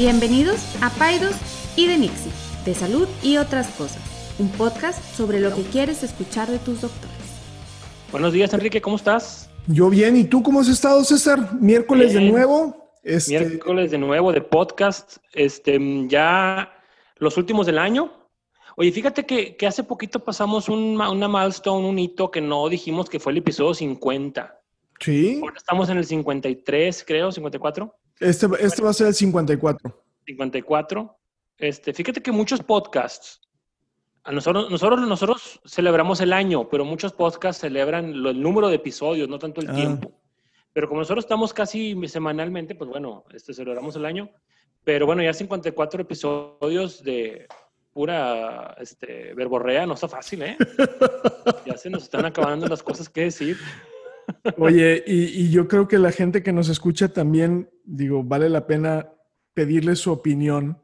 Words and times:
Bienvenidos 0.00 0.64
a 0.80 0.88
Paidos 0.88 1.36
y 1.76 1.86
de 1.86 1.98
Nixie, 1.98 2.32
de 2.64 2.72
salud 2.72 3.06
y 3.22 3.36
otras 3.36 3.68
cosas, 3.72 4.00
un 4.38 4.48
podcast 4.48 4.98
sobre 5.14 5.40
lo 5.40 5.54
que 5.54 5.60
quieres 5.60 6.02
escuchar 6.02 6.48
de 6.48 6.58
tus 6.58 6.80
doctores. 6.80 7.14
Buenos 8.10 8.32
días, 8.32 8.54
Enrique, 8.54 8.80
¿cómo 8.80 8.96
estás? 8.96 9.50
Yo 9.66 9.90
bien, 9.90 10.16
¿y 10.16 10.24
tú 10.24 10.42
cómo 10.42 10.60
has 10.60 10.68
estado, 10.68 11.04
César? 11.04 11.52
Miércoles 11.60 12.14
de 12.14 12.22
nuevo. 12.22 12.94
Este... 13.02 13.38
Miércoles 13.38 13.90
de 13.90 13.98
nuevo 13.98 14.32
de 14.32 14.40
podcast, 14.40 15.18
este, 15.34 15.78
ya 16.08 16.72
los 17.16 17.36
últimos 17.36 17.66
del 17.66 17.78
año. 17.78 18.10
Oye, 18.78 18.92
fíjate 18.92 19.26
que, 19.26 19.54
hace 19.66 19.84
poquito 19.84 20.24
pasamos 20.24 20.70
un, 20.70 20.98
una 20.98 21.28
milestone, 21.28 21.86
un 21.86 21.98
hito 21.98 22.30
que 22.30 22.40
no 22.40 22.70
dijimos 22.70 23.10
que 23.10 23.20
fue 23.20 23.32
el 23.32 23.38
episodio 23.38 23.74
50. 23.74 24.62
Sí. 24.98 25.40
Ahora 25.42 25.58
estamos 25.58 25.90
en 25.90 25.98
el 25.98 26.06
53, 26.06 27.04
creo, 27.06 27.30
54. 27.30 27.99
Este, 28.20 28.46
este 28.60 28.82
va 28.82 28.90
a 28.90 28.94
ser 28.94 29.08
el 29.08 29.14
54. 29.14 30.04
54. 30.26 31.18
Este, 31.58 31.92
fíjate 31.92 32.22
que 32.22 32.30
muchos 32.30 32.62
podcasts, 32.62 33.40
a 34.22 34.32
nosotros, 34.32 34.70
nosotros, 34.70 35.00
nosotros 35.00 35.60
celebramos 35.66 36.20
el 36.20 36.32
año, 36.32 36.68
pero 36.68 36.84
muchos 36.84 37.12
podcasts 37.12 37.62
celebran 37.62 38.12
el 38.12 38.40
número 38.40 38.68
de 38.68 38.76
episodios, 38.76 39.28
no 39.28 39.38
tanto 39.38 39.62
el 39.62 39.70
ah. 39.70 39.74
tiempo. 39.74 40.12
Pero 40.72 40.88
como 40.88 41.00
nosotros 41.00 41.24
estamos 41.24 41.52
casi 41.52 41.96
semanalmente, 42.06 42.74
pues 42.74 42.88
bueno, 42.90 43.24
este, 43.32 43.54
celebramos 43.54 43.96
el 43.96 44.04
año. 44.04 44.30
Pero 44.84 45.06
bueno, 45.06 45.22
ya 45.22 45.32
54 45.32 46.02
episodios 46.02 47.02
de 47.02 47.48
pura 47.92 48.76
este, 48.78 49.34
verborrea 49.34 49.84
no 49.84 49.94
está 49.94 50.08
fácil, 50.08 50.42
¿eh? 50.42 50.56
ya 51.66 51.76
se 51.76 51.90
nos 51.90 52.04
están 52.04 52.24
acabando 52.24 52.66
las 52.66 52.82
cosas 52.82 53.08
que 53.08 53.22
decir. 53.22 53.58
Oye, 54.56 55.02
y, 55.06 55.50
yo 55.50 55.68
creo 55.68 55.88
que 55.88 55.98
la 55.98 56.12
gente 56.12 56.42
que 56.42 56.52
nos 56.52 56.68
escucha 56.68 57.12
también, 57.12 57.70
digo, 57.84 58.22
vale 58.22 58.48
la 58.48 58.66
pena 58.66 59.10
pedirle 59.54 59.96
su 59.96 60.12
opinión, 60.12 60.80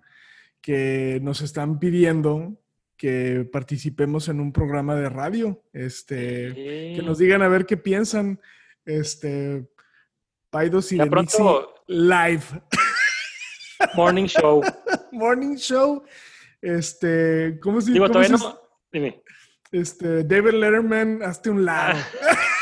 que 0.60 1.20
nos 1.22 1.40
están 1.42 1.78
pidiendo 1.78 2.60
que 2.96 3.48
participemos 3.52 4.28
en 4.28 4.40
un 4.40 4.52
programa 4.52 4.94
de 4.96 5.08
radio, 5.08 5.62
este, 5.72 6.94
que 6.96 7.02
nos 7.04 7.18
digan 7.18 7.42
a 7.42 7.48
ver 7.48 7.66
qué 7.66 7.76
piensan, 7.76 8.40
este, 8.84 9.68
Paidos 10.50 10.90
y 10.92 10.98
pronto, 10.98 11.74
live. 11.86 12.44
Morning 13.94 14.26
show. 14.26 14.62
Morning 15.12 15.56
show. 15.56 16.02
Este, 16.62 17.58
¿cómo 17.60 17.80
se 17.80 17.92
Digo, 17.92 18.08
todavía 18.08 18.36
no. 18.36 18.58
Dime. 18.90 19.22
Este, 19.70 20.24
David 20.24 20.54
Letterman, 20.54 21.22
hazte 21.22 21.50
un 21.50 21.64
lado. 21.64 21.98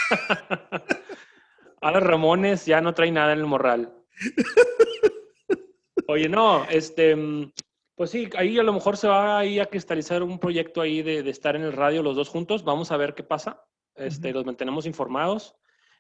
Ahora 1.81 2.01
Ramones 2.01 2.65
ya 2.67 2.81
no 2.81 2.95
trae 2.95 3.13
nada 3.13 3.33
en 3.33 3.41
el 3.41 3.47
morral. 3.47 3.93
Oye, 6.09 6.29
no, 6.29 6.65
este, 6.71 7.17
pues 7.95 8.11
sí, 8.11 8.29
ahí 8.37 8.59
a 8.59 8.63
lo 8.63 8.73
mejor 8.73 8.97
se 8.97 9.09
va 9.09 9.39
ahí 9.39 9.61
a 9.61 9.67
cristalizar 9.67 10.23
un 10.23 10.39
proyecto 10.39 10.81
ahí 10.81 11.03
de, 11.03 11.29
estar 11.29 11.57
en 11.57 11.63
el 11.63 11.73
radio 11.73 12.03
los 12.03 12.17
dos 12.17 12.29
juntos. 12.29 12.65
Vamos 12.65 12.91
a 12.91 12.97
ver 12.97 13.15
qué 13.15 13.23
pasa. 13.23 13.63
Este, 13.95 14.33
Los 14.33 14.45
mantenemos 14.45 14.87
informados. 14.87 15.57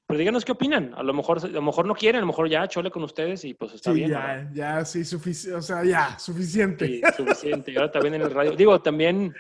Pero 0.07 0.19
díganos 0.19 0.45
qué 0.45 0.53
opinan. 0.53 0.93
A 0.95 1.03
lo 1.03 1.15
mejor, 1.15 1.39
a 1.43 1.49
lo 1.49 1.63
mejor 1.63 1.87
no 1.87 1.95
quieren, 1.95 2.19
a 2.19 2.21
lo 2.21 2.27
mejor 2.27 2.49
ya 2.49 2.69
chole 2.69 2.91
con 2.91 3.05
ustedes 3.05 3.45
y 3.45 3.55
pues 3.55 3.73
está 3.75 3.93
bien. 3.93 4.11
Ya, 4.11 4.51
ya, 4.53 4.85
sí, 4.85 5.05
suficiente. 5.05 5.57
O 5.57 5.63
sea, 5.63 5.83
ya, 5.83 6.19
suficiente. 6.19 6.87
Sí, 6.87 7.03
suficiente. 7.17 7.73
Y 7.73 7.77
ahora 7.77 7.91
también 7.91 8.15
en 8.15 8.23
el 8.23 8.31
radio. 8.31 8.53
Digo, 8.53 8.83
también 8.83 9.35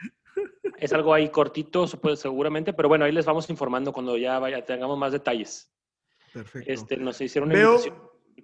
es 0.84 0.92
algo 0.92 1.14
ahí 1.14 1.30
cortito, 1.30 1.86
seguramente, 1.86 2.74
pero 2.74 2.88
bueno, 2.88 3.06
ahí 3.06 3.12
les 3.12 3.24
vamos 3.24 3.48
informando 3.48 3.90
cuando 3.90 4.18
ya 4.18 4.38
vaya, 4.38 4.62
tengamos 4.62 4.98
más 4.98 5.12
detalles. 5.12 5.72
Perfecto. 6.30 6.70
Este, 6.70 6.96
nos 6.98 7.18
hicieron 7.20 7.48
una 7.48 7.58
veo, 7.58 7.80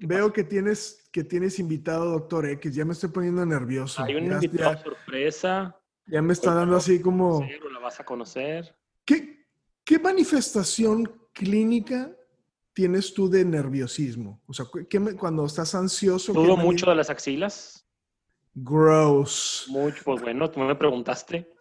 Veo 0.00 0.32
que 0.32 0.44
tienes, 0.44 1.06
que 1.12 1.22
tienes 1.22 1.58
invitado, 1.58 2.06
doctor 2.12 2.46
X. 2.46 2.74
Ya 2.74 2.86
me 2.86 2.92
estoy 2.92 3.10
poniendo 3.10 3.44
nervioso. 3.44 4.02
Hay 4.02 4.14
un 4.14 4.32
invitado 4.32 4.78
sorpresa. 4.78 5.76
Ya 6.06 6.22
me 6.22 6.32
está 6.32 6.54
dando 6.54 6.76
así 6.76 7.02
como. 7.02 7.46
la 7.70 7.78
vas 7.78 8.00
a 8.00 8.04
conocer. 8.04 8.74
¿Qué, 9.04 9.46
¿Qué 9.84 9.98
manifestación 9.98 11.28
clínica 11.34 12.16
tienes 12.72 13.12
tú 13.12 13.28
de 13.28 13.44
nerviosismo? 13.44 14.40
O 14.46 14.54
sea, 14.54 14.64
cuando 15.18 15.44
estás 15.44 15.74
ansioso... 15.74 16.32
¿Sudo 16.32 16.56
mucho 16.56 16.88
de 16.88 16.96
las 16.96 17.10
axilas? 17.10 17.86
Gross. 18.54 19.66
Mucho, 19.68 20.02
pues 20.04 20.22
bueno, 20.22 20.50
tú 20.50 20.60
me 20.60 20.74
preguntaste. 20.74 21.52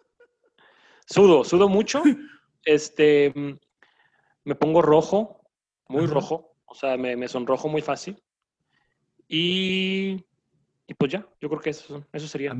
Sudo, 1.10 1.44
sudo 1.44 1.68
mucho. 1.68 2.02
Este, 2.62 3.32
me 4.44 4.54
pongo 4.54 4.82
rojo, 4.82 5.40
muy 5.88 6.04
rojo. 6.04 6.52
O 6.66 6.74
sea, 6.74 6.98
me, 6.98 7.26
sonrojo 7.26 7.70
muy 7.70 7.80
fácil. 7.80 8.22
Y, 9.26 10.22
y, 10.86 10.94
pues 10.98 11.10
ya, 11.10 11.26
yo 11.40 11.48
creo 11.48 11.60
que 11.62 11.70
eso, 11.70 12.04
eso 12.12 12.28
sería. 12.28 12.54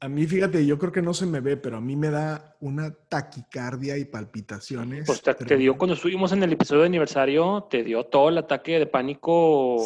A 0.00 0.08
mí, 0.08 0.26
fíjate, 0.26 0.66
yo 0.66 0.76
creo 0.76 0.90
que 0.90 1.02
no 1.02 1.14
se 1.14 1.24
me 1.24 1.38
ve, 1.38 1.56
pero 1.56 1.76
a 1.76 1.80
mí 1.80 1.94
me 1.94 2.10
da 2.10 2.56
una 2.60 2.92
taquicardia 2.92 3.96
y 3.96 4.06
palpitaciones. 4.06 5.06
Pues 5.06 5.22
te, 5.22 5.56
dio, 5.56 5.78
cuando 5.78 5.94
estuvimos 5.94 6.32
en 6.32 6.42
el 6.42 6.52
episodio 6.52 6.80
de 6.80 6.88
aniversario, 6.88 7.68
te 7.70 7.84
dio 7.84 8.06
todo 8.06 8.28
el 8.28 8.38
ataque 8.38 8.80
de 8.80 8.86
pánico, 8.86 9.76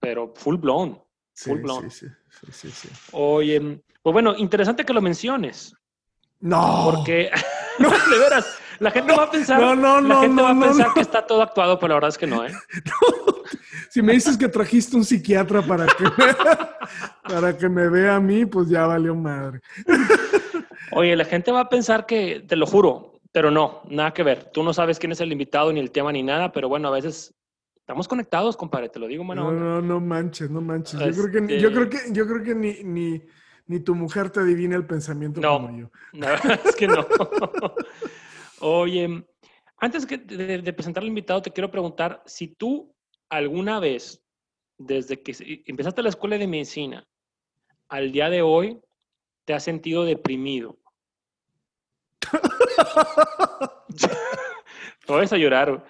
pero 0.00 0.32
full 0.34 0.56
blown. 0.56 0.98
Full 1.34 1.60
blown. 1.60 1.90
Sí, 1.90 2.06
sí, 2.50 2.70
sí, 2.70 2.88
Oye, 3.12 3.82
pues 4.02 4.12
bueno, 4.14 4.34
interesante 4.34 4.86
que 4.86 4.94
lo 4.94 5.02
menciones. 5.02 5.74
No. 6.40 6.90
Porque, 6.92 7.30
no, 7.78 7.90
de 7.90 8.18
veras, 8.18 8.58
la 8.78 8.90
gente 8.90 9.14
va 9.14 9.24
a 9.24 9.30
pensar, 9.30 9.60
no, 9.60 9.74
no, 9.74 10.00
la 10.00 10.20
gente 10.20 10.42
va 10.42 10.50
a 10.50 10.60
pensar 10.60 10.94
que 10.94 11.00
está 11.00 11.26
todo 11.26 11.42
actuado, 11.42 11.78
pero 11.78 11.88
la 11.88 11.94
verdad 11.94 12.10
es 12.10 12.18
que 12.18 12.26
no, 12.26 12.44
¿eh? 12.44 12.52
Si 13.90 14.02
me 14.02 14.12
dices 14.12 14.36
que 14.36 14.48
trajiste 14.48 14.96
un 14.96 15.04
psiquiatra 15.04 15.62
para 15.62 15.86
que, 15.86 16.04
para 17.28 17.56
que 17.56 17.68
me 17.68 17.88
vea 17.88 18.16
a 18.16 18.20
mí, 18.20 18.44
pues 18.44 18.68
ya 18.68 18.86
valió 18.86 19.14
madre. 19.14 19.60
Oye, 20.92 21.16
la 21.16 21.24
gente 21.24 21.50
va 21.50 21.60
a 21.60 21.68
pensar 21.68 22.04
que, 22.04 22.44
te 22.46 22.54
lo 22.54 22.66
juro, 22.66 23.20
pero 23.32 23.50
no, 23.50 23.80
nada 23.88 24.12
que 24.12 24.22
ver. 24.22 24.50
Tú 24.52 24.62
no 24.62 24.74
sabes 24.74 24.98
quién 24.98 25.12
es 25.12 25.20
el 25.20 25.32
invitado, 25.32 25.72
ni 25.72 25.80
el 25.80 25.90
tema, 25.90 26.12
ni 26.12 26.22
nada, 26.22 26.52
pero 26.52 26.68
bueno, 26.68 26.88
a 26.88 26.92
veces 26.92 27.34
estamos 27.76 28.06
conectados, 28.06 28.56
compadre, 28.56 28.90
te 28.90 28.98
lo 28.98 29.06
digo, 29.06 29.24
mano. 29.24 29.50
No, 29.50 29.58
no, 29.58 29.80
no 29.80 30.00
manches, 30.00 30.50
no 30.50 30.60
manches. 30.60 31.00
Yo 31.16 31.24
creo 31.24 31.46
que, 31.46 31.60
yo 31.60 31.72
creo 31.72 31.88
que, 31.88 31.98
yo 32.12 32.26
creo 32.26 32.42
que 32.42 32.54
ni, 32.54 32.84
ni, 32.84 33.22
ni 33.68 33.80
tu 33.80 33.94
mujer 33.94 34.30
te 34.30 34.40
adivina 34.40 34.74
el 34.74 34.86
pensamiento 34.86 35.40
no, 35.40 35.60
como 35.60 35.78
yo. 35.78 35.90
No, 36.14 36.26
es 36.64 36.74
que 36.74 36.88
no. 36.88 37.06
Oye, 38.60 39.24
antes 39.76 40.08
de, 40.08 40.72
presentar 40.72 41.02
al 41.02 41.08
invitado, 41.08 41.42
te 41.42 41.52
quiero 41.52 41.70
preguntar 41.70 42.22
si 42.26 42.48
tú 42.48 42.92
alguna 43.28 43.78
vez, 43.78 44.20
desde 44.78 45.22
que 45.22 45.62
empezaste 45.66 46.02
la 46.02 46.08
escuela 46.08 46.38
de 46.38 46.48
medicina 46.48 47.06
al 47.88 48.10
día 48.10 48.30
de 48.30 48.42
hoy, 48.42 48.80
te 49.44 49.54
has 49.54 49.62
sentido 49.62 50.04
deprimido. 50.04 50.76
Te 55.06 55.14
vas 55.14 55.32
a 55.32 55.38
llorar. 55.38 55.84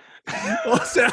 O 0.67 0.79
sea, 0.79 1.11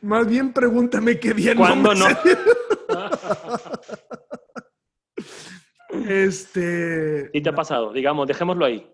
más 0.00 0.26
bien 0.26 0.52
pregúntame 0.52 1.20
qué 1.20 1.32
bien. 1.32 1.56
¿Cuándo 1.56 1.94
no? 1.94 2.06
este. 6.08 7.30
¿Y 7.32 7.42
te 7.42 7.48
ha 7.48 7.54
pasado? 7.54 7.92
Digamos, 7.92 8.26
dejémoslo 8.26 8.64
ahí. 8.64 8.92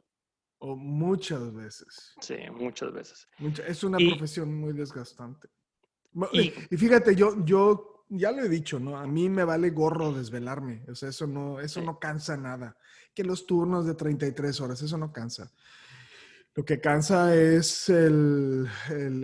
O 0.58 0.76
muchas 0.76 1.52
veces. 1.52 2.14
Sí, 2.20 2.36
muchas 2.52 2.92
veces. 2.92 3.28
es 3.66 3.82
una 3.82 3.98
profesión 3.98 4.54
muy 4.54 4.72
desgastante. 4.72 5.48
Y, 6.32 6.50
fíjate, 6.76 7.16
yo, 7.16 7.44
yo 7.44 8.06
ya 8.08 8.30
lo 8.30 8.42
he 8.42 8.48
dicho, 8.48 8.78
¿no? 8.78 8.96
A 8.96 9.06
mí 9.06 9.28
me 9.28 9.44
vale 9.44 9.70
gorro 9.70 10.12
desvelarme. 10.12 10.84
O 10.88 10.94
sea, 10.94 11.08
eso 11.08 11.26
no, 11.26 11.58
eso 11.58 11.82
no 11.82 11.98
cansa 11.98 12.36
nada. 12.36 12.76
Que 13.12 13.24
los 13.24 13.44
turnos 13.46 13.86
de 13.86 13.94
33 13.94 14.60
horas, 14.60 14.82
eso 14.82 14.96
no 14.96 15.12
cansa. 15.12 15.52
Lo 16.54 16.64
que 16.64 16.80
cansa 16.80 17.34
es 17.34 17.88
el, 17.88 18.68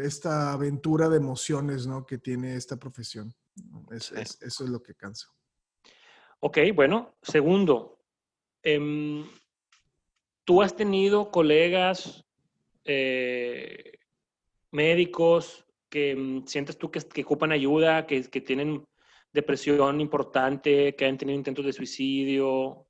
esta 0.02 0.52
aventura 0.52 1.08
de 1.08 1.18
emociones, 1.18 1.86
¿no? 1.86 2.04
Que 2.04 2.18
tiene 2.18 2.56
esta 2.56 2.76
profesión. 2.76 3.32
eso 3.90 4.16
es 4.16 4.60
lo 4.60 4.82
que 4.82 4.94
cansa. 4.94 5.28
Ok, 6.40 6.58
bueno. 6.74 7.14
Segundo, 7.22 7.98
em, 8.62 9.24
¿tú 10.44 10.62
has 10.62 10.76
tenido 10.76 11.30
colegas 11.30 12.24
eh, 12.84 13.98
médicos 14.70 15.66
que 15.88 16.14
mm, 16.14 16.46
sientes 16.46 16.78
tú 16.78 16.90
que, 16.90 17.00
ocupan 17.22 17.52
ayuda, 17.52 18.06
que, 18.06 18.22
tienen 18.22 18.86
depresión 19.32 20.00
importante, 20.00 20.94
que 20.94 21.06
han 21.06 21.18
tenido 21.18 21.36
intentos 21.36 21.64
de 21.64 21.72
suicidio? 21.72 22.86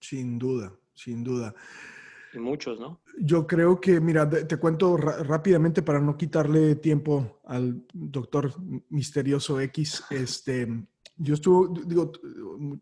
Sin 0.00 0.38
duda, 0.38 0.76
sin 0.94 1.22
duda. 1.22 1.54
Y 2.34 2.38
muchos, 2.38 2.80
¿no? 2.80 3.02
Yo 3.18 3.46
creo 3.46 3.78
que, 3.80 4.00
mira, 4.00 4.28
te 4.28 4.56
cuento 4.56 4.96
rápidamente 4.96 5.82
para 5.82 6.00
no 6.00 6.16
quitarle 6.16 6.76
tiempo 6.76 7.40
al 7.44 7.84
doctor 7.92 8.52
misterioso 8.88 9.60
X. 9.60 10.02
Este, 10.10 10.66
yo 11.16 11.34
estuve, 11.34 11.82
digo, 11.86 12.12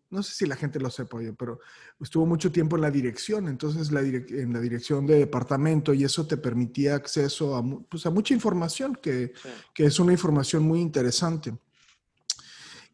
no 0.09 0.23
sé 0.23 0.35
si 0.35 0.47
la 0.47 0.57
gente 0.57 0.79
lo 0.79 0.91
sepa, 0.91 1.19
pero 1.37 1.61
estuvo 2.01 2.27
mucho 2.27 2.53
tiempo 2.53 2.77
en 2.77 2.83
la 2.83 2.91
dirección, 2.91 3.49
entonces 3.49 3.91
la 3.93 4.01
en 4.01 4.53
la 4.53 4.61
dirección 4.61 5.07
de 5.07 5.19
departamento 5.19 5.93
y 5.93 6.05
eso 6.05 6.27
te 6.27 6.37
permitía 6.37 6.95
acceso 6.95 7.57
a, 7.57 7.65
pues, 7.89 8.07
a 8.07 8.11
mucha 8.11 8.33
información, 8.33 8.97
que, 9.01 9.33
que, 9.75 9.85
es 9.85 9.99
una 9.99 10.13
información 10.13 10.63
muy 10.63 10.81
interesante. 10.81 11.57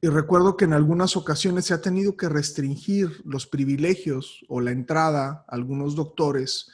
Y 0.01 0.09
recuerdo 0.09 0.57
que 0.57 0.65
en 0.65 0.73
algunas 0.73 1.17
ocasiones 1.17 1.67
se 1.67 1.75
ha 1.75 1.81
tenido 1.81 2.17
que 2.17 2.29
restringir 2.29 3.23
los 3.25 3.47
privilegios 3.47 4.45
o 4.49 4.61
la 4.61 4.71
entrada 4.71 5.45
a 5.49 5.55
algunos 5.55 5.95
doctores 5.95 6.71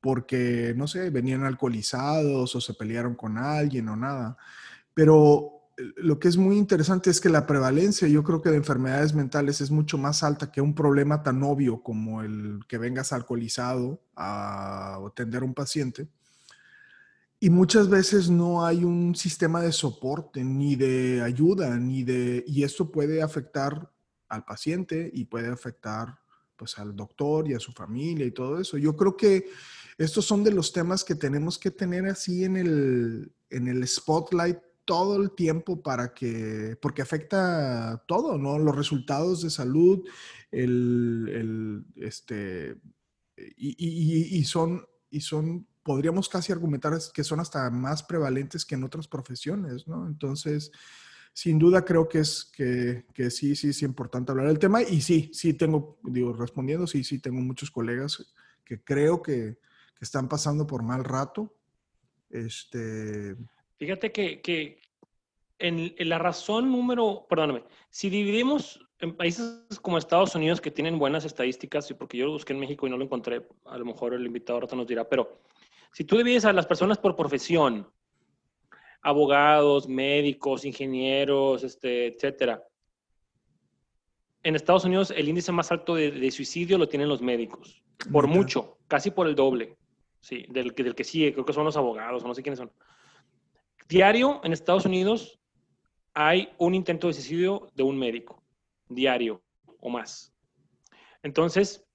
porque, 0.00 0.74
no 0.76 0.86
sé, 0.86 1.10
venían 1.10 1.44
alcoholizados 1.44 2.54
o 2.54 2.60
se 2.60 2.74
pelearon 2.74 3.14
con 3.14 3.36
alguien 3.36 3.88
o 3.88 3.96
nada. 3.96 4.36
Pero 4.94 5.57
lo 5.96 6.18
que 6.18 6.28
es 6.28 6.36
muy 6.36 6.56
interesante 6.56 7.10
es 7.10 7.20
que 7.20 7.28
la 7.28 7.46
prevalencia, 7.46 8.08
yo 8.08 8.24
creo 8.24 8.42
que 8.42 8.50
de 8.50 8.56
enfermedades 8.56 9.14
mentales 9.14 9.60
es 9.60 9.70
mucho 9.70 9.96
más 9.96 10.22
alta 10.22 10.50
que 10.50 10.60
un 10.60 10.74
problema 10.74 11.22
tan 11.22 11.42
obvio 11.42 11.82
como 11.82 12.22
el 12.22 12.60
que 12.68 12.78
vengas 12.78 13.12
alcoholizado 13.12 14.02
a 14.16 14.96
atender 15.06 15.42
a 15.42 15.44
un 15.44 15.54
paciente. 15.54 16.08
Y 17.40 17.50
muchas 17.50 17.88
veces 17.88 18.28
no 18.28 18.66
hay 18.66 18.82
un 18.82 19.14
sistema 19.14 19.62
de 19.62 19.70
soporte, 19.70 20.42
ni 20.42 20.74
de 20.74 21.22
ayuda, 21.22 21.76
ni 21.76 22.02
de... 22.02 22.42
Y 22.48 22.64
esto 22.64 22.90
puede 22.90 23.22
afectar 23.22 23.92
al 24.28 24.44
paciente 24.44 25.08
y 25.14 25.24
puede 25.24 25.48
afectar 25.48 26.18
pues 26.56 26.76
al 26.78 26.96
doctor 26.96 27.48
y 27.48 27.54
a 27.54 27.60
su 27.60 27.72
familia 27.72 28.26
y 28.26 28.32
todo 28.32 28.60
eso. 28.60 28.76
Yo 28.76 28.96
creo 28.96 29.16
que 29.16 29.48
estos 29.96 30.24
son 30.24 30.42
de 30.42 30.50
los 30.50 30.72
temas 30.72 31.04
que 31.04 31.14
tenemos 31.14 31.56
que 31.56 31.70
tener 31.70 32.06
así 32.06 32.42
en 32.42 32.56
el, 32.56 33.32
en 33.50 33.68
el 33.68 33.86
spotlight 33.86 34.58
todo 34.88 35.20
el 35.20 35.32
tiempo 35.32 35.82
para 35.82 36.14
que, 36.14 36.78
porque 36.80 37.02
afecta 37.02 38.02
todo, 38.08 38.38
¿no? 38.38 38.58
Los 38.58 38.74
resultados 38.74 39.42
de 39.42 39.50
salud, 39.50 40.02
el, 40.50 41.28
el 41.30 41.84
este, 42.02 42.74
y, 43.36 44.38
y, 44.38 44.44
son, 44.44 44.86
y 45.10 45.20
son, 45.20 45.66
podríamos 45.82 46.30
casi 46.30 46.52
argumentar 46.52 46.98
que 47.12 47.22
son 47.22 47.38
hasta 47.38 47.68
más 47.68 48.02
prevalentes 48.02 48.64
que 48.64 48.76
en 48.76 48.84
otras 48.84 49.06
profesiones, 49.06 49.86
¿no? 49.86 50.06
Entonces, 50.06 50.72
sin 51.34 51.58
duda 51.58 51.84
creo 51.84 52.08
que 52.08 52.20
es 52.20 52.50
que, 52.50 53.04
que, 53.12 53.30
sí, 53.30 53.56
sí 53.56 53.68
es 53.68 53.82
importante 53.82 54.32
hablar 54.32 54.46
del 54.46 54.58
tema 54.58 54.80
y 54.80 55.02
sí, 55.02 55.30
sí 55.34 55.52
tengo, 55.52 55.98
digo, 56.02 56.32
respondiendo, 56.32 56.86
sí, 56.86 57.04
sí 57.04 57.18
tengo 57.18 57.42
muchos 57.42 57.70
colegas 57.70 58.34
que 58.64 58.82
creo 58.82 59.20
que, 59.20 59.58
que 59.94 60.04
están 60.04 60.30
pasando 60.30 60.66
por 60.66 60.82
mal 60.82 61.04
rato. 61.04 61.54
Este, 62.30 63.36
Fíjate 63.78 64.10
que, 64.10 64.80
en, 65.60 65.94
la 66.08 66.18
razón 66.18 66.70
número, 66.72 67.26
perdóname, 67.28 67.62
si 67.90 68.10
dividimos 68.10 68.84
en 68.98 69.16
países 69.16 69.62
como 69.80 69.98
Estados 69.98 70.34
Unidos 70.34 70.60
que 70.60 70.72
tienen 70.72 70.98
buenas 70.98 71.24
estadísticas, 71.24 71.88
y 71.90 71.94
porque 71.94 72.18
yo 72.18 72.26
lo 72.26 72.32
busqué 72.32 72.52
en 72.52 72.58
México 72.58 72.86
y 72.86 72.90
no 72.90 72.96
lo 72.96 73.04
encontré, 73.04 73.46
a 73.66 73.78
lo 73.78 73.84
mejor 73.84 74.14
el 74.14 74.26
invitado 74.26 74.58
ahorita 74.58 74.74
nos 74.74 74.88
dirá, 74.88 75.08
pero 75.08 75.40
si 75.92 76.02
tú 76.02 76.16
divides 76.16 76.44
a 76.44 76.52
las 76.52 76.66
personas 76.66 76.98
por 76.98 77.14
profesión, 77.14 77.88
abogados, 79.00 79.88
médicos, 79.88 80.64
ingenieros, 80.64 81.62
este, 81.62 82.08
etcétera, 82.08 82.64
en 84.42 84.56
Estados 84.56 84.84
Unidos 84.84 85.12
el 85.16 85.28
índice 85.28 85.52
más 85.52 85.70
alto 85.70 85.94
de, 85.94 86.30
suicidio 86.32 86.78
lo 86.78 86.88
tienen 86.88 87.08
los 87.08 87.22
médicos, 87.22 87.80
por 88.10 88.26
mucho, 88.26 88.78
casi 88.88 89.12
por 89.12 89.28
el 89.28 89.36
doble, 89.36 89.76
sí, 90.20 90.46
del, 90.48 90.72
del 90.72 90.96
que 90.96 91.04
sigue, 91.04 91.32
creo 91.32 91.44
que 91.44 91.52
son 91.52 91.64
los 91.64 91.76
abogados, 91.76 92.24
no 92.24 92.34
sé 92.34 92.42
quiénes 92.42 92.58
son. 92.58 92.72
Diario 93.88 94.40
en 94.44 94.52
Estados 94.52 94.84
Unidos 94.84 95.40
hay 96.12 96.52
un 96.58 96.74
intento 96.74 97.06
de 97.06 97.14
suicidio 97.14 97.70
de 97.74 97.82
un 97.82 97.98
médico, 97.98 98.42
diario 98.88 99.42
o 99.80 99.88
más. 99.88 100.34
Entonces, 101.22 101.86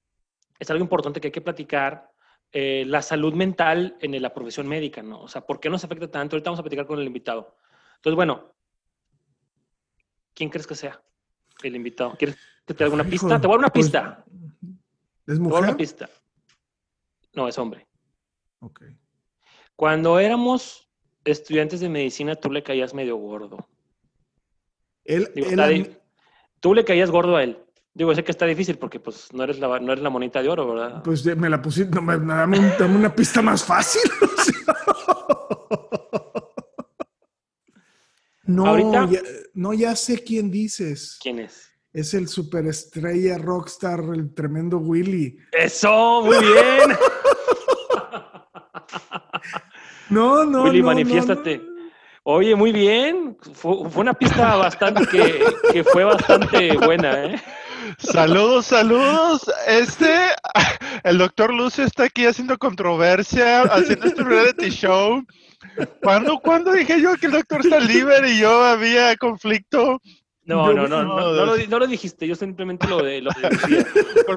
es 0.57 0.69
algo 0.71 0.83
importante 0.83 1.21
que 1.21 1.27
hay 1.27 1.31
que 1.31 1.41
platicar. 1.41 2.09
Eh, 2.51 2.83
la 2.85 3.01
salud 3.01 3.33
mental 3.33 3.97
en 3.99 4.21
la 4.21 4.31
profesión 4.33 4.67
médica, 4.67 5.01
¿no? 5.01 5.21
O 5.21 5.27
sea, 5.27 5.41
¿por 5.41 5.59
qué 5.59 5.69
nos 5.69 5.83
afecta 5.83 6.09
tanto? 6.09 6.35
Ahorita 6.35 6.51
vamos 6.51 6.59
a 6.59 6.63
platicar 6.63 6.85
con 6.85 6.99
el 6.99 7.07
invitado. 7.07 7.57
Entonces, 7.95 8.15
bueno, 8.15 8.53
¿quién 10.35 10.49
crees 10.49 10.67
que 10.67 10.75
sea 10.75 11.01
el 11.63 11.75
invitado? 11.75 12.15
¿Quieres 12.15 12.37
que 12.65 12.73
te 12.73 12.79
dé 12.79 12.83
alguna 12.83 13.03
pista? 13.03 13.41
Te 13.41 13.47
voy 13.47 13.55
a 13.55 13.57
dar 13.57 13.59
una 13.59 13.69
pues, 13.69 13.85
pista. 13.85 14.23
¿Es 15.25 15.39
mujer? 15.39 15.39
Te 15.39 15.41
voy 15.41 15.51
a 15.51 15.61
dar 15.61 15.69
una 15.69 15.77
pista. 15.77 16.09
No, 17.33 17.47
es 17.47 17.57
hombre. 17.57 17.87
Ok. 18.59 18.83
Cuando 19.75 20.19
éramos 20.19 20.87
estudiantes 21.25 21.79
de 21.79 21.89
medicina, 21.89 22.35
tú 22.35 22.51
le 22.51 22.63
caías 22.63 22.93
medio 22.93 23.17
gordo. 23.17 23.67
Él, 25.03 25.97
Tú 26.59 26.73
le 26.73 26.85
caías 26.85 27.11
gordo 27.11 27.35
a 27.35 27.43
él. 27.43 27.59
Digo, 27.93 28.15
sé 28.15 28.23
que 28.23 28.31
está 28.31 28.45
difícil 28.45 28.77
porque 28.77 28.99
pues 28.99 29.27
no 29.33 29.43
eres 29.43 29.59
la, 29.59 29.79
no 29.79 29.91
eres 29.91 30.03
la 30.03 30.09
monita 30.09 30.41
de 30.41 30.49
oro, 30.49 30.73
¿verdad? 30.73 31.03
Pues 31.03 31.23
me 31.35 31.49
la 31.49 31.61
pusiste, 31.61 31.91
dame, 31.93 32.57
una 32.85 33.13
pista 33.13 33.41
más 33.41 33.63
fácil. 33.63 34.01
no, 38.45 39.11
ya, 39.11 39.21
no, 39.53 39.73
ya 39.73 39.95
sé 39.95 40.23
quién 40.23 40.49
dices. 40.49 41.19
¿Quién 41.21 41.39
es? 41.39 41.69
Es 41.91 42.15
el 42.15 42.27
superestrella 42.27 43.37
rockstar, 43.37 43.99
el 44.15 44.33
tremendo 44.33 44.79
Willy. 44.79 45.37
Eso, 45.51 46.23
muy 46.23 46.39
bien. 46.39 46.97
No, 50.09 50.45
no. 50.45 50.63
Willy, 50.63 50.81
manifiéstate. 50.81 51.61
Oye, 52.23 52.55
muy 52.55 52.71
bien. 52.71 53.37
Fue, 53.53 53.75
una 53.95 54.13
pista 54.13 54.55
bastante 54.55 55.05
que, 55.07 55.83
fue 55.83 56.05
bastante 56.05 56.77
buena, 56.77 57.25
¿eh? 57.25 57.41
Saludos, 57.97 58.67
saludos. 58.67 59.51
Este, 59.67 60.29
el 61.03 61.17
doctor 61.17 61.53
Lucio 61.53 61.83
está 61.83 62.05
aquí 62.05 62.25
haciendo 62.25 62.57
controversia, 62.57 63.63
haciendo 63.63 64.07
este 64.07 64.23
reality 64.23 64.69
show. 64.69 65.23
¿Cuándo, 66.01 66.39
¿Cuándo 66.39 66.71
dije 66.71 67.01
yo 67.01 67.15
que 67.15 67.25
el 67.25 67.33
doctor 67.33 67.61
está 67.61 67.79
libre 67.79 68.31
y 68.31 68.39
yo 68.39 68.63
había 68.63 69.15
conflicto? 69.17 70.01
No, 70.45 70.73
no, 70.73 70.87
no, 70.87 71.03
no, 71.03 71.79
lo, 71.79 71.87
dijiste, 71.87 72.27
yo 72.27 72.35
simplemente 72.35 72.87
lo, 72.87 73.01
de, 73.01 73.21
lo 73.21 73.31
decía. 73.49 73.85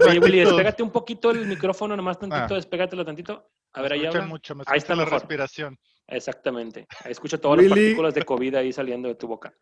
Oye, 0.08 0.18
Willy, 0.20 0.38
despégate 0.40 0.82
un 0.82 0.90
poquito 0.90 1.30
el 1.30 1.46
micrófono, 1.46 1.96
nomás 1.96 2.18
tantito, 2.18 2.54
ah. 2.54 2.56
despégatelo 2.56 3.04
tantito. 3.04 3.50
A 3.72 3.82
ver, 3.82 3.94
ahí 3.94 4.08
mucho, 4.26 4.54
ahí 4.66 4.78
está 4.78 4.94
la 4.94 5.04
respiración. 5.04 5.76
Exactamente. 6.06 6.86
Escucha 7.04 7.38
todas 7.38 7.58
las 7.58 7.68
partículas 7.68 8.14
de 8.14 8.22
COVID 8.22 8.54
ahí 8.54 8.72
saliendo 8.72 9.08
de 9.08 9.16
tu 9.16 9.26
boca. 9.26 9.52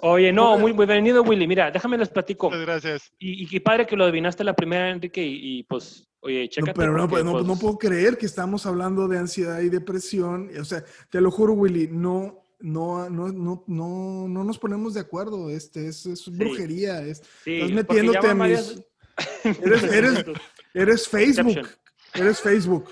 Oye, 0.00 0.32
no, 0.32 0.58
muy 0.58 0.72
bienvenido, 0.72 1.22
Willy. 1.22 1.46
Mira, 1.46 1.70
déjame 1.70 1.98
les 1.98 2.08
platico. 2.08 2.48
Muchas 2.48 2.64
gracias. 2.64 3.12
Y, 3.18 3.46
qué 3.46 3.60
padre 3.60 3.86
que 3.86 3.96
lo 3.96 4.04
adivinaste 4.04 4.44
la 4.44 4.54
primera, 4.54 4.90
Enrique, 4.90 5.22
y, 5.24 5.62
pues, 5.64 6.08
oye, 6.20 6.48
chécate. 6.48 6.74
pero 6.74 6.96
no, 6.96 7.08
pues, 7.08 7.24
no, 7.24 7.56
puedo 7.56 7.78
creer 7.78 8.16
que 8.16 8.26
estamos 8.26 8.66
hablando 8.66 9.08
de 9.08 9.18
ansiedad 9.18 9.60
y 9.60 9.68
depresión. 9.68 10.50
O 10.60 10.64
sea, 10.64 10.84
te 11.10 11.20
lo 11.20 11.30
juro, 11.30 11.52
Willy, 11.54 11.88
no, 11.90 12.41
no, 12.62 13.10
no, 13.10 13.28
no, 13.28 13.64
no, 13.66 14.28
no 14.28 14.44
nos 14.44 14.58
ponemos 14.58 14.94
de 14.94 15.00
acuerdo. 15.00 15.50
Este 15.50 15.88
es, 15.88 16.30
brujería. 16.30 17.02
Es, 17.02 17.22
estás 17.44 17.70
metiéndote 17.70 18.28
a 18.28 18.34
mis. 18.34 18.82
Eres, 19.44 19.82
eres, 19.82 20.24
eres 20.72 21.08
Facebook. 21.08 21.68
Eres 22.14 22.40
Facebook. 22.40 22.88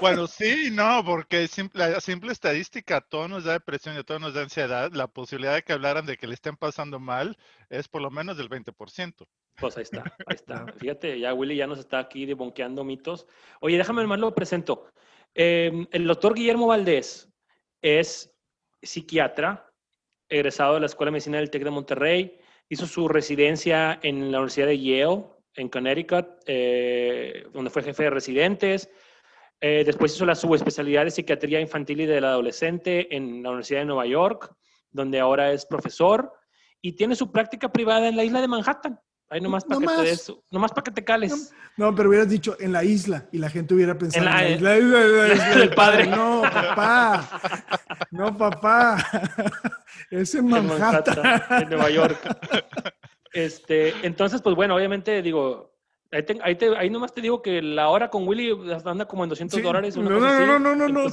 Bueno, 0.00 0.26
sí, 0.26 0.70
no, 0.72 1.02
porque 1.04 1.48
simple, 1.48 1.90
la 1.90 2.00
simple 2.00 2.32
estadística, 2.32 3.00
todo 3.00 3.28
nos 3.28 3.44
da 3.44 3.52
depresión 3.52 3.94
y 3.94 3.98
a 3.98 4.02
todos 4.02 4.20
nos 4.20 4.34
da 4.34 4.42
ansiedad. 4.42 4.92
La 4.92 5.06
posibilidad 5.06 5.54
de 5.54 5.62
que 5.62 5.72
hablaran 5.72 6.06
de 6.06 6.16
que 6.16 6.26
le 6.26 6.34
estén 6.34 6.56
pasando 6.56 6.98
mal 6.98 7.36
es 7.70 7.88
por 7.88 8.02
lo 8.02 8.10
menos 8.10 8.36
del 8.36 8.50
20%. 8.50 9.26
Pues 9.58 9.76
ahí 9.76 9.82
está, 9.84 10.02
ahí 10.26 10.34
está. 10.34 10.66
Fíjate, 10.78 11.18
ya 11.18 11.32
Willy 11.32 11.56
ya 11.56 11.66
nos 11.66 11.78
está 11.78 11.98
aquí 11.98 12.26
debonqueando 12.26 12.84
mitos. 12.84 13.26
Oye, 13.60 13.78
déjame 13.78 14.06
más 14.06 14.18
lo 14.18 14.34
presento. 14.34 14.86
Em, 15.34 15.86
el 15.92 16.06
doctor 16.06 16.34
Guillermo 16.34 16.66
Valdés 16.66 17.28
es 17.82 18.35
psiquiatra, 18.82 19.70
egresado 20.28 20.74
de 20.74 20.80
la 20.80 20.86
Escuela 20.86 21.08
de 21.08 21.12
Medicina 21.12 21.38
del 21.38 21.50
TEC 21.50 21.64
de 21.64 21.70
Monterrey, 21.70 22.38
hizo 22.68 22.86
su 22.86 23.08
residencia 23.08 23.98
en 24.02 24.32
la 24.32 24.38
Universidad 24.38 24.66
de 24.66 24.80
Yale, 24.80 25.24
en 25.54 25.68
Connecticut, 25.68 26.26
eh, 26.46 27.46
donde 27.52 27.70
fue 27.70 27.82
jefe 27.82 28.04
de 28.04 28.10
residentes. 28.10 28.90
Eh, 29.60 29.84
después 29.86 30.14
hizo 30.14 30.26
la 30.26 30.34
subespecialidad 30.34 31.04
de 31.04 31.10
psiquiatría 31.10 31.60
infantil 31.60 32.02
y 32.02 32.06
del 32.06 32.24
adolescente 32.24 33.14
en 33.14 33.42
la 33.42 33.50
Universidad 33.50 33.80
de 33.80 33.86
Nueva 33.86 34.06
York, 34.06 34.52
donde 34.90 35.18
ahora 35.18 35.52
es 35.52 35.64
profesor 35.64 36.32
y 36.82 36.92
tiene 36.92 37.16
su 37.16 37.32
práctica 37.32 37.72
privada 37.72 38.08
en 38.08 38.16
la 38.16 38.24
isla 38.24 38.40
de 38.40 38.48
Manhattan. 38.48 39.00
Ahí 39.28 39.40
nomás 39.40 39.64
para 39.64 39.80
que 39.80 39.86
te 39.86 40.32
nomás 40.52 40.70
para 40.70 40.84
que 40.84 40.90
te 40.92 41.04
cales. 41.04 41.52
No, 41.76 41.92
pero 41.94 42.10
hubieras 42.10 42.28
dicho 42.28 42.56
en 42.60 42.72
la 42.72 42.84
isla 42.84 43.26
y 43.32 43.38
la 43.38 43.50
gente 43.50 43.74
hubiera 43.74 43.98
pensado 43.98 44.24
en 44.24 44.32
la, 44.62 44.78
isla, 44.78 44.98
del 45.56 45.70
padre. 45.74 46.06
No, 46.06 46.42
papá. 46.42 47.28
No, 48.16 48.36
papá. 48.36 48.96
Es 50.10 50.34
en 50.34 50.46
Manhattan. 50.46 51.16
En, 51.16 51.22
Manhattan, 51.22 51.62
en 51.62 51.68
Nueva 51.68 51.90
York. 51.90 52.18
Este, 53.32 53.92
entonces, 54.06 54.40
pues 54.40 54.56
bueno, 54.56 54.74
obviamente 54.74 55.20
digo, 55.20 55.74
ahí, 56.10 56.24
ahí, 56.42 56.54
te, 56.54 56.74
ahí, 56.74 56.88
nomás 56.88 57.12
te 57.12 57.20
digo 57.20 57.42
que 57.42 57.60
la 57.60 57.90
hora 57.90 58.08
con 58.08 58.26
Willy 58.26 58.50
anda 58.82 59.04
como 59.04 59.24
en 59.24 59.28
200 59.28 59.62
dólares. 59.62 59.94
No, 59.94 60.08
no, 60.08 60.18
no, 60.18 60.58
no, 60.58 60.74
no, 60.74 60.88
no, 60.88 61.06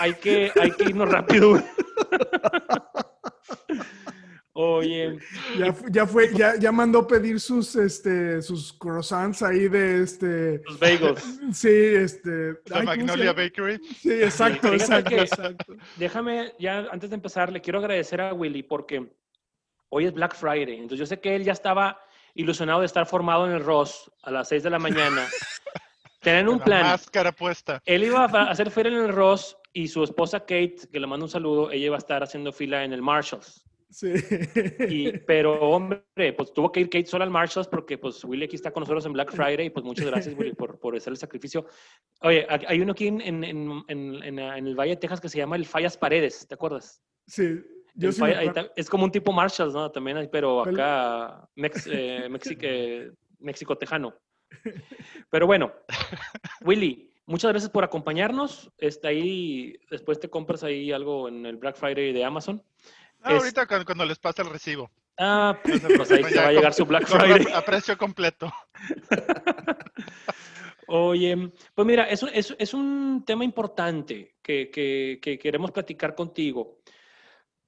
hay 0.00 0.12
que, 0.14 0.52
hay 0.60 0.70
que 0.72 0.84
irnos 0.84 1.08
rápido. 1.08 1.62
Oye. 4.62 5.18
Ya, 5.58 5.74
ya, 5.90 6.06
fue, 6.06 6.30
ya, 6.34 6.54
ya 6.58 6.70
mandó 6.70 7.06
pedir 7.06 7.40
sus, 7.40 7.74
este, 7.76 8.42
sus 8.42 8.74
croissants 8.74 9.42
ahí 9.42 9.68
de 9.68 10.02
este. 10.02 10.62
Sus 10.66 10.78
bagels. 10.78 11.40
Sí, 11.52 11.68
este. 11.70 12.58
La 12.66 12.82
Magnolia 12.82 13.32
Bakery. 13.32 13.80
Sí, 13.98 14.12
exacto, 14.12 14.74
exacto, 14.74 15.14
exacto. 15.14 15.74
Déjame, 15.96 16.52
ya 16.58 16.86
antes 16.92 17.08
de 17.08 17.16
empezar, 17.16 17.50
le 17.50 17.62
quiero 17.62 17.78
agradecer 17.78 18.20
a 18.20 18.34
Willy 18.34 18.62
porque 18.62 19.10
hoy 19.88 20.04
es 20.04 20.12
Black 20.12 20.36
Friday. 20.36 20.74
Entonces 20.74 20.98
yo 20.98 21.06
sé 21.06 21.20
que 21.20 21.34
él 21.34 21.44
ya 21.44 21.52
estaba 21.52 21.98
ilusionado 22.34 22.80
de 22.80 22.86
estar 22.86 23.06
formado 23.06 23.46
en 23.46 23.52
el 23.52 23.64
Ross 23.64 24.12
a 24.22 24.30
las 24.30 24.48
6 24.48 24.62
de 24.62 24.70
la 24.70 24.78
mañana. 24.78 25.26
Tener 26.20 26.46
un 26.50 26.60
plan. 26.60 26.82
máscara 26.82 27.32
puesta. 27.32 27.80
Él 27.86 28.04
iba 28.04 28.26
a 28.26 28.50
hacer 28.50 28.70
fila 28.70 28.90
en 28.90 28.96
el 28.96 29.08
Ross 29.08 29.56
y 29.72 29.88
su 29.88 30.04
esposa 30.04 30.40
Kate, 30.40 30.76
que 30.92 31.00
le 31.00 31.06
mando 31.06 31.24
un 31.24 31.30
saludo, 31.30 31.70
ella 31.70 31.86
iba 31.86 31.96
a 31.96 31.98
estar 31.98 32.22
haciendo 32.22 32.52
fila 32.52 32.84
en 32.84 32.92
el 32.92 33.00
Marshalls. 33.00 33.64
Sí. 33.90 34.12
Y, 34.88 35.18
pero, 35.26 35.60
hombre, 35.60 36.04
pues 36.36 36.52
tuvo 36.54 36.70
que 36.70 36.80
ir 36.80 36.88
Kate 36.88 37.06
sola 37.06 37.24
al 37.24 37.30
Marshalls 37.30 37.68
porque, 37.68 37.98
pues, 37.98 38.24
Willy 38.24 38.44
aquí 38.44 38.56
está 38.56 38.70
con 38.70 38.82
nosotros 38.82 39.04
en 39.06 39.12
Black 39.12 39.32
Friday 39.32 39.66
y, 39.66 39.70
pues, 39.70 39.84
muchas 39.84 40.06
gracias, 40.06 40.36
Willy, 40.38 40.52
por, 40.52 40.78
por 40.78 40.96
hacer 40.96 41.12
el 41.12 41.16
sacrificio. 41.16 41.66
Oye, 42.22 42.46
hay 42.48 42.80
uno 42.80 42.92
aquí 42.92 43.08
en, 43.08 43.20
en, 43.20 43.44
en, 43.44 44.22
en, 44.22 44.38
el 44.38 44.74
Valle 44.74 44.90
de 44.92 44.96
Texas 44.96 45.20
que 45.20 45.28
se 45.28 45.38
llama 45.38 45.56
el 45.56 45.66
Fallas 45.66 45.96
Paredes, 45.96 46.46
¿te 46.46 46.54
acuerdas? 46.54 47.02
Sí. 47.26 47.60
Yo 47.94 48.12
sí 48.12 48.22
es 48.76 48.88
como 48.88 49.04
un 49.04 49.10
tipo 49.10 49.32
Marshalls, 49.32 49.74
¿no? 49.74 49.90
También, 49.90 50.28
pero 50.30 50.62
acá, 50.62 51.48
Mex, 51.56 51.88
eh, 51.90 53.10
México 53.38 53.76
tejano. 53.76 54.14
Pero 55.30 55.46
bueno, 55.46 55.72
Willy, 56.62 57.12
muchas 57.26 57.50
gracias 57.50 57.70
por 57.70 57.84
acompañarnos. 57.84 58.70
Está 58.78 59.08
ahí, 59.08 59.76
después 59.90 60.20
te 60.20 60.28
compras 60.28 60.64
ahí 60.64 60.92
algo 60.92 61.28
en 61.28 61.46
el 61.46 61.56
Black 61.56 61.76
Friday 61.76 62.12
de 62.12 62.24
Amazon. 62.24 62.62
Ah, 63.22 63.34
ahorita 63.34 63.66
cuando, 63.84 64.04
les 64.04 64.18
pasa 64.18 64.42
el 64.42 64.50
recibo. 64.50 64.90
Ah, 65.18 65.58
pues, 65.62 65.80
pues 65.80 66.10
ahí 66.10 66.24
te 66.24 66.38
va 66.38 66.48
a 66.48 66.52
llegar 66.52 66.72
su 66.72 66.86
Black 66.86 67.06
Friday. 67.08 67.52
A 67.52 67.62
precio 67.64 67.96
completo. 67.98 68.52
Oye, 70.92 71.52
pues 71.74 71.86
mira, 71.86 72.04
es, 72.08 72.24
es, 72.32 72.54
es 72.58 72.74
un 72.74 73.22
tema 73.24 73.44
importante 73.44 74.34
que, 74.42 74.70
que, 74.70 75.20
que, 75.22 75.38
queremos 75.38 75.70
platicar 75.70 76.16
contigo, 76.16 76.80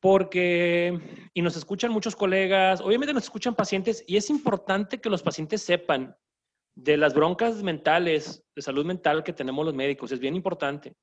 porque, 0.01 1.29
y 1.33 1.41
nos 1.41 1.57
escuchan 1.57 1.93
muchos 1.93 2.17
colegas, 2.17 2.81
obviamente 2.81 3.15
nos 3.15 3.23
escuchan 3.23 3.55
pacientes, 3.55 4.03
y 4.09 4.17
es 4.17 4.29
importante 4.29 5.01
que 5.01 5.09
los 5.09 5.23
pacientes 5.23 5.63
sepan 5.63 6.17
de 6.75 6.97
las 6.97 7.15
broncas 7.15 7.63
mentales, 7.63 8.45
de 8.57 8.63
salud 8.63 8.85
mental 8.85 9.23
que 9.23 9.33
tenemos 9.33 9.65
los 9.65 9.75
médicos, 9.75 10.11
es 10.11 10.19
bien 10.19 10.35
importante. 10.35 10.97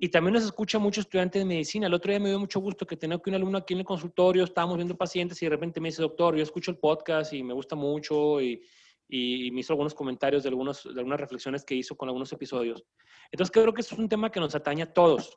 Y 0.00 0.08
también 0.08 0.34
nos 0.34 0.44
escucha 0.44 0.78
mucho 0.78 1.00
estudiante 1.00 1.40
de 1.40 1.44
medicina. 1.44 1.88
El 1.88 1.94
otro 1.94 2.10
día 2.12 2.20
me 2.20 2.28
dio 2.28 2.38
mucho 2.38 2.60
gusto 2.60 2.86
que 2.86 2.96
tenía 2.96 3.18
que 3.18 3.30
un 3.30 3.36
alumno 3.36 3.58
aquí 3.58 3.74
en 3.74 3.80
el 3.80 3.84
consultorio, 3.84 4.44
estábamos 4.44 4.76
viendo 4.76 4.96
pacientes 4.96 5.42
y 5.42 5.46
de 5.46 5.50
repente 5.50 5.80
me 5.80 5.88
dice, 5.88 6.02
doctor, 6.02 6.36
yo 6.36 6.42
escucho 6.42 6.70
el 6.70 6.78
podcast 6.78 7.32
y 7.32 7.42
me 7.42 7.52
gusta 7.52 7.74
mucho 7.74 8.40
y, 8.40 8.62
y, 9.08 9.50
me 9.50 9.60
hizo 9.60 9.72
algunos 9.72 9.94
comentarios 9.94 10.44
de, 10.44 10.50
algunos, 10.50 10.84
de 10.84 11.00
algunas 11.00 11.18
reflexiones 11.18 11.64
que 11.64 11.74
hizo 11.74 11.96
con 11.96 12.08
algunos 12.08 12.32
episodios. 12.32 12.84
Entonces 13.32 13.50
creo 13.50 13.74
que 13.74 13.80
eso 13.80 13.96
es 13.96 13.98
un 13.98 14.08
tema 14.08 14.30
que 14.30 14.38
nos 14.38 14.54
atañe 14.54 14.84
a 14.84 14.92
todos. 14.92 15.36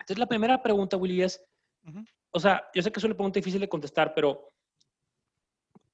Entonces 0.00 0.18
la 0.18 0.26
primera 0.26 0.60
pregunta, 0.60 0.96
Willy, 0.96 1.22
es, 1.22 1.40
o 2.32 2.40
sea, 2.40 2.68
yo 2.74 2.82
sé 2.82 2.90
que 2.90 2.98
es 2.98 3.04
una 3.04 3.14
pregunta 3.14 3.38
difícil 3.38 3.60
de 3.60 3.68
contestar, 3.68 4.12
pero 4.12 4.48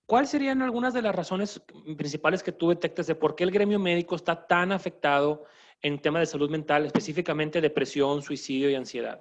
¿cuáles 0.07 0.31
serían 0.31 0.63
algunas 0.63 0.95
de 0.95 1.03
las 1.03 1.15
razones 1.15 1.61
principales 1.99 2.43
que 2.43 2.53
tú 2.53 2.71
detectas 2.71 3.07
de 3.09 3.15
por 3.15 3.35
qué 3.35 3.45
el 3.45 3.51
gremio 3.51 3.79
médico 3.79 4.17
está 4.17 4.47
tan 4.47 4.73
afectado 4.73 5.45
en 5.85 5.99
tema 5.99 6.19
de 6.19 6.27
salud 6.27 6.51
mental, 6.51 6.87
específicamente 6.87 7.61
depresión, 7.61 8.23
suicidio 8.23 8.71
y 8.71 8.75
ansiedad? 8.75 9.21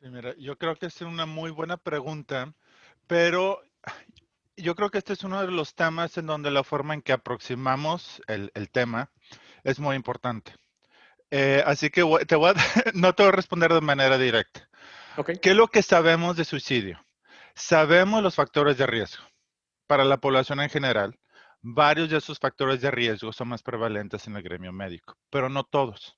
Sí, 0.00 0.10
mira, 0.10 0.34
yo 0.36 0.58
creo 0.58 0.74
que 0.74 0.86
es 0.86 1.00
una 1.00 1.26
muy 1.26 1.52
buena 1.52 1.76
pregunta, 1.76 2.52
pero 3.06 3.62
yo 4.56 4.74
creo 4.74 4.90
que 4.90 4.98
este 4.98 5.12
es 5.12 5.22
uno 5.22 5.40
de 5.40 5.52
los 5.52 5.76
temas 5.76 6.18
en 6.18 6.26
donde 6.26 6.50
la 6.50 6.64
forma 6.64 6.92
en 6.92 7.02
que 7.02 7.12
aproximamos 7.12 8.20
el, 8.26 8.50
tema 8.72 9.12
es 9.62 9.78
muy 9.78 9.94
importante. 9.94 10.56
Eh, 11.30 11.62
así 11.64 11.88
que 11.90 12.02
te 12.26 12.34
voy 12.34 12.50
a, 12.50 12.54
no 12.94 13.14
te 13.14 13.22
voy 13.22 13.28
a 13.28 13.36
responder 13.36 13.72
de 13.72 13.80
manera 13.80 14.18
directa. 14.18 14.68
Okay. 15.16 15.38
¿Qué 15.38 15.50
es 15.50 15.56
lo 15.56 15.68
que 15.68 15.82
sabemos 15.82 16.36
de 16.36 16.44
suicidio? 16.44 17.00
Sabemos 17.54 18.24
los 18.24 18.34
factores 18.34 18.76
de 18.76 18.86
riesgo 18.86 19.24
para 19.86 20.04
la 20.04 20.16
población 20.16 20.60
en 20.60 20.68
general 20.68 21.16
Varios 21.68 22.08
de 22.10 22.18
esos 22.18 22.38
factores 22.38 22.80
de 22.80 22.92
riesgo 22.92 23.32
son 23.32 23.48
más 23.48 23.60
prevalentes 23.60 24.28
en 24.28 24.36
el 24.36 24.42
gremio 24.44 24.72
médico, 24.72 25.18
pero 25.30 25.48
no 25.48 25.64
todos. 25.64 26.16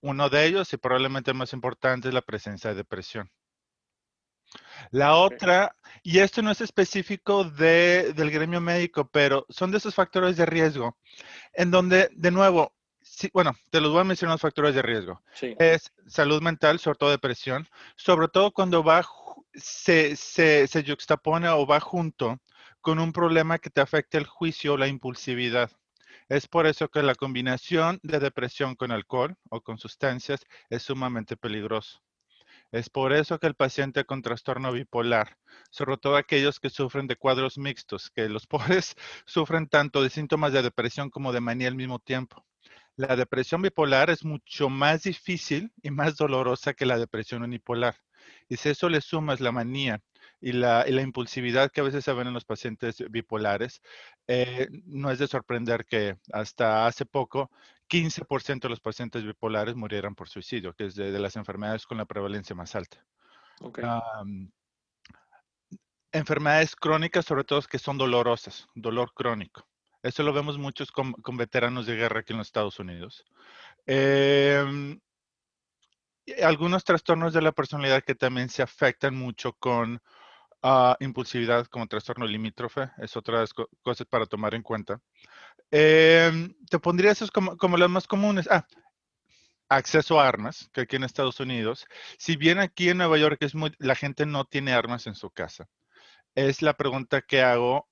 Uno 0.00 0.30
de 0.30 0.46
ellos, 0.46 0.72
y 0.72 0.78
probablemente 0.78 1.30
el 1.30 1.36
más 1.36 1.52
importante, 1.52 2.08
es 2.08 2.14
la 2.14 2.22
presencia 2.22 2.70
de 2.70 2.76
depresión. 2.76 3.30
La 4.92 5.16
otra, 5.16 5.76
y 6.02 6.20
esto 6.20 6.40
no 6.40 6.50
es 6.50 6.62
específico 6.62 7.44
del 7.44 8.30
gremio 8.30 8.62
médico, 8.62 9.06
pero 9.10 9.44
son 9.50 9.70
de 9.70 9.76
esos 9.76 9.94
factores 9.94 10.38
de 10.38 10.46
riesgo, 10.46 10.96
en 11.52 11.70
donde, 11.70 12.08
de 12.12 12.30
nuevo, 12.30 12.74
bueno, 13.34 13.52
te 13.68 13.82
los 13.82 13.92
voy 13.92 14.00
a 14.00 14.04
mencionar 14.04 14.36
los 14.36 14.40
factores 14.40 14.74
de 14.74 14.80
riesgo. 14.80 15.20
Es 15.58 15.92
salud 16.06 16.40
mental, 16.40 16.78
sobre 16.78 16.96
todo 16.96 17.10
depresión, 17.10 17.68
sobre 17.94 18.28
todo 18.28 18.52
cuando 18.52 18.82
va, 18.82 19.04
se, 19.52 20.16
se, 20.16 20.66
se 20.66 20.82
juxtapone 20.82 21.46
o 21.50 21.66
va 21.66 21.78
junto 21.78 22.40
con 22.86 23.00
un 23.00 23.12
problema 23.12 23.58
que 23.58 23.68
te 23.68 23.80
afecte 23.80 24.16
el 24.16 24.26
juicio 24.26 24.74
o 24.74 24.76
la 24.76 24.86
impulsividad. 24.86 25.72
Es 26.28 26.46
por 26.46 26.68
eso 26.68 26.88
que 26.88 27.02
la 27.02 27.16
combinación 27.16 27.98
de 28.04 28.20
depresión 28.20 28.76
con 28.76 28.92
alcohol 28.92 29.36
o 29.50 29.60
con 29.60 29.76
sustancias 29.76 30.46
es 30.70 30.84
sumamente 30.84 31.36
peligroso. 31.36 32.00
Es 32.70 32.88
por 32.88 33.12
eso 33.12 33.40
que 33.40 33.48
el 33.48 33.56
paciente 33.56 34.04
con 34.04 34.22
trastorno 34.22 34.70
bipolar, 34.70 35.36
sobre 35.68 35.96
todo 35.96 36.14
aquellos 36.14 36.60
que 36.60 36.70
sufren 36.70 37.08
de 37.08 37.16
cuadros 37.16 37.58
mixtos, 37.58 38.08
que 38.08 38.28
los 38.28 38.46
pobres 38.86 38.94
sufren 39.24 39.66
tanto 39.66 40.00
de 40.00 40.08
síntomas 40.08 40.52
de 40.52 40.62
depresión 40.62 41.10
como 41.10 41.32
de 41.32 41.40
manía 41.40 41.66
al 41.66 41.74
mismo 41.74 41.98
tiempo. 41.98 42.46
La 42.94 43.16
depresión 43.16 43.62
bipolar 43.62 44.10
es 44.10 44.24
mucho 44.24 44.68
más 44.68 45.02
difícil 45.02 45.72
y 45.82 45.90
más 45.90 46.14
dolorosa 46.14 46.72
que 46.72 46.86
la 46.86 46.98
depresión 46.98 47.42
unipolar. 47.42 47.96
Y 48.48 48.58
si 48.58 48.68
eso 48.68 48.88
le 48.88 49.00
sumas 49.00 49.40
la 49.40 49.50
manía 49.50 50.00
y 50.40 50.52
la, 50.52 50.86
impulsividad 50.88 51.70
que 51.70 51.80
a 51.80 51.84
veces 51.84 52.04
se 52.04 52.12
ven 52.12 52.28
en 52.28 52.34
los 52.34 52.44
pacientes 52.44 53.02
bipolares, 53.10 53.80
eh, 54.26 54.68
no 54.84 55.10
es 55.10 55.18
de 55.18 55.26
sorprender 55.26 55.84
que 55.86 56.16
hasta 56.32 56.86
hace 56.86 57.06
poco 57.06 57.50
15% 57.88 58.60
de 58.60 58.68
los 58.68 58.80
pacientes 58.80 59.24
bipolares 59.24 59.76
murieran 59.76 60.14
por 60.14 60.28
suicidio, 60.28 60.74
que 60.74 60.86
es 60.86 60.94
de, 60.94 61.18
las 61.18 61.36
enfermedades 61.36 61.86
con 61.86 61.98
la 61.98 62.04
prevalencia 62.04 62.54
más 62.54 62.74
alta. 62.74 63.04
enfermedades 66.12 66.74
crónicas, 66.76 67.24
sobre 67.24 67.44
todo 67.44 67.62
que 67.62 67.78
son 67.78 67.98
dolorosas, 67.98 68.66
dolor 68.74 69.12
crónico. 69.14 69.66
Eso 70.02 70.22
lo 70.22 70.32
vemos 70.32 70.58
muchos 70.58 70.92
con, 70.92 71.14
veteranos 71.32 71.86
de 71.86 71.96
guerra 71.96 72.20
aquí 72.20 72.32
en 72.32 72.38
los 72.38 72.48
Estados 72.48 72.78
Unidos. 72.78 73.24
Em, 73.86 75.00
algunos 76.42 76.84
trastornos 76.84 77.32
de 77.32 77.42
la 77.42 77.52
personalidad 77.52 78.02
que 78.02 78.14
también 78.14 78.48
se 78.48 78.62
afectan 78.62 79.16
mucho 79.16 79.52
con 79.54 80.00
impulsividad 81.00 81.66
como 81.66 81.86
trastorno 81.86 82.26
limítrofe, 82.26 82.90
es 82.98 83.16
otra 83.16 83.44
cosas 83.82 84.06
para 84.06 84.26
tomar 84.26 84.54
en 84.54 84.62
cuenta. 84.62 85.00
Em, 85.70 86.54
te 86.70 86.78
pondría 86.78 87.12
esos 87.12 87.30
como, 87.30 87.56
como 87.56 87.76
las 87.76 87.90
más 87.90 88.06
comunes. 88.06 88.48
Ah, 88.50 88.66
acceso 89.68 90.20
a 90.20 90.28
armas, 90.28 90.70
que 90.72 90.82
aquí 90.82 90.96
en 90.96 91.04
Estados 91.04 91.40
Unidos, 91.40 91.86
si 92.18 92.36
bien 92.36 92.58
aquí 92.58 92.88
en 92.88 92.98
Nueva 92.98 93.18
York 93.18 93.38
es 93.40 93.54
muy, 93.54 93.72
la 93.78 93.94
gente 93.94 94.26
no 94.26 94.44
tiene 94.44 94.72
armas 94.72 95.06
en 95.06 95.14
su 95.14 95.30
casa, 95.30 95.68
es 96.34 96.62
la 96.62 96.74
pregunta 96.74 97.22
que 97.22 97.42
hago 97.42 97.88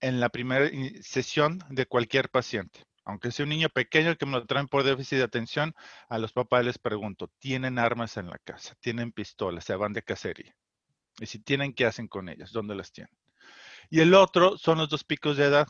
en 0.00 0.20
la 0.20 0.30
primera 0.30 0.70
sesión 1.02 1.60
de 1.70 1.86
cualquier 1.86 2.30
paciente. 2.30 2.84
Aunque 3.04 3.32
sea 3.32 3.44
un 3.44 3.50
niño 3.50 3.68
pequeño 3.70 4.16
que 4.16 4.26
me 4.26 4.32
lo 4.32 4.46
traen 4.46 4.68
por 4.68 4.84
déficit 4.84 5.18
de 5.18 5.24
atención, 5.24 5.74
a 6.08 6.18
los 6.18 6.32
papás 6.32 6.64
les 6.64 6.78
pregunto, 6.78 7.28
¿tienen 7.38 7.78
armas 7.78 8.16
en 8.16 8.28
la 8.28 8.38
casa? 8.38 8.74
¿Tienen 8.80 9.12
pistolas? 9.12 9.64
¿Se 9.64 9.74
van 9.76 9.92
de 9.92 10.02
cacería? 10.02 10.54
Y 11.20 11.26
si 11.26 11.38
tienen, 11.38 11.74
¿qué 11.74 11.84
hacen 11.84 12.08
con 12.08 12.28
ellas? 12.28 12.50
¿Dónde 12.50 12.74
las 12.74 12.92
tienen? 12.92 13.14
Y 13.90 14.00
el 14.00 14.14
otro 14.14 14.56
son 14.56 14.78
los 14.78 14.88
dos 14.88 15.04
picos 15.04 15.36
de 15.36 15.44
edad, 15.44 15.68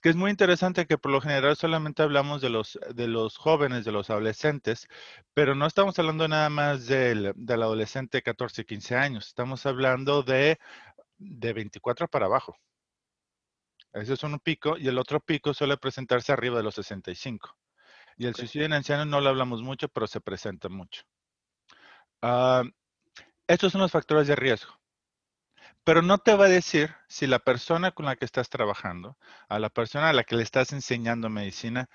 que 0.00 0.10
es 0.10 0.16
muy 0.16 0.30
interesante 0.30 0.86
que 0.86 0.98
por 0.98 1.10
lo 1.10 1.20
general 1.20 1.56
solamente 1.56 2.02
hablamos 2.02 2.40
de 2.40 2.50
los, 2.50 2.78
de 2.94 3.08
los 3.08 3.36
jóvenes, 3.36 3.84
de 3.84 3.92
los 3.92 4.10
adolescentes, 4.10 4.86
pero 5.32 5.54
no 5.54 5.66
estamos 5.66 5.98
hablando 5.98 6.28
nada 6.28 6.48
más 6.48 6.86
del, 6.86 7.32
del 7.34 7.62
adolescente 7.62 8.18
de 8.18 8.22
14, 8.22 8.64
15 8.64 8.96
años, 8.96 9.26
estamos 9.26 9.66
hablando 9.66 10.22
de, 10.22 10.58
de 11.18 11.52
24 11.52 12.06
para 12.08 12.26
abajo. 12.26 12.56
Ese 13.94 14.12
es 14.12 14.22
un 14.22 14.38
pico 14.40 14.76
y 14.76 14.88
el 14.88 14.98
otro 14.98 15.20
pico 15.20 15.54
suele 15.54 15.76
presentarse 15.76 16.32
arriba 16.32 16.58
de 16.58 16.64
los 16.64 16.74
65. 16.74 17.56
Y 18.16 18.26
el 18.26 18.34
suicidio 18.34 18.66
en 18.66 18.74
ancianos 18.74 19.06
no 19.06 19.20
lo 19.20 19.30
hablamos 19.30 19.62
mucho, 19.62 19.88
pero 19.88 20.06
se 20.06 20.20
presenta 20.20 20.68
mucho. 20.68 21.02
Ah, 22.22 22.62
estos 23.46 23.72
son 23.72 23.80
los 23.80 23.92
factores 23.92 24.26
de 24.26 24.36
riesgo 24.36 24.83
pero 25.84 26.02
no 26.02 26.18
te 26.18 26.34
va 26.34 26.46
a 26.46 26.48
decir 26.48 26.94
si 27.08 27.26
la 27.26 27.38
persona 27.40 27.92
con 27.92 28.06
la 28.06 28.16
que 28.16 28.24
estás 28.24 28.48
trabajando, 28.48 29.18
a 29.48 29.58
la 29.58 29.70
persona 29.70 30.10
a 30.10 30.12
la 30.12 30.24
que 30.24 30.36
le 30.36 30.42
estás 30.42 30.72
enseñando 30.72 31.28
medicina, 31.30 31.88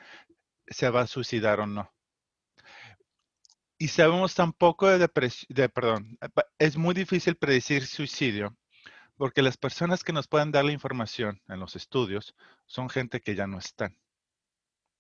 se 0.68 0.90
va 0.90 1.02
a 1.02 1.08
suicidar 1.08 1.60
o 1.62 1.68
no. 1.68 1.92
Y 3.80 3.88
sabemos 3.90 4.36
tampoco 4.36 4.88
de 4.88 5.10
de, 5.50 5.70
perdón, 5.70 6.18
es 6.60 6.78
muy 6.78 6.94
difícil 6.94 7.36
predecir 7.38 7.86
suicidio 7.88 8.56
porque 9.18 9.42
las 9.42 9.58
personas 9.58 10.04
que 10.04 10.14
nos 10.14 10.28
pueden 10.30 10.52
dar 10.52 10.66
la 10.66 10.72
información 10.72 11.42
en 11.50 11.60
los 11.60 11.76
estudios 11.76 12.36
son 12.68 12.90
gente 12.90 13.22
que 13.22 13.36
ya 13.36 13.48
no 13.48 13.60
están. 13.60 13.98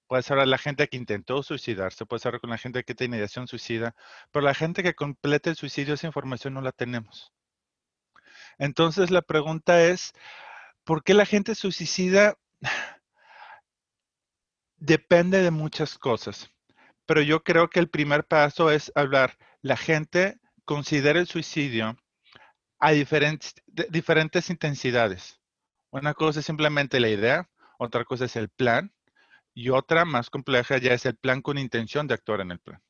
Puede 0.07 0.23
ser 0.23 0.45
la 0.45 0.57
gente 0.57 0.89
que 0.89 0.97
intentó 0.97 1.41
suicidarse, 1.43 2.05
puede 2.05 2.19
ser 2.19 2.41
con 2.41 2.49
la 2.49 2.57
gente 2.57 2.83
que 2.83 2.95
tiene 2.95 3.17
ideación 3.17 3.47
suicida, 3.47 3.95
pero 4.31 4.43
la 4.43 4.53
gente 4.53 4.83
que 4.83 4.95
completa 4.95 5.49
el 5.49 5.55
suicidio, 5.55 5.93
esa 5.93 6.07
información 6.07 6.53
no 6.53 6.61
la 6.61 6.71
tenemos. 6.73 7.31
Entonces 8.59 9.09
la 9.09 9.21
pregunta 9.21 9.81
es, 9.81 10.13
¿por 10.83 11.03
qué 11.03 11.13
la 11.13 11.25
gente 11.25 11.55
suicida? 11.55 12.35
Depende 14.77 15.41
de 15.41 15.51
muchas 15.51 15.97
cosas, 15.97 16.51
pero 17.05 17.21
yo 17.21 17.43
creo 17.43 17.69
que 17.69 17.79
el 17.79 17.89
primer 17.89 18.25
paso 18.25 18.69
es 18.69 18.91
hablar, 18.95 19.37
la 19.61 19.75
gente 19.75 20.39
considera 20.65 21.19
el 21.19 21.27
suicidio 21.27 21.97
a 22.79 22.91
diferentes, 22.91 24.49
intensidades. 24.49 25.39
Una 25.91 26.13
cosa 26.13 26.39
es 26.39 26.45
simplemente 26.45 26.99
la 26.99 27.09
idea, 27.09 27.49
otra 27.77 28.05
cosa 28.05 28.25
es 28.25 28.35
el 28.35 28.49
plan 28.49 28.93
y 29.53 29.69
otra 29.69 30.05
más 30.05 30.29
compleja 30.29 30.77
ya 30.77 30.93
es 30.93 31.05
el 31.05 31.17
plan 31.17 31.41
con 31.41 31.57
intención 31.57 32.07
de 32.07 32.13
actuar 32.13 32.41
en 32.41 32.51
el 32.51 32.59
plan. 32.59 32.81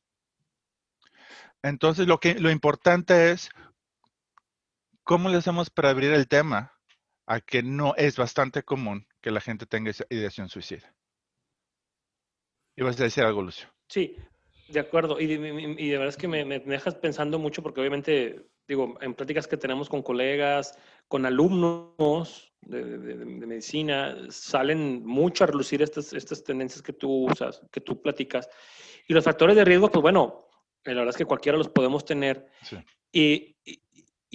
Entonces, 1.62 2.06
lo, 2.06 2.20
que, 2.20 2.34
lo 2.34 2.50
importante 2.50 3.32
es 3.32 3.50
cómo 5.10 5.28
le 5.28 5.38
hacemos 5.38 5.70
para 5.70 5.90
abrir 5.90 6.12
el 6.12 6.28
tema 6.28 6.72
a 7.26 7.40
que 7.40 7.64
no 7.64 7.96
es 7.96 8.16
bastante 8.16 8.62
común 8.62 9.08
que 9.20 9.32
la 9.32 9.40
gente 9.40 9.66
tenga 9.66 9.90
esa 9.90 10.06
ideación 10.08 10.48
suicida. 10.48 10.94
¿Ibas 12.76 13.00
a 13.00 13.02
decir 13.02 13.24
algo, 13.24 13.42
Lucio? 13.42 13.66
Sí, 13.88 14.14
de 14.68 14.78
acuerdo. 14.78 15.18
Y, 15.18 15.26
de 15.26 15.98
verdad 15.98 16.10
es 16.10 16.16
que 16.16 16.28
me, 16.28 16.44
me, 16.44 16.60
dejas 16.60 16.94
pensando 16.94 17.40
mucho 17.40 17.60
porque 17.60 17.80
obviamente, 17.80 18.50
digo, 18.68 18.98
en 19.00 19.14
pláticas 19.14 19.48
que 19.48 19.56
tenemos 19.56 19.88
con 19.88 20.00
colegas, 20.00 20.78
con 21.08 21.26
alumnos 21.26 22.52
de, 22.60 22.98
de, 22.98 23.16
medicina, 23.46 24.16
salen 24.28 25.04
mucho 25.04 25.42
a 25.42 25.48
relucir 25.48 25.82
estas, 25.82 26.12
estas 26.12 26.44
tendencias 26.44 26.82
que 26.82 26.92
tú 26.92 27.26
usas, 27.28 27.60
que 27.72 27.80
tú 27.80 28.00
platicas. 28.00 28.48
Y 29.08 29.14
los 29.14 29.24
factores 29.24 29.56
de 29.56 29.64
riesgo, 29.64 29.90
pues 29.90 30.02
bueno, 30.02 30.46
la 30.84 30.94
verdad 30.94 31.10
es 31.10 31.16
que 31.16 31.24
cualquiera 31.24 31.58
los 31.58 31.68
podemos 31.68 32.04
tener. 32.04 32.46
Y, 33.12 33.56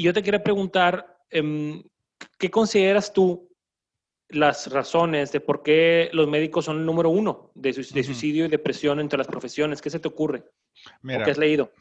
yo 0.04 0.14
te 0.14 0.22
quiero 0.22 0.42
preguntar, 0.44 1.20
em, 1.30 1.84
¿qué 2.38 2.50
consideras 2.50 3.14
tú 3.14 3.50
las 4.30 4.68
razones 4.72 5.32
de 5.32 5.40
por 5.40 5.64
qué 5.64 6.10
los 6.12 6.28
médicos 6.28 6.66
son 6.66 6.80
el 6.80 6.86
número 6.86 7.10
uno 7.10 7.52
de, 7.56 7.74
suicidio 7.74 8.46
y 8.46 8.50
depresión 8.50 9.00
entre 9.00 9.18
las 9.18 9.28
profesiones? 9.28 9.82
¿Qué 9.82 9.90
se 9.90 10.00
te 10.00 10.08
ocurre? 10.08 10.44
Mira, 11.02 11.22
¿O 11.22 11.26
qué 11.26 11.32
has 11.32 11.38
leído? 11.38 11.72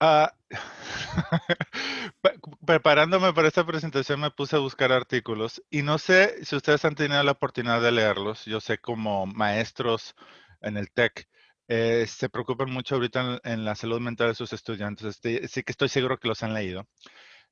Ah, 0.00 0.32
preparándome 2.66 3.32
para 3.34 3.48
esta 3.48 3.66
presentación 3.66 4.20
me 4.20 4.30
puse 4.30 4.56
a 4.56 4.60
buscar 4.60 4.92
artículos 4.92 5.62
y 5.70 5.82
no 5.82 5.98
sé 5.98 6.42
si 6.44 6.56
ustedes 6.56 6.84
han 6.86 6.94
tenido 6.94 7.22
la 7.22 7.32
oportunidad 7.32 7.82
de 7.82 7.92
leerlos. 7.92 8.46
Yo 8.46 8.60
sé 8.60 8.78
como 8.78 9.26
maestros 9.26 10.14
en 10.62 10.78
el 10.78 10.90
TEC 10.90 11.28
eh, 11.72 12.04
se 12.08 12.28
preocupan 12.28 12.68
mucho 12.68 12.96
ahorita 12.96 13.40
en, 13.44 13.64
la 13.64 13.76
salud 13.76 14.00
mental 14.00 14.28
de 14.28 14.34
sus 14.34 14.52
estudiantes. 14.52 15.06
Este, 15.06 15.46
sí 15.46 15.62
que 15.62 15.70
estoy 15.70 15.88
seguro 15.88 16.18
que 16.18 16.26
los 16.26 16.42
han 16.42 16.52
leído. 16.52 16.88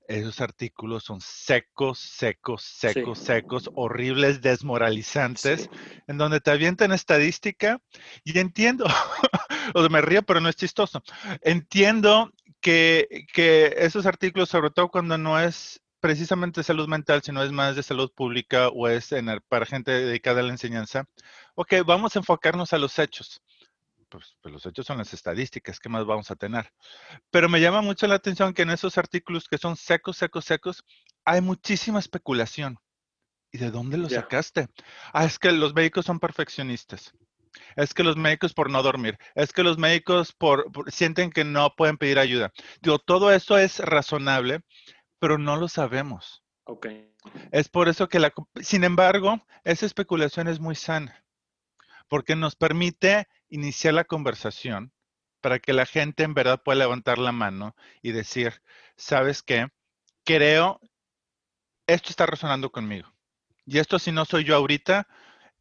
Esos 0.09 0.41
artículos 0.41 1.05
son 1.05 1.21
secos, 1.21 1.99
secos, 1.99 2.62
secos, 2.62 3.19
secos, 3.19 3.71
horribles, 3.75 4.41
desmoralizantes, 4.41 5.69
en 6.07 6.17
donde 6.17 6.41
te 6.41 6.50
avientan 6.50 6.93
estadística 6.93 7.79
y 8.25 8.38
entiendo, 8.38 8.87
o 9.75 9.88
me 9.91 10.00
río, 10.00 10.23
pero 10.23 10.41
no 10.41 10.49
es 10.49 10.57
chistoso. 10.57 11.03
Entiendo 11.43 12.33
que, 12.62 13.27
que 13.35 13.75
esos 13.77 14.07
artículos, 14.07 14.49
sobre 14.49 14.71
todo 14.71 14.88
cuando 14.88 15.19
no 15.19 15.38
es 15.38 15.83
precisamente 16.00 16.62
salud 16.62 16.88
mental, 16.88 17.21
sino 17.23 17.43
es 17.43 17.53
más 17.53 17.77
de 17.77 17.83
salud 17.83 18.11
pública 18.11 18.69
o 18.69 18.88
es 18.88 19.12
en 19.12 19.29
para 19.47 19.67
gente 19.67 19.91
dedicada 19.91 20.41
a 20.41 20.45
la 20.45 20.53
enseñanza, 20.53 21.05
ok, 21.55 21.75
vamos 21.85 22.17
a 22.17 22.21
enfocarnos 22.21 22.73
a 22.73 22.79
los 22.79 22.99
hechos 22.99 23.43
pues, 24.09 24.37
pues, 24.41 24.53
los 24.53 24.67
hechos 24.67 24.87
son 24.87 24.99
las 24.99 25.12
estadísticas, 25.12 25.81
¿qué 25.81 25.88
más 25.88 26.05
vamos 26.05 26.31
a 26.31 26.37
tener? 26.37 26.73
Pero 27.31 27.49
me 27.49 27.61
llama 27.61 27.83
mucho 27.83 28.07
la 28.07 28.17
atención 28.17 28.55
que 28.55 28.62
en 28.62 28.71
esos 28.71 28.99
artículos 28.99 29.49
que 29.49 29.59
son 29.59 29.77
secos, 29.77 30.17
secos, 30.17 30.45
secos, 30.45 30.85
hay 31.25 31.41
muchísima 31.41 31.99
especulación. 31.99 32.78
¿Y 33.50 33.59
de 33.59 33.71
dónde 33.71 33.97
lo 33.97 34.09
sacaste? 34.09 34.69
Ah, 35.13 35.25
es 35.25 35.39
que 35.39 35.52
los 35.52 35.75
médicos 35.75 36.04
son 36.04 36.21
perfeccionistas. 36.21 37.13
Es 37.76 37.95
que 37.95 38.04
los 38.04 38.17
médicos 38.17 38.52
por 38.52 38.71
no 38.71 38.82
dormir. 38.82 39.19
Es 39.35 39.52
que 39.52 39.63
los 39.63 39.78
médicos 39.78 40.32
por, 40.32 40.71
sienten 40.93 41.30
que 41.30 41.45
no 41.45 41.75
pueden 41.75 41.97
pedir 41.97 42.19
ayuda. 42.19 42.52
Digo, 42.82 42.99
todo 42.99 43.32
eso 43.32 43.56
es 43.56 43.78
razonable, 43.78 44.61
pero 45.19 45.39
no 45.39 45.56
lo 45.56 45.69
sabemos. 45.69 46.45
Ok. 46.65 46.89
Es 47.50 47.69
por 47.69 47.89
eso 47.89 48.09
que 48.09 48.19
la... 48.19 48.32
Sin 48.61 48.85
embargo, 48.85 49.41
esa 49.65 49.87
especulación 49.87 50.47
es 50.49 50.61
muy 50.61 50.75
sana 50.75 51.25
porque 52.09 52.35
nos 52.35 52.56
permite 52.56 53.28
iniciar 53.49 53.95
la 53.95 54.04
conversación 54.04 54.93
para 55.41 55.58
que 55.58 55.73
la 55.73 55.87
gente 55.87 56.25
en 56.25 56.34
verdad 56.34 56.63
pueda 56.63 56.80
levantar 56.80 57.19
la 57.19 57.32
mano 57.32 57.75
y 58.02 58.13
decir, 58.13 58.63
¿sabes 58.97 59.43
qué? 59.43 59.69
Creo, 60.25 60.80
esto 61.87 62.11
está 62.11 62.26
resonando 62.26 62.71
conmigo. 62.71 63.13
Y 63.65 63.78
esto 63.78 63.99
si 63.99 64.13
no 64.13 64.25
soy 64.25 64.45
yo 64.45 64.56
ahorita, 64.56 65.06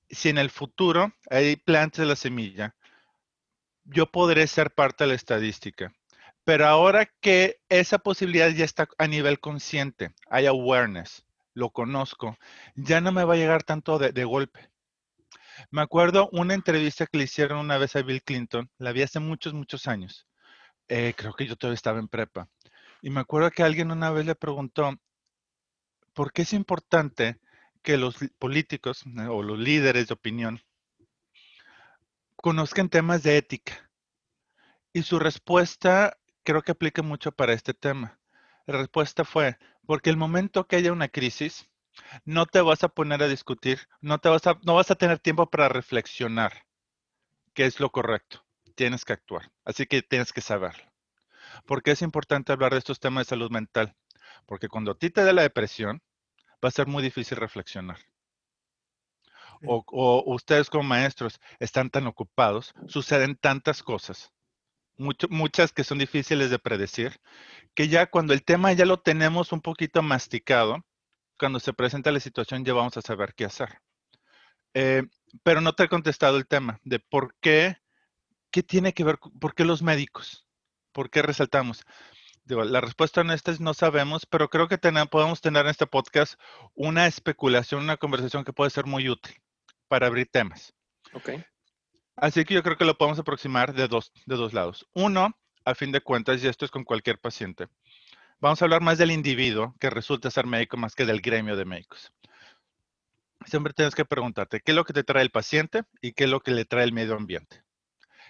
si 0.09 0.29
en 0.29 0.37
el 0.37 0.49
futuro 0.49 1.13
hay 1.29 1.57
plantas 1.57 1.99
de 1.99 2.05
la 2.05 2.15
semilla, 2.15 2.75
yo 3.83 4.05
podré 4.11 4.47
ser 4.47 4.71
parte 4.71 5.03
de 5.03 5.09
la 5.09 5.15
estadística. 5.15 5.93
Pero 6.43 6.65
ahora 6.65 7.05
que 7.19 7.59
esa 7.69 7.99
posibilidad 7.99 8.49
ya 8.49 8.65
está 8.65 8.87
a 8.97 9.07
nivel 9.07 9.39
consciente, 9.39 10.13
hay 10.29 10.45
awareness, 10.45 11.25
lo 11.53 11.71
conozco, 11.71 12.37
ya 12.75 13.01
no 13.01 13.11
me 13.11 13.25
va 13.25 13.33
a 13.33 13.37
llegar 13.37 13.63
tanto 13.63 13.97
de, 13.99 14.11
de 14.11 14.23
golpe. 14.23 14.69
Me 15.71 15.81
acuerdo 15.81 16.29
una 16.31 16.53
entrevista 16.53 17.07
que 17.07 17.17
le 17.17 17.23
hicieron 17.25 17.59
una 17.59 17.77
vez 17.77 17.95
a 17.95 18.01
Bill 18.01 18.23
Clinton, 18.23 18.69
la 18.77 18.91
vi 18.91 19.01
hace 19.01 19.19
muchos, 19.19 19.53
muchos 19.53 19.87
años. 19.87 20.27
Eh, 20.87 21.13
creo 21.17 21.33
que 21.33 21.45
yo 21.45 21.55
todavía 21.55 21.75
estaba 21.75 21.99
en 21.99 22.07
prepa. 22.07 22.49
Y 23.01 23.09
me 23.09 23.19
acuerdo 23.19 23.51
que 23.51 23.63
alguien 23.63 23.91
una 23.91 24.11
vez 24.11 24.25
le 24.25 24.35
preguntó, 24.35 24.93
¿por 26.13 26.31
qué 26.31 26.43
es 26.43 26.53
importante 26.53 27.39
que 27.83 27.97
los 27.97 28.17
políticos 28.39 29.03
eh, 29.05 29.27
o 29.27 29.43
los 29.43 29.59
líderes 29.59 30.07
de 30.07 30.13
opinión 30.13 30.61
conozcan 32.35 32.89
temas 32.89 33.23
de 33.23 33.37
ética? 33.37 33.89
Y 34.93 35.03
su 35.03 35.19
respuesta 35.19 36.17
creo 36.43 36.61
que 36.61 36.71
aplica 36.71 37.01
mucho 37.01 37.31
para 37.31 37.53
este 37.53 37.73
tema. 37.73 38.19
La 38.65 38.77
respuesta 38.77 39.25
fue, 39.25 39.57
porque 39.85 40.09
el 40.09 40.17
momento 40.17 40.67
que 40.67 40.77
haya 40.77 40.91
una 40.91 41.07
crisis, 41.07 41.69
no 42.25 42.45
te 42.45 42.61
vas 42.61 42.83
a 42.83 42.89
poner 42.89 43.23
a 43.23 43.27
discutir, 43.27 43.87
no, 44.01 44.19
te 44.19 44.29
vas 44.29 44.45
a, 44.47 44.59
no 44.63 44.75
vas 44.75 44.91
a 44.91 44.95
tener 44.95 45.19
tiempo 45.19 45.49
para 45.49 45.69
reflexionar 45.69 46.65
qué 47.53 47.65
es 47.65 47.79
lo 47.79 47.91
correcto. 47.91 48.45
Tienes 48.75 49.05
que 49.05 49.13
actuar. 49.13 49.51
Así 49.65 49.85
que 49.87 50.01
tienes 50.01 50.31
que 50.31 50.41
saberlo. 50.41 50.83
¿Por 51.65 51.81
qué 51.81 51.91
es 51.91 52.01
importante 52.01 52.51
hablar 52.51 52.73
de 52.73 52.79
estos 52.79 52.99
temas 52.99 53.25
de 53.25 53.29
salud 53.29 53.49
mental? 53.49 53.95
Porque 54.45 54.69
cuando 54.69 54.91
a 54.91 54.97
ti 54.97 55.09
te 55.09 55.23
da 55.23 55.33
la 55.33 55.41
depresión, 55.41 56.01
va 56.63 56.69
a 56.69 56.71
ser 56.71 56.87
muy 56.87 57.03
difícil 57.03 57.37
reflexionar. 57.37 57.99
O, 59.65 59.83
o, 59.87 60.33
ustedes 60.33 60.69
como 60.69 60.83
maestros 60.83 61.39
están 61.59 61.89
tan 61.89 62.05
ocupados, 62.05 62.73
suceden 62.87 63.35
tantas 63.35 63.81
cosas, 63.81 64.31
muchas 64.97 65.73
que 65.73 65.83
son 65.83 65.97
difíciles 65.97 66.51
de 66.51 66.59
predecir, 66.59 67.19
que 67.73 67.87
ya 67.87 68.07
cuando 68.07 68.33
el 68.33 68.43
tema 68.43 68.73
ya 68.73 68.85
lo 68.85 68.99
tenemos 68.99 69.51
un 69.51 69.61
poquito 69.61 70.03
masticado, 70.03 70.85
cuando 71.37 71.59
se 71.59 71.73
presenta 71.73 72.11
la 72.11 72.19
situación 72.19 72.65
ya 72.65 72.73
vamos 72.73 72.97
a 72.97 73.01
saber 73.01 73.33
qué 73.33 73.45
hacer. 73.45 73.81
Eh, 74.73 75.03
pero 75.43 75.61
no 75.61 75.73
te 75.73 75.83
he 75.83 75.89
contestado 75.89 76.37
el 76.37 76.47
tema 76.47 76.79
de 76.83 76.99
por 76.99 77.35
qué, 77.39 77.77
qué 78.51 78.63
tiene 78.63 78.93
que 78.93 79.03
ver, 79.03 79.17
por 79.39 79.55
qué 79.55 79.65
los 79.65 79.81
médicos, 79.81 80.45
por 80.91 81.09
qué 81.09 81.21
resaltamos. 81.21 81.83
la 82.45 82.81
respuesta 82.81 83.21
en 83.21 83.31
esta 83.31 83.51
es 83.51 83.59
no 83.59 83.73
sabemos, 83.73 84.25
pero 84.25 84.49
creo 84.49 84.67
que 84.67 84.77
podemos 85.09 85.41
tener 85.41 85.65
en 85.65 85.71
este 85.71 85.87
podcast 85.87 86.39
una 86.75 87.07
especulación, 87.07 87.81
una 87.81 87.97
conversación 87.97 88.43
que 88.43 88.53
puede 88.53 88.69
ser 88.69 88.85
muy 88.85 89.09
útil 89.09 89.35
para 89.87 90.07
abrir 90.07 90.29
temas. 90.31 90.73
Ok. 91.13 91.29
Así 92.15 92.45
que 92.45 92.55
yo 92.55 92.63
creo 92.63 92.77
que 92.77 92.85
lo 92.85 92.97
podemos 92.97 93.19
aproximar 93.19 93.73
de 93.73 93.87
dos, 93.87 94.11
de 94.25 94.35
dos 94.35 94.53
lados. 94.53 94.87
Uno, 94.93 95.37
a 95.65 95.75
fin 95.75 95.91
de 95.91 96.01
cuentas, 96.01 96.43
y 96.43 96.47
esto 96.47 96.65
es 96.65 96.71
con 96.71 96.83
cualquier 96.83 97.19
paciente, 97.19 97.67
Vamos 98.39 98.61
a 98.61 98.65
hablar 98.65 98.81
más 98.81 98.99
del 98.99 99.11
individuo 99.11 99.75
que 99.79 99.89
resulta 99.89 100.29
ser 100.29 100.45
médico 100.45 100.77
más 100.77 100.93
que 100.93 101.07
del 101.07 101.21
gremio 101.21 101.55
de 101.55 101.65
médicos. 101.65 102.13
Siempre 103.47 103.73
tienes 103.73 103.95
que 103.95 104.05
preguntarte 104.05 104.61
qué 104.61 104.73
es 104.73 104.75
lo 104.75 104.83
que 104.83 104.93
te 104.93 105.03
trae 105.03 105.23
el 105.23 105.31
paciente 105.31 105.83
y 106.01 106.13
qué 106.13 106.25
es 106.25 106.29
lo 106.29 106.39
que 106.41 106.51
le 106.51 106.65
trae 106.65 106.83
el 106.83 106.93
medio 106.93 107.15
ambiente. 107.15 107.63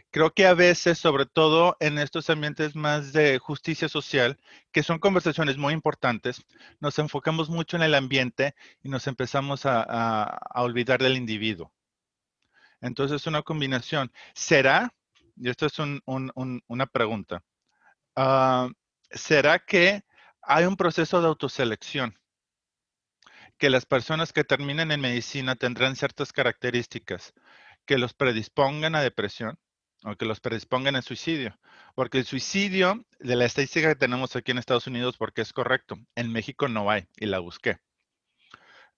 Creo 0.09 0.33
que 0.33 0.47
a 0.47 0.53
veces, 0.53 0.97
sobre 0.97 1.25
todo 1.25 1.75
en 1.81 1.97
estos 1.97 2.29
ambientes 2.29 2.73
más 2.73 3.11
de 3.11 3.37
justicia 3.39 3.89
social, 3.89 4.39
que 4.71 4.81
son 4.81 4.99
conversaciones 4.99 5.57
muy 5.57 5.73
importantes, 5.73 6.41
nos 6.79 6.97
enfocamos 6.99 7.49
mucho 7.49 7.75
en 7.75 7.83
el 7.83 7.93
ambiente 7.93 8.55
y 8.81 8.87
nos 8.87 9.07
empezamos 9.07 9.65
a, 9.65 10.39
olvidar 10.55 11.01
del 11.01 11.17
individuo. 11.17 11.73
Entonces, 12.79 13.27
una 13.27 13.41
combinación. 13.41 14.13
¿Será? 14.33 14.93
Y 15.35 15.49
esto 15.49 15.65
es 15.65 15.73
una 15.79 16.85
pregunta. 16.85 17.43
Uh, 18.15 18.71
¿será 19.11 19.59
que 19.59 20.03
hay 20.41 20.65
un 20.65 20.77
proceso 20.77 21.21
de 21.21 21.27
autoselección? 21.27 22.17
Que 23.57 23.69
las 23.69 23.85
personas 23.85 24.33
que 24.33 24.43
terminen 24.43 24.91
en 24.91 25.01
medicina 25.01 25.55
tendrán 25.55 25.95
ciertas 25.95 26.31
características 26.31 27.33
que 27.85 27.97
los 27.97 28.13
predispongan 28.13 28.95
a 28.95 29.01
depresión 29.01 29.57
o 30.03 30.15
que 30.15 30.25
los 30.25 30.39
predispongan 30.39 30.95
al 30.95 31.03
suicidio. 31.03 31.57
Porque 31.95 32.19
el 32.19 32.25
suicidio, 32.25 33.05
de 33.19 33.35
la 33.35 33.45
estadística 33.45 33.89
que 33.89 33.95
tenemos 33.95 34.35
aquí 34.35 34.51
en 34.51 34.59
Estados 34.59 34.87
Unidos, 34.87 35.17
porque 35.17 35.41
es 35.41 35.53
correcto, 35.53 35.97
en 36.15 36.31
México 36.31 36.67
no 36.67 36.91
hay, 36.91 37.07
y 37.17 37.25
la 37.25 37.39
busqué. 37.39 37.79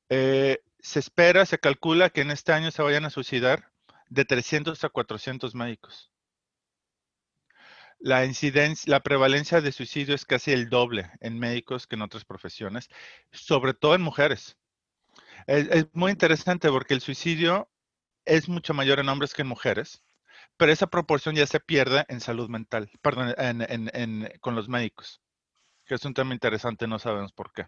Eh, 0.10 0.60
se 0.80 1.00
espera, 1.00 1.46
se 1.46 1.60
calcula 1.60 2.10
que 2.10 2.22
en 2.22 2.32
este 2.32 2.52
año 2.52 2.72
se 2.72 2.82
vayan 2.82 3.06
a 3.06 3.10
suicidar 3.10 3.72
de 4.10 4.26
300 4.26 4.84
a 4.84 4.90
400 4.90 5.56
médicos. 5.56 6.12
La 8.00 8.26
incidencia, 8.26 8.90
la 8.90 9.02
prevalencia 9.02 9.62
de 9.62 9.72
suicidio 9.74 10.16
es 10.16 10.26
casi 10.26 10.52
el 10.52 10.70
doble 10.70 11.12
en 11.20 11.38
médicos 11.38 11.86
que 11.86 11.96
en 11.96 12.02
otras 12.02 12.26
profesiones, 12.26 12.90
sobre 13.32 13.74
todo 13.74 13.96
en 13.96 14.02
mujeres. 14.02 14.58
Es, 15.48 15.88
muy 15.94 16.12
interesante 16.12 16.70
porque 16.70 16.94
el 16.94 17.02
suicidio 17.02 17.70
es 18.26 18.50
mucho 18.50 18.74
mayor 18.74 19.00
en 19.00 19.10
hombres 19.10 19.34
que 19.34 19.42
en 19.42 19.48
mujeres, 19.48 20.04
pero 20.58 20.72
esa 20.72 20.88
proporción 20.88 21.36
ya 21.36 21.48
se 21.48 21.60
pierde 21.60 22.06
en 22.10 22.22
salud 22.22 22.50
mental, 22.50 22.90
perdón, 23.02 23.34
con 24.42 24.56
los 24.56 24.70
médicos, 24.70 25.22
que 25.86 25.96
es 25.96 26.06
un 26.06 26.14
tema 26.14 26.34
interesante, 26.34 26.88
no 26.88 27.00
sabemos 27.00 27.34
por 27.34 27.52
qué. 27.54 27.68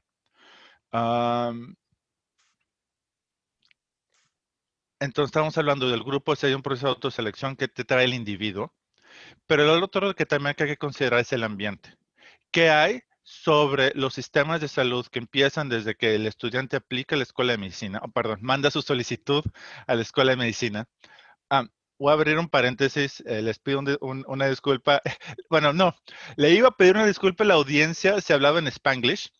entonces 4.99 5.29
estamos 5.29 5.57
hablando 5.57 5.89
del 5.89 6.03
grupo, 6.03 6.35
si 6.35 6.47
hay 6.47 6.53
un 6.53 6.61
proceso 6.61 6.87
de 6.87 6.93
autoselección 6.93 7.55
que 7.55 7.67
te 7.67 7.83
trae 7.85 8.05
el 8.05 8.13
individuo, 8.13 8.73
pero 9.47 9.75
el 9.75 9.83
otro 9.83 10.13
que 10.15 10.25
también 10.25 10.55
hay 10.57 10.67
que 10.67 10.77
considerar 10.77 11.19
es 11.19 11.33
el 11.33 11.43
ambiente. 11.43 11.97
¿Qué 12.51 12.69
hay 12.69 13.01
sobre 13.23 13.91
los 13.95 14.13
sistemas 14.13 14.61
de 14.61 14.67
salud 14.67 15.05
que 15.07 15.19
empiezan 15.19 15.69
desde 15.69 15.95
que 15.95 16.15
el 16.15 16.27
estudiante 16.27 16.77
aplica 16.77 17.15
a 17.15 17.17
la 17.17 17.23
escuela 17.23 17.53
de 17.53 17.57
medicina, 17.59 17.99
o 18.03 18.09
perdón, 18.09 18.39
manda 18.41 18.71
su 18.71 18.81
solicitud 18.81 19.43
a 19.87 19.95
la 19.95 20.01
escuela 20.01 20.31
de 20.31 20.37
medicina? 20.37 20.87
Ah, 21.49 21.65
voy 21.99 22.11
a 22.11 22.13
abrir 22.13 22.39
un 22.39 22.49
paréntesis, 22.49 23.23
eh, 23.27 23.41
les 23.41 23.59
pido 23.59 23.81
una 24.01 24.47
disculpa. 24.47 25.01
Bueno, 25.49 25.73
no, 25.73 25.95
le 26.35 26.51
iba 26.51 26.69
a 26.69 26.77
pedir 26.77 26.95
una 26.95 27.05
disculpa 27.05 27.43
a 27.43 27.47
la 27.47 27.53
audiencia 27.55 28.19
si 28.21 28.33
hablaba 28.33 28.59
en 28.59 28.67
Spanglish, 28.67 29.31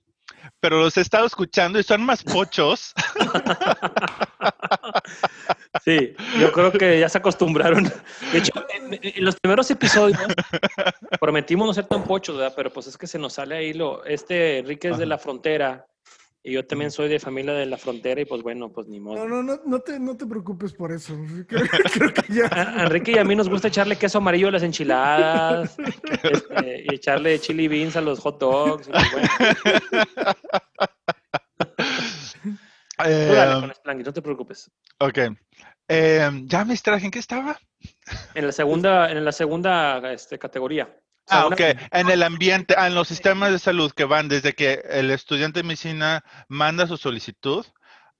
pero 0.59 0.79
los 0.79 0.97
he 0.97 1.01
estado 1.01 1.25
escuchando 1.25 1.79
y 1.79 1.83
son 1.83 2.03
más 2.03 2.23
pochos. 2.23 2.93
Sí, 5.83 6.13
yo 6.39 6.51
creo 6.51 6.71
que 6.71 6.99
ya 6.99 7.09
se 7.09 7.17
acostumbraron. 7.17 7.85
De 8.31 8.37
hecho, 8.37 8.51
en, 8.73 8.99
los 9.23 9.35
primeros 9.39 9.71
episodios 9.71 10.19
prometimos 11.19 11.65
no 11.65 11.73
ser 11.73 11.85
tan 11.85 12.03
pochos, 12.03 12.37
¿verdad? 12.37 12.53
Pero 12.55 12.71
pues 12.71 12.87
es 12.87 12.97
que 12.97 13.07
se 13.07 13.17
nos 13.17 13.33
sale 13.33 13.55
ahí 13.55 13.73
lo. 13.73 14.03
Este 14.05 14.59
Enrique 14.59 14.89
es 14.89 14.97
de 14.97 15.05
la 15.05 15.17
frontera 15.17 15.87
y 16.43 16.53
yo 16.53 16.65
también 16.65 16.89
soy 16.89 17.07
de 17.07 17.19
familia 17.19 17.53
de 17.53 17.67
la 17.67 17.77
frontera 17.77 18.19
y 18.19 18.25
pues 18.25 18.41
bueno, 18.41 18.71
pues 18.71 18.87
ni 18.87 18.99
modo. 18.99 19.17
No, 19.17 19.27
no, 19.27 19.43
no, 19.43 19.61
no 19.63 19.79
te, 19.79 19.99
no 19.99 20.17
te 20.17 20.25
preocupes 20.25 20.73
por 20.73 20.91
eso. 20.91 21.13
Enrique 22.77 23.11
y 23.11 23.17
a 23.19 23.23
mí 23.23 23.35
nos 23.35 23.47
gusta 23.47 23.67
echarle 23.67 23.95
queso 23.95 24.17
amarillo 24.17 24.47
a 24.47 24.51
las 24.51 24.63
enchiladas 24.63 25.77
este, 26.23 26.85
y 26.89 26.95
echarle 26.95 27.39
chili 27.39 27.67
beans 27.67 27.95
a 27.95 28.01
los 28.01 28.19
hot 28.19 28.39
dogs. 28.39 28.87
Y 28.87 28.91
pues, 28.91 29.11
bueno. 29.11 29.27
Eh, 33.03 33.71
no 33.95 34.13
te 34.13 34.21
preocupes. 34.21 34.69
Ok. 34.99 35.17
Eh, 35.87 36.29
ya 36.43 36.65
me 36.65 36.73
extraje, 36.75 37.05
¿en 37.05 37.11
qué 37.11 37.17
estaba? 37.17 37.59
En 38.35 38.45
la 38.45 38.51
segunda, 38.51 39.11
en 39.11 39.25
la 39.25 39.31
segunda 39.31 40.13
este, 40.13 40.37
categoría. 40.37 40.95
Ah, 41.27 41.47
ok. 41.47 41.59
En 41.91 42.09
el 42.09 42.23
ambiente, 42.23 42.75
ah, 42.77 42.87
en 42.87 42.95
los 42.95 43.07
sistemas 43.07 43.51
de 43.51 43.59
salud 43.59 43.91
que 43.91 44.05
van 44.05 44.27
desde 44.27 44.53
que 44.53 44.81
el 44.89 45.11
estudiante 45.11 45.59
de 45.59 45.67
medicina 45.67 46.23
manda 46.47 46.87
su 46.87 46.97
solicitud 46.97 47.65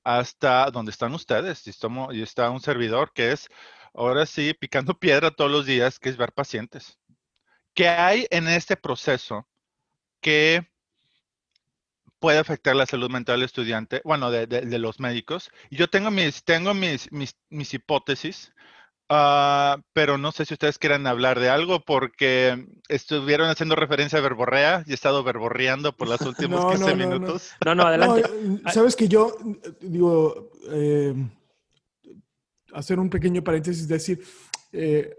hasta 0.04 0.72
donde 0.72 0.92
están 0.92 1.14
ustedes. 1.14 1.66
Y, 1.68 2.22
está 2.22 2.50
un 2.50 2.62
servidor 2.62 3.12
que 3.14 3.32
es, 3.32 3.48
ahora 3.94 4.26
sí, 4.26 4.54
picando 4.54 4.98
piedra 4.98 5.32
todos 5.32 5.52
los 5.52 5.66
días, 5.66 6.00
que 6.00 6.10
es 6.10 6.18
ver 6.18 6.32
pacientes. 6.34 6.98
¿Qué 7.74 7.88
hay 7.88 8.28
en 8.32 8.48
este 8.48 8.76
proceso 8.76 9.48
que 10.22 10.72
puede 12.22 12.38
afectar 12.38 12.76
la 12.76 12.86
salud 12.86 13.10
mental 13.10 13.40
del 13.40 13.46
estudiante, 13.46 14.00
bueno, 14.06 14.30
de, 14.30 14.78
los 14.78 15.00
médicos. 15.00 15.50
Y 15.72 15.78
yo 15.78 15.90
tengo 15.90 16.12
mis, 16.12 16.44
tengo 16.44 16.76
mis, 16.76 17.12
mis, 17.12 17.74
hipótesis, 17.74 18.54
ah, 19.12 19.78
pero 19.94 20.18
no 20.18 20.32
sé 20.32 20.46
si 20.46 20.54
ustedes 20.54 20.80
quieran 20.80 21.06
hablar 21.06 21.40
de 21.40 21.50
algo 21.50 21.84
porque 21.86 22.66
estuvieron 22.88 23.50
haciendo 23.50 23.76
referencia 23.76 24.20
a 24.20 24.22
verborrea 24.22 24.84
y 24.88 24.92
he 24.92 24.94
estado 24.94 25.24
verborreando 25.24 25.96
por 25.96 26.08
los 26.08 26.22
últimos 26.22 26.74
15 26.74 26.96
minutos. 26.96 27.52
No, 27.66 27.76
no, 27.76 27.84
adelante. 27.84 28.24
Sabes 28.74 28.96
que 28.96 29.08
yo, 29.08 29.36
digo, 29.82 30.52
eh, 30.72 31.14
hacer 32.74 33.00
un 33.00 33.10
pequeño 33.10 33.44
paréntesis, 33.44 33.88
decir, 33.88 34.24
eh, 34.72 35.14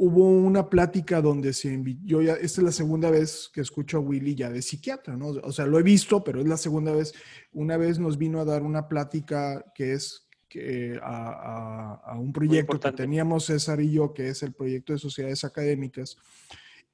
hubo 0.00 0.30
una 0.30 0.68
plática 0.68 1.20
donde 1.20 1.52
se 1.52 1.82
yo 2.04 2.22
ya, 2.22 2.34
esta 2.34 2.60
es 2.60 2.64
la 2.64 2.72
segunda 2.72 3.10
vez 3.10 3.50
que 3.52 3.60
escucho 3.60 3.96
a 3.96 4.00
Willy 4.00 4.36
ya 4.36 4.48
de 4.48 4.62
psiquiatra, 4.62 5.16
¿no? 5.16 5.28
O 5.42 5.50
sea, 5.50 5.66
lo 5.66 5.78
he 5.78 5.82
visto, 5.82 6.22
pero 6.22 6.40
es 6.40 6.46
la 6.46 6.56
segunda 6.56 6.92
vez. 6.92 7.12
Una 7.52 7.76
vez 7.76 7.98
nos 7.98 8.16
vino 8.16 8.40
a 8.40 8.44
dar 8.44 8.62
una 8.62 8.86
plática 8.86 9.64
que 9.74 9.94
es 9.94 10.27
que, 10.48 10.98
a, 11.02 12.16
un 12.18 12.32
proyecto 12.32 12.78
que 12.80 12.92
teníamos 12.92 13.44
César 13.44 13.80
y 13.80 13.92
yo, 13.92 14.14
que 14.14 14.28
es 14.28 14.42
el 14.42 14.52
proyecto 14.52 14.92
de 14.92 14.98
sociedades 14.98 15.44
académicas, 15.44 16.16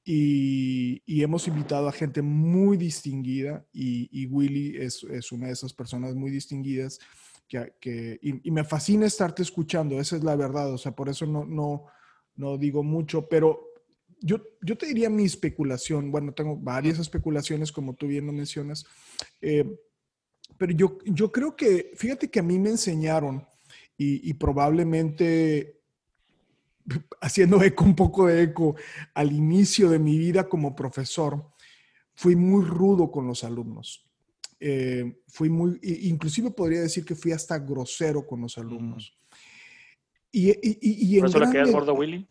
y, 0.03 1.01
hemos 1.07 1.47
invitado 1.47 1.87
a 1.87 1.91
gente 1.91 2.21
muy 2.21 2.77
distinguida, 2.77 3.65
y, 3.73 4.25
Willy 4.27 4.77
es, 4.77 5.03
es, 5.03 5.31
una 5.31 5.47
de 5.47 5.53
esas 5.53 5.73
personas 5.73 6.15
muy 6.15 6.31
distinguidas, 6.31 6.99
que, 7.47 7.73
que 7.79 8.19
y, 8.21 8.47
y, 8.47 8.51
me 8.51 8.63
fascina 8.63 9.05
estarte 9.05 9.41
escuchando, 9.41 9.99
esa 9.99 10.15
es 10.15 10.23
la 10.23 10.35
verdad, 10.35 10.73
o 10.73 10.77
sea, 10.77 10.91
por 10.91 11.09
eso 11.09 11.25
no, 11.25 11.45
no 11.45 11.85
no 12.35 12.57
digo 12.57 12.83
mucho, 12.83 13.27
pero 13.27 13.67
yo, 14.21 14.41
yo 14.61 14.77
te 14.77 14.87
diría 14.87 15.09
mi 15.09 15.25
especulación, 15.25 16.11
bueno, 16.11 16.33
tengo 16.33 16.55
varias 16.57 16.99
especulaciones 16.99 17.71
como 17.71 17.93
tú 17.93 18.07
bien 18.07 18.25
lo 18.25 18.33
mencionas, 18.33 18.85
eh, 19.41 19.65
pero 20.57 20.71
yo, 20.73 20.97
yo 21.05 21.31
creo 21.31 21.55
que, 21.55 21.91
fíjate 21.95 22.29
que 22.29 22.39
a 22.39 22.43
mí 22.43 22.59
me 22.59 22.69
enseñaron 22.69 23.45
y, 23.97 24.33
probablemente 24.33 25.79
haciendo 27.21 27.63
eco, 27.63 27.83
un 27.85 27.95
poco 27.95 28.27
de 28.27 28.43
eco, 28.43 28.75
al 29.13 29.31
inicio 29.31 29.89
de 29.89 29.99
mi 29.99 30.17
vida 30.17 30.47
como 30.47 30.75
profesor, 30.75 31.51
fui 32.13 32.35
muy 32.35 32.63
rudo 32.63 33.09
con 33.11 33.27
los 33.27 33.43
alumnos. 33.43 34.05
Eh, 34.59 35.21
fui 35.27 35.49
muy, 35.49 35.79
inclusive 35.81 36.51
podría 36.51 36.81
decir 36.81 37.05
que 37.05 37.15
fui 37.15 37.31
hasta 37.31 37.57
grosero 37.59 38.25
con 38.25 38.41
los 38.41 38.57
alumnos. 38.57 39.17
Y, 40.31 40.51
y, 40.61 41.19
¿Por 41.19 41.29
eso 41.29 41.39
le 41.39 41.51
queda 41.51 41.71
gordo 41.71 41.93
Willy? 41.93 42.27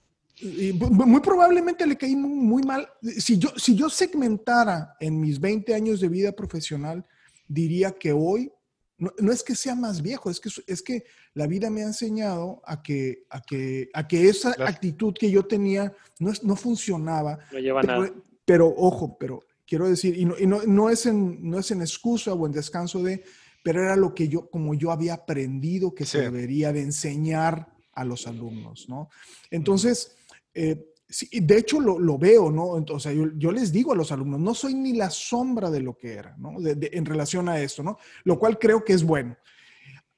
muy 0.91 1.21
probablemente 1.21 1.87
le 1.87 1.97
caí 1.97 2.17
muy, 2.17 2.63
mal. 2.63 2.89
Si 3.19 3.39
yo, 3.39 3.51
si 3.57 3.77
yo 3.77 3.89
segmentara 3.89 4.97
en 5.01 5.21
mis 5.21 5.41
20 5.41 5.75
años 5.75 6.01
de 6.01 6.09
vida 6.09 6.33
profesional, 6.33 7.07
diría 7.49 7.93
que 7.93 8.13
hoy, 8.13 8.53
no, 8.99 9.33
es 9.33 9.43
que 9.43 9.55
sea 9.55 9.75
más 9.75 10.03
viejo, 10.03 10.31
es 10.31 10.41
que, 10.41 10.51
es 10.67 10.83
que 10.83 11.05
la 11.35 11.47
vida 11.47 11.69
me 11.69 11.83
ha 11.83 11.87
enseñado 11.87 12.63
a 12.65 12.83
que, 12.83 13.25
a 13.29 13.41
que, 13.41 13.91
a 13.93 14.07
que 14.07 14.29
esa 14.29 14.51
actitud 14.51 15.13
que 15.13 15.31
yo 15.31 15.45
tenía 15.45 15.93
no, 16.19 16.33
no 16.43 16.57
funcionaba. 16.57 17.39
No 17.53 17.59
lleva 17.59 17.81
pero, 17.81 18.01
nada. 18.01 18.15
Pero 18.45 18.69
ojo, 18.69 19.17
pero 19.19 19.45
quiero 19.67 19.89
decir, 19.89 20.17
y, 20.17 20.25
no, 20.25 20.39
y 20.39 20.47
no, 20.47 20.63
no, 20.63 20.91
es 20.91 21.07
en, 21.07 21.49
no 21.49 21.59
es 21.59 21.71
en 21.71 21.81
excusa 21.81 22.33
o 22.33 22.47
en 22.47 22.53
descanso 22.53 23.03
de, 23.03 23.25
pero 23.63 23.83
era 23.83 23.97
lo 23.97 24.15
que 24.15 24.29
yo, 24.29 24.49
como 24.51 24.75
yo 24.75 24.91
había 24.91 25.15
aprendido 25.15 25.95
que 25.95 26.05
se 26.05 26.21
debería 26.21 26.73
de 26.73 26.83
enseñar 26.83 27.75
a 27.93 28.05
los 28.05 28.27
alumnos, 28.27 28.89
¿no? 28.89 29.09
Entonces, 29.51 30.17
eh, 30.53 30.94
de 31.33 31.59
hecho 31.59 31.81
lo, 31.81 32.19
veo, 32.19 32.51
¿no? 32.51 32.77
Entonces, 32.79 33.17
yo, 33.37 33.53
les 33.53 33.73
digo 33.73 33.93
a 33.93 33.97
los 33.97 34.11
alumnos, 34.11 34.41
no 34.41 34.55
soy 34.55 34.75
ni 34.75 34.95
la 34.95 35.11
sombra 35.11 35.71
de 35.71 35.81
lo 35.81 35.97
que 35.97 36.15
era, 36.15 36.37
¿no? 36.39 36.55
en 36.61 37.05
relación 37.05 37.49
a 37.49 37.61
esto, 37.61 37.83
¿no? 37.83 37.99
Lo 38.25 38.39
cual 38.39 38.59
creo 38.59 38.85
que 38.85 38.95
es 38.95 39.05
bueno. 39.05 39.37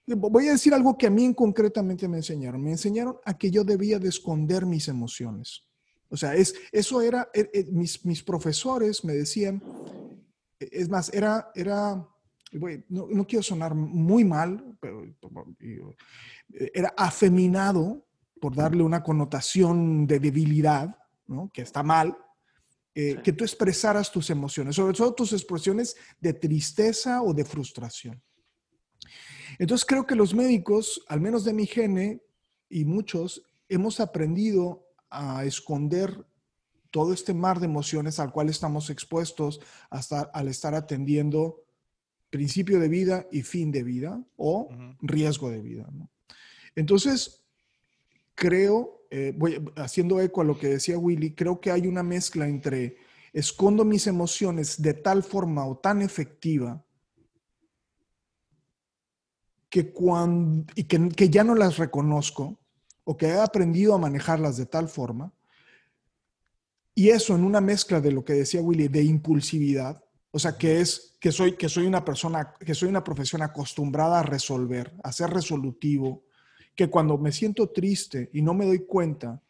Voy 0.07 0.49
a 0.49 0.53
decir 0.53 0.73
algo 0.73 0.97
que 0.97 1.09
a 1.09 1.11
mí 1.11 1.35
concretamente 1.35 2.07
me 2.07 2.19
enseñaron. 2.19 2.63
Me 2.63 2.71
enseñaron 2.71 3.17
a 3.25 3.37
que 3.37 3.51
yo 3.51 3.65
debía 3.65 3.99
de 3.99 4.09
esconder 4.09 4.65
mis 4.65 4.87
emociones. 4.87 5.65
O 6.09 6.17
sea, 6.17 6.37
es, 6.37 6.55
eso 6.71 7.03
era, 7.03 7.29
eh, 7.35 7.51
eh, 7.53 7.67
mis, 7.73 8.05
mis 8.05 8.23
profesores 8.23 9.05
me 9.05 9.15
decían, 9.15 9.61
es 10.61 10.89
más, 10.89 11.13
era, 11.13 11.51
era 11.57 12.07
no, 12.89 13.09
no, 13.09 13.27
quiero 13.27 13.43
sonar 13.43 13.75
muy 13.75 14.25
mal, 14.25 14.77
pero 14.81 15.05
era 16.75 16.95
afeminado, 16.97 18.06
por 18.41 18.55
darle 18.55 18.83
una 18.83 19.03
connotación 19.03 20.07
de 20.07 20.21
debilidad, 20.21 20.97
¿no? 21.27 21.51
que 21.53 21.63
está 21.63 21.83
mal, 21.83 22.17
eh, 22.95 23.21
que 23.23 23.33
tú 23.33 23.45
expresaras 23.45 24.11
tus 24.11 24.31
emociones, 24.31 24.77
sobre 24.77 24.97
todo 24.97 25.15
tus 25.15 25.33
expresiones 25.33 25.97
de 26.21 26.33
tristeza 26.33 27.23
o 27.23 27.35
de 27.35 27.45
frustración. 27.45 28.23
Entonces 29.59 29.87
creo 29.87 30.07
que 30.07 30.15
los 30.15 30.35
médicos, 30.35 31.03
al 31.09 31.21
menos 31.21 31.45
de 31.45 31.53
mi 31.53 31.67
gene 31.67 32.23
y 32.69 32.85
muchos, 32.85 33.43
hemos 33.69 34.01
aprendido 34.01 34.87
a 35.11 35.45
esconder 35.45 36.27
todo 36.91 37.13
este 37.13 37.35
mar 37.35 37.61
de 37.61 37.67
emociones 37.67 38.19
al 38.19 38.33
cual 38.33 38.49
estamos 38.49 38.89
expuestos 38.91 39.61
hasta 39.91 40.23
al 40.33 40.49
estar 40.49 40.75
atendiendo 40.75 41.65
principio 42.31 42.81
de 42.81 42.89
vida 42.89 43.27
y 43.31 43.43
fin 43.43 43.71
de 43.71 43.83
vida 43.83 44.25
o 44.37 44.69
riesgo 45.01 45.51
de 45.51 45.61
vida. 45.61 45.87
Entonces, 46.75 47.46
creo, 48.37 49.03
eh, 49.11 49.35
voy 49.37 49.61
haciendo 49.75 50.21
eco 50.21 50.43
a 50.43 50.45
lo 50.45 50.57
que 50.57 50.69
decía 50.69 50.97
Willy, 50.99 51.35
creo 51.35 51.61
que 51.61 51.73
hay 51.73 51.89
una 51.89 52.05
mezcla 52.05 52.47
entre 52.47 52.99
escondo 53.33 53.85
mis 53.85 54.07
emociones 54.07 54.81
de 54.81 54.95
tal 54.95 55.25
forma 55.25 55.67
o 55.67 55.79
tan 55.79 56.03
efectiva 56.03 56.85
que 59.69 59.93
cuando, 59.93 60.73
y 60.77 60.85
que, 60.85 61.09
que 61.09 61.29
ya 61.29 61.43
no 61.43 61.55
las 61.55 61.79
reconozco 61.79 62.61
o 63.05 63.17
que 63.17 63.27
he 63.27 63.41
aprendido 63.41 63.95
a 63.95 63.99
manejarlas 63.99 64.57
de 64.57 64.67
tal 64.67 64.89
forma, 64.89 65.33
y 66.95 67.11
eso 67.11 67.35
en 67.35 67.45
una 67.45 67.61
mezcla 67.61 68.01
de 68.01 68.11
lo 68.11 68.25
que 68.25 68.33
decía 68.33 68.63
Willy, 68.63 68.89
de 68.89 69.03
impulsividad, 69.03 70.03
o 70.31 70.39
sea, 70.39 70.57
que 70.57 70.81
es 70.81 71.17
que 71.21 71.33
soy, 71.33 71.57
que 71.57 71.69
soy 71.69 71.87
una 71.87 72.05
persona, 72.05 72.55
que 72.59 72.75
soy 72.75 72.89
una 72.89 73.05
profesión 73.05 73.43
acostumbrada 73.43 74.21
a 74.21 74.23
resolver, 74.23 74.95
a 75.03 75.13
ser 75.13 75.31
resolutivo, 75.31 76.26
que 76.77 76.89
cuando 76.89 77.19
me 77.19 77.33
siento 77.33 77.71
triste 77.71 78.31
y 78.33 78.43
no 78.43 78.55
me 78.55 78.67
doy 78.67 78.81
cuenta 78.81 79.43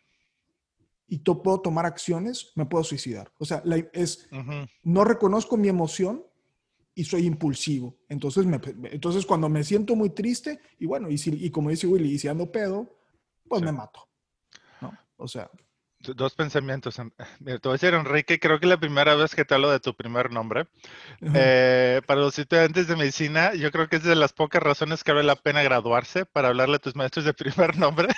y 1.09 1.19
puedo 1.19 1.61
tomar 1.61 1.85
acciones, 1.85 2.53
me 2.55 2.67
puedo 2.67 2.85
suicidar. 2.85 3.31
O 3.39 3.45
sea, 3.45 3.63
es, 3.93 4.29
no 4.83 5.05
reconozco 5.05 5.57
mi 5.57 5.69
emoción 5.69 6.25
y 6.95 7.05
soy 7.05 7.27
impulsivo. 7.27 7.97
Entonces, 8.09 8.47
me, 8.47 8.61
entonces 8.91 9.27
cuando 9.27 9.49
me 9.49 9.63
siento 9.63 9.95
muy 9.95 10.11
triste, 10.11 10.61
y 10.79 10.87
bueno, 10.87 11.11
y, 11.11 11.19
si, 11.19 11.31
y 11.31 11.51
como 11.51 11.71
dice 11.71 11.87
Willy, 11.87 12.13
y 12.13 12.19
si 12.19 12.29
ando 12.29 12.51
pedo, 12.51 12.97
pues 13.49 13.63
me 13.63 13.73
mato. 13.73 14.09
¿no? 14.81 14.97
O 15.17 15.29
sea, 15.29 15.51
dos 16.15 16.35
pensamientos. 16.35 16.97
Mira, 17.41 17.59
te 17.59 17.69
voy 17.69 17.75
a 17.75 17.79
decir, 17.79 17.95
Enrique, 17.95 18.39
creo 18.39 18.61
que 18.61 18.67
la 18.67 18.79
primera 18.79 19.15
vez 19.15 19.35
que 19.35 19.45
te 19.45 19.55
hablo 19.55 19.71
de 19.71 19.81
tu 19.81 19.95
primer 19.95 20.31
nombre. 20.31 20.67
Eh, 21.35 22.01
para 22.07 22.21
los 22.21 22.39
estudiantes 22.39 22.89
de 22.89 22.97
medicina, 22.97 23.55
yo 23.55 23.71
creo 23.71 23.89
que 23.89 23.97
es 23.97 24.05
de 24.05 24.15
las 24.15 24.33
pocas 24.33 24.63
razones 24.63 25.03
que 25.03 25.13
vale 25.13 25.25
la 25.25 25.37
pena 25.37 25.63
graduarse 25.63 26.27
para 26.27 26.49
hablarle 26.49 26.77
a 26.77 26.79
tus 26.79 26.95
maestros 26.95 27.25
de 27.25 27.35
primer 27.35 27.77
nombre. 27.79 28.09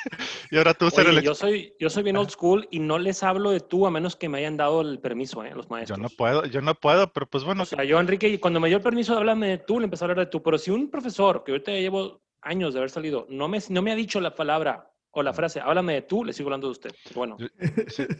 y 0.50 0.58
ahora 0.58 0.74
tú 0.74 0.90
ser 0.90 1.06
el... 1.06 1.22
Yo 1.22 1.34
soy, 1.34 1.74
yo 1.78 1.90
soy 1.90 2.02
bien 2.02 2.16
old 2.16 2.30
school 2.30 2.66
y 2.70 2.80
no 2.80 2.98
les 2.98 3.22
hablo 3.22 3.50
de 3.50 3.60
tú 3.60 3.86
a 3.86 3.90
menos 3.90 4.16
que 4.16 4.28
me 4.28 4.38
hayan 4.38 4.56
dado 4.56 4.80
el 4.80 4.98
permiso, 4.98 5.44
¿eh? 5.44 5.52
Los 5.54 5.70
maestros. 5.70 5.98
Yo 5.98 6.02
no 6.02 6.08
puedo, 6.10 6.44
yo 6.46 6.60
no 6.60 6.74
puedo, 6.74 7.12
pero 7.12 7.26
pues 7.26 7.44
bueno. 7.44 7.62
O 7.62 7.66
sea, 7.66 7.84
yo, 7.84 8.00
Enrique, 8.00 8.38
cuando 8.40 8.60
me 8.60 8.68
dio 8.68 8.78
el 8.78 8.82
permiso 8.82 9.12
de 9.12 9.18
hablarme 9.18 9.48
de 9.48 9.58
tú, 9.58 9.78
le 9.80 9.84
empecé 9.84 10.04
a 10.04 10.06
hablar 10.06 10.26
de 10.26 10.30
tú. 10.30 10.42
Pero 10.42 10.58
si 10.58 10.70
un 10.70 10.90
profesor, 10.90 11.44
que 11.44 11.52
ahorita 11.52 11.72
llevo 11.72 12.20
años 12.42 12.72
de 12.72 12.80
haber 12.80 12.90
salido, 12.90 13.26
no 13.28 13.48
me, 13.48 13.58
no 13.68 13.82
me 13.82 13.92
ha 13.92 13.94
dicho 13.94 14.20
la 14.20 14.34
palabra 14.34 14.90
o 15.18 15.22
la 15.22 15.32
frase, 15.32 15.60
háblame 15.60 15.94
de 15.94 16.02
tú, 16.02 16.24
le 16.24 16.32
sigo 16.32 16.48
hablando 16.48 16.68
de 16.68 16.72
usted. 16.72 16.94
Bueno. 17.14 17.36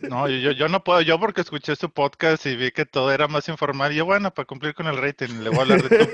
no, 0.08 0.28
yo, 0.28 0.50
yo 0.50 0.68
no 0.68 0.82
puedo, 0.82 1.00
yo 1.00 1.20
porque 1.20 1.42
escuché 1.42 1.76
su 1.76 1.90
podcast 1.90 2.44
y 2.46 2.56
vi 2.56 2.72
que 2.72 2.86
todo 2.86 3.12
era 3.12 3.28
más 3.28 3.48
informal, 3.48 3.92
y 3.92 3.96
yo, 3.96 4.04
bueno, 4.04 4.34
para 4.34 4.46
cumplir 4.46 4.74
con 4.74 4.88
el 4.88 4.96
rating, 4.96 5.40
le 5.42 5.50
voy 5.50 5.58
a 5.58 5.62
hablar 5.62 5.82
de 5.82 6.06
tú. 6.06 6.10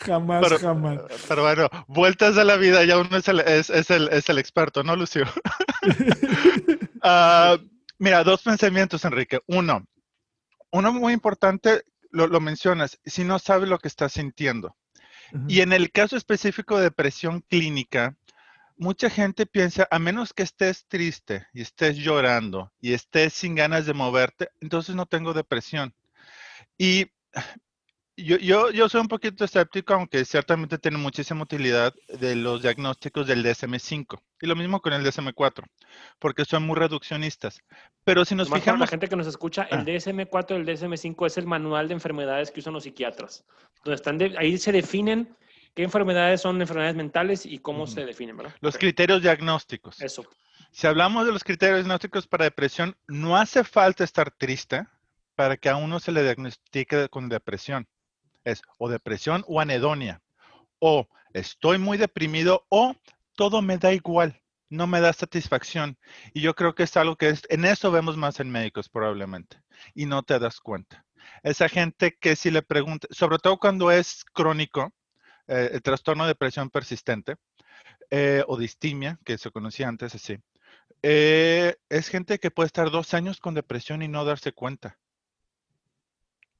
jamás, 0.04 0.60
jamás. 0.60 1.00
Pero 1.28 1.42
bueno, 1.42 1.68
vueltas 1.88 2.34
de 2.34 2.44
la 2.44 2.56
vida, 2.56 2.84
ya 2.84 2.98
uno 2.98 3.16
es 3.16 3.26
el, 3.28 3.40
es, 3.40 3.70
es 3.70 3.90
el, 3.90 4.08
es 4.08 4.28
el 4.28 4.38
experto, 4.38 4.82
¿no, 4.82 4.96
Lucio? 4.96 5.24
uh, 7.02 7.56
mira, 7.98 8.22
dos 8.22 8.42
pensamientos, 8.42 9.02
Enrique. 9.06 9.40
Uno, 9.46 9.86
uno 10.72 10.92
muy 10.92 11.14
importante, 11.14 11.84
lo, 12.10 12.26
lo 12.26 12.40
mencionas, 12.40 13.00
si 13.02 13.24
no 13.24 13.38
sabe 13.38 13.66
lo 13.66 13.78
que 13.78 13.88
está 13.88 14.10
sintiendo. 14.10 14.76
Y 15.48 15.60
en 15.60 15.72
el 15.72 15.92
caso 15.92 16.16
específico 16.16 16.76
de 16.76 16.84
depresión 16.84 17.40
clínica, 17.48 18.16
mucha 18.76 19.10
gente 19.10 19.46
piensa, 19.46 19.86
a 19.90 19.98
menos 19.98 20.32
que 20.32 20.42
estés 20.42 20.86
triste 20.86 21.46
y 21.52 21.60
estés 21.60 21.96
llorando 21.96 22.72
y 22.80 22.94
estés 22.94 23.34
sin 23.34 23.54
ganas 23.54 23.86
de 23.86 23.94
moverte, 23.94 24.50
entonces 24.60 24.94
no 24.94 25.06
tengo 25.06 25.34
depresión. 25.34 25.94
Y 26.78 27.06
yo, 28.24 28.36
yo, 28.38 28.70
yo, 28.70 28.88
soy 28.88 29.00
un 29.00 29.08
poquito 29.08 29.44
escéptico, 29.44 29.94
aunque 29.94 30.24
ciertamente 30.24 30.78
tiene 30.78 30.98
muchísima 30.98 31.42
utilidad 31.42 31.94
de 32.08 32.36
los 32.36 32.62
diagnósticos 32.62 33.26
del 33.26 33.44
DSM-5. 33.44 34.20
Y 34.42 34.46
lo 34.46 34.56
mismo 34.56 34.80
con 34.80 34.92
el 34.92 35.04
DSM-4, 35.04 35.64
porque 36.18 36.44
son 36.44 36.66
muy 36.66 36.76
reduccionistas. 36.76 37.60
Pero 38.04 38.24
si 38.24 38.34
nos 38.34 38.50
fijamos... 38.50 38.80
la 38.80 38.86
gente 38.86 39.08
que 39.08 39.16
nos 39.16 39.26
escucha, 39.26 39.64
el 39.70 39.80
ah. 39.80 39.84
DSM-4 39.84 40.50
y 40.50 40.54
el 40.54 40.66
DSM-5 40.66 41.26
es 41.26 41.38
el 41.38 41.46
manual 41.46 41.88
de 41.88 41.94
enfermedades 41.94 42.50
que 42.50 42.60
usan 42.60 42.74
los 42.74 42.84
psiquiatras. 42.84 43.44
Donde 43.84 43.96
están 43.96 44.18
ahí 44.38 44.58
se 44.58 44.72
definen 44.72 45.36
qué 45.74 45.82
enfermedades 45.82 46.40
son 46.40 46.60
enfermedades 46.60 46.96
mentales 46.96 47.46
y 47.46 47.58
cómo 47.58 47.86
se 47.86 48.04
definen, 48.04 48.36
¿verdad? 48.36 48.54
Los 48.60 48.76
criterios 48.76 49.22
diagnósticos. 49.22 50.00
Eso. 50.00 50.24
Si 50.72 50.86
hablamos 50.86 51.26
de 51.26 51.32
los 51.32 51.44
criterios 51.44 51.80
diagnósticos 51.80 52.26
para 52.26 52.44
depresión, 52.44 52.96
no 53.08 53.36
hace 53.36 53.64
falta 53.64 54.04
estar 54.04 54.30
triste 54.30 54.86
para 55.34 55.56
que 55.56 55.68
a 55.68 55.76
uno 55.76 56.00
se 56.00 56.12
le 56.12 56.22
diagnostique 56.22 57.08
con 57.08 57.28
depresión. 57.28 57.86
Es 58.44 58.62
o 58.78 58.88
depresión 58.88 59.44
o 59.46 59.60
anedonia. 59.60 60.22
O 60.78 61.08
estoy 61.32 61.78
muy 61.78 61.98
deprimido 61.98 62.66
o 62.68 62.94
todo 63.36 63.62
me 63.62 63.78
da 63.78 63.92
igual, 63.92 64.40
no 64.68 64.86
me 64.86 65.00
da 65.00 65.12
satisfacción. 65.12 65.98
Y 66.34 66.40
yo 66.40 66.54
creo 66.54 66.74
que 66.74 66.84
es 66.84 66.96
algo 66.96 67.16
que 67.16 67.28
es, 67.28 67.42
en 67.48 67.64
eso 67.64 67.90
vemos 67.90 68.16
más 68.16 68.40
en 68.40 68.50
médicos 68.50 68.88
probablemente. 68.88 69.62
Y 69.94 70.06
no 70.06 70.22
te 70.22 70.38
das 70.38 70.60
cuenta. 70.60 71.04
Esa 71.42 71.68
gente 71.68 72.16
que 72.18 72.36
si 72.36 72.50
le 72.50 72.62
pregunta, 72.62 73.08
sobre 73.10 73.38
todo 73.38 73.58
cuando 73.58 73.90
es 73.90 74.24
crónico, 74.32 74.92
eh, 75.48 75.70
el 75.72 75.82
trastorno 75.82 76.24
de 76.24 76.28
depresión 76.28 76.70
persistente 76.70 77.36
eh, 78.10 78.44
o 78.46 78.56
distimia, 78.56 79.18
que 79.24 79.38
se 79.38 79.50
conocía 79.50 79.88
antes 79.88 80.14
así, 80.14 80.38
eh, 81.02 81.76
es 81.88 82.08
gente 82.08 82.38
que 82.38 82.50
puede 82.50 82.66
estar 82.66 82.90
dos 82.90 83.14
años 83.14 83.40
con 83.40 83.54
depresión 83.54 84.02
y 84.02 84.08
no 84.08 84.24
darse 84.24 84.52
cuenta. 84.52 84.98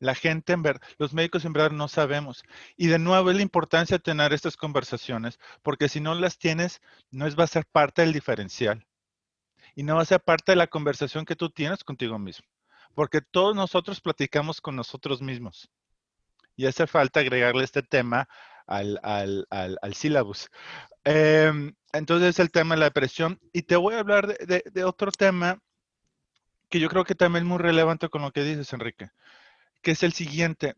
La 0.01 0.15
gente, 0.15 0.55
en 0.55 0.63
verdad, 0.63 0.81
los 0.99 1.13
médicos 1.13 1.45
en 1.45 1.53
verdad 1.53 1.73
no 1.73 1.87
sabemos. 1.87 2.43
Y 2.77 2.87
de 2.89 2.99
nuevo 2.99 3.31
es 3.31 3.37
la 3.37 3.43
importancia 3.43 3.99
de 3.99 4.03
tener 4.03 4.33
estas 4.33 4.57
conversaciones, 4.57 5.39
porque 5.63 5.91
si 5.91 6.01
no 6.01 6.15
las 6.15 6.39
tienes, 6.39 6.81
no 7.11 7.27
es, 7.27 7.39
va 7.39 7.45
a 7.45 7.47
ser 7.47 7.67
parte 7.67 8.03
del 8.03 8.15
diferencial. 8.15 8.87
Y 9.75 9.83
no 9.83 9.97
va 9.97 10.03
a 10.03 10.07
ser 10.07 10.21
parte 10.21 10.53
de 10.53 10.57
la 10.57 10.67
conversación 10.69 11.27
que 11.27 11.37
tú 11.37 11.51
tienes 11.51 11.85
contigo 11.85 12.19
mismo. 12.19 12.47
Porque 12.95 13.21
todos 13.21 13.55
nosotros 13.55 14.01
platicamos 14.01 14.61
con 14.63 14.75
nosotros 14.75 15.21
mismos. 15.21 15.71
Y 16.57 16.67
hace 16.67 16.87
falta 16.87 17.21
agregarle 17.21 17.63
este 17.63 17.83
tema 17.83 18.27
al, 18.67 18.99
al, 19.03 19.47
al, 19.51 19.95
sílabus. 19.95 20.49
Em, 21.05 21.75
entonces, 21.93 22.39
el 22.39 22.51
tema 22.51 22.75
de 22.75 22.81
la 22.81 22.85
depresión. 22.87 23.39
Y 23.53 23.63
te 23.63 23.77
voy 23.77 23.95
a 23.95 24.01
hablar 24.01 24.27
de, 24.29 24.65
de 24.65 24.85
otro 24.85 25.13
tema 25.13 25.59
que 26.71 26.81
yo 26.81 26.89
creo 26.89 27.05
que 27.05 27.15
también 27.15 27.45
es 27.45 27.49
muy 27.49 27.59
relevante 27.59 28.09
con 28.09 28.23
lo 28.23 28.33
que 28.33 28.45
dices, 28.45 28.73
Enrique 28.73 29.11
que 29.83 29.93
es 29.93 30.03
el 30.03 30.13
siguiente. 30.13 30.75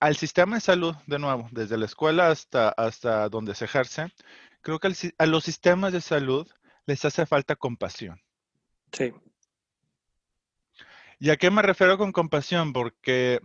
Al 0.00 0.16
sistema 0.16 0.56
de 0.56 0.60
salud, 0.60 0.96
de 1.06 1.18
nuevo, 1.18 1.48
desde 1.52 1.78
la 1.78 1.86
escuela 1.86 2.28
hasta, 2.28 2.70
hasta 2.70 3.28
donde 3.28 3.54
se 3.54 3.66
ejerce, 3.66 4.12
creo 4.60 4.78
que 4.78 4.92
a 5.18 5.26
los 5.26 5.44
sistemas 5.44 5.92
de 5.92 6.00
salud 6.00 6.48
les 6.86 7.04
hace 7.04 7.24
falta 7.26 7.54
compasión. 7.54 8.20
Sí. 8.92 9.12
¿Y 11.18 11.30
a 11.30 11.36
qué 11.36 11.50
me 11.50 11.62
refiero 11.62 11.98
con 11.98 12.10
compasión? 12.10 12.72
Porque 12.72 13.40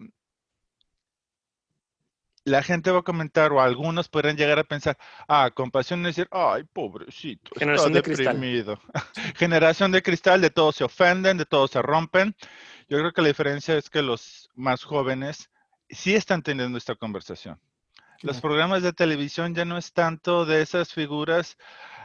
la 2.48 2.63
gente 2.63 2.92
va 2.92 3.00
a 3.00 3.04
comentar 3.04 3.52
o 3.52 3.62
algunos 3.62 4.08
podrían 4.08 4.38
llegar 4.38 4.58
a 4.58 4.63
pensar, 4.63 4.98
ah, 5.28 5.52
compasión 5.54 6.00
es 6.06 6.16
decir, 6.16 6.30
ay, 6.32 6.63
pobrecito, 6.63 7.52
Generación 7.56 7.96
está 7.98 8.10
deprimido. 8.10 8.80
Generación 9.36 9.92
de 9.92 10.02
cristal, 10.02 10.42
de 10.42 10.50
todos 10.50 10.78
se 10.78 10.86
ofenden, 10.86 11.38
de 11.38 11.46
todos 11.46 11.72
se 11.72 11.82
rompen. 11.82 12.36
Yo 12.89 12.97
creo 13.00 13.12
que 13.12 13.21
la 13.21 13.28
diferencia 13.28 13.78
es 13.78 13.89
que 13.89 14.02
los 14.02 14.50
más 14.56 14.84
jóvenes 14.84 15.50
sí 15.89 16.15
están 16.15 16.41
teniendo 16.41 16.78
esta 16.78 16.95
conversación. 16.95 17.60
Los 18.21 18.41
programas 18.41 18.82
de 18.82 18.93
televisión 18.93 19.54
ya 19.54 19.65
no 19.65 19.78
es 19.78 19.93
tanto 19.93 20.45
de 20.45 20.62
esas 20.62 20.93
figuras, 20.93 21.58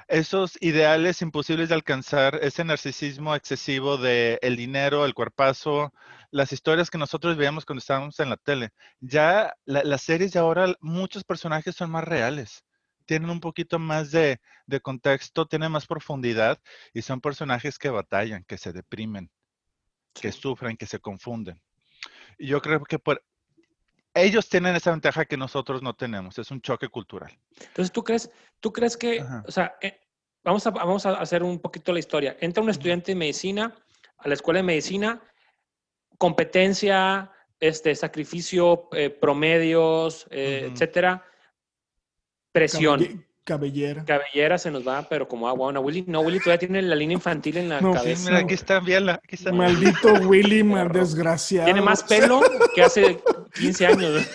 esos 0.09 0.59
ideales 0.61 1.23
imposibles 1.23 1.69
de 1.69 1.77
alcanzar, 1.77 2.39
ese 2.43 2.65
narcisismo 2.65 3.35
excesivo 3.35 3.97
de 3.97 4.39
el 4.43 4.57
dinero, 4.57 5.07
el 5.07 5.15
cuerpazo, 5.15 5.95
las 6.31 6.53
historias 6.53 6.91
que 6.91 6.99
nosotros 6.99 7.37
veíamos 7.37 7.65
cuando 7.65 7.79
estábamos 7.79 8.19
en 8.21 8.29
la 8.29 8.37
tele. 8.37 8.71
Ya 9.01 9.55
las 9.65 10.03
series 10.03 10.33
de 10.33 10.41
ahora, 10.41 10.75
muchos 10.81 11.25
personajes 11.25 11.77
son 11.77 11.91
más 11.91 12.05
reales, 12.05 12.65
tienen 13.07 13.31
un 13.31 13.41
poquito 13.41 13.79
más 13.79 14.11
de, 14.11 14.41
de 14.67 14.81
contexto, 14.81 15.47
tienen 15.47 15.73
más 15.73 15.87
profundidad 15.87 16.61
y 16.93 17.03
son 17.03 17.21
personajes 17.21 17.79
que 17.79 17.89
batallan, 17.89 18.45
que 18.45 18.59
se 18.59 18.73
deprimen 18.73 19.31
que 20.15 20.33
sufren, 20.33 20.77
que 20.77 20.87
se 20.87 20.99
confunden. 20.99 21.61
Y 22.39 22.49
yo 22.49 22.61
creo 22.61 22.83
que 22.85 22.99
por, 22.99 23.23
ellos 24.15 24.49
tienen 24.49 24.77
esa 24.77 24.91
ventaja 24.91 25.25
que 25.25 25.37
nosotros 25.37 25.83
no 25.83 25.95
tenemos, 25.95 26.39
es 26.39 26.51
un 26.51 26.61
choque 26.61 26.89
cultural. 26.89 27.37
Entonces, 27.59 27.93
¿tú 27.93 28.05
crees, 28.05 28.31
tú 28.61 28.73
crees 28.73 28.97
que, 28.97 29.25
o 29.47 29.51
sea, 29.51 29.77
eh, 29.81 30.01
vamos, 30.43 30.67
a, 30.67 30.71
vamos 30.71 31.07
a 31.07 31.21
hacer 31.21 31.43
un 31.43 31.59
poquito 31.59 31.93
la 31.93 31.99
historia. 31.99 32.37
Entra 32.41 32.63
un 32.63 32.71
estudiante 32.71 33.13
de 33.13 33.17
medicina 33.17 33.75
a 34.19 34.29
la 34.29 34.35
escuela 34.35 34.59
de 34.59 34.65
medicina, 34.65 35.23
competencia, 36.19 37.31
este, 37.59 37.95
sacrificio, 37.95 38.89
eh, 38.93 39.11
promedios, 39.11 40.27
eh, 40.31 40.69
etcétera, 40.73 41.25
presión. 42.53 43.27
Cabellera. 43.45 44.05
Cabellera 44.05 44.57
se 44.57 44.71
nos 44.71 44.87
va, 44.87 45.09
pero 45.09 45.27
como 45.27 45.49
agua. 45.49 45.67
Bueno, 45.67 45.81
Willy, 45.81 46.05
no, 46.07 46.21
Willy 46.21 46.39
todavía 46.39 46.59
tiene 46.59 46.83
la 46.83 46.95
línea 46.95 47.15
infantil 47.15 47.57
en 47.57 47.69
la 47.69 47.81
cabeza. 47.81 48.31
mira, 48.31 48.39
aquí 48.43 48.55
está, 48.55 48.77
aquí 48.77 49.35
está. 49.35 49.53
Maldito 49.53 50.13
Willy, 50.29 50.63
mal 50.63 50.89
desgraciado. 50.93 51.65
Tiene 51.65 51.81
más 51.81 52.05
pelo 52.05 52.41
que 52.75 52.83
hace 52.83 53.21
15 53.55 53.87
años. 53.87 54.29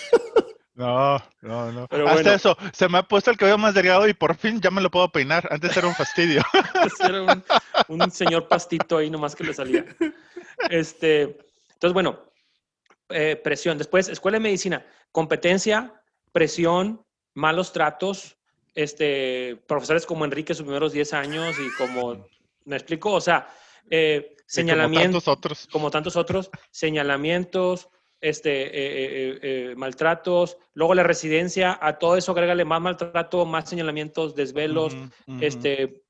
No, 0.78 1.18
no, 1.42 1.72
no. 1.72 1.88
Hasta 2.08 2.36
eso, 2.36 2.56
se 2.72 2.88
me 2.88 3.00
ha 3.00 3.04
puesto 3.04 3.32
el 3.32 3.38
cabello 3.38 3.58
más 3.58 3.74
delgado 3.74 4.08
y 4.08 4.14
por 4.14 4.36
fin 4.36 4.62
ya 4.62 4.70
me 4.70 4.82
lo 4.82 4.92
puedo 4.92 5.10
peinar. 5.10 5.48
Antes 5.52 5.76
era 5.76 5.88
un 5.88 5.96
fastidio. 5.96 6.44
era 7.00 7.44
un, 7.88 8.12
señor 8.12 8.48
pastito 8.48 8.98
ahí 8.98 9.10
nomás 9.10 9.36
que 9.36 9.44
le 9.44 9.54
salía. 9.54 9.86
Este, 10.70 11.38
entonces, 11.74 11.94
bueno, 11.94 12.20
eh, 13.10 13.36
presión. 13.44 13.78
Después, 13.78 14.08
escuela 14.08 14.36
de 14.36 14.44
medicina, 14.44 14.86
competencia, 15.12 15.94
presión, 16.32 17.04
malos 17.34 17.74
tratos, 17.74 18.37
este, 18.78 19.58
profesores 19.68 20.06
como 20.06 20.24
Enrique 20.24 20.54
sus 20.54 20.64
primeros 20.64 20.94
10 20.94 21.14
años 21.14 21.56
y 21.60 21.76
como, 21.78 22.28
¿me 22.66 22.76
explico? 22.76 23.12
O 23.12 23.20
sea, 23.20 23.50
eh, 23.90 24.36
señalamientos. 24.46 25.24
Como 25.24 25.36
tantos 25.36 25.56
otros. 25.56 25.68
Como 25.72 25.90
tantos 25.90 26.16
otros, 26.16 26.52
señalamientos, 26.70 27.90
este, 28.22 28.68
eh, 28.68 29.40
eh, 29.42 29.76
maltratos, 29.76 30.58
luego 30.76 30.94
la 30.94 31.02
residencia, 31.02 31.80
a 31.82 31.98
todo 31.98 32.18
eso 32.18 32.34
agrégale 32.34 32.66
más 32.66 32.80
maltrato, 32.80 33.48
más 33.48 33.68
señalamientos, 33.68 34.36
desvelos, 34.36 34.96
este, 35.42 36.04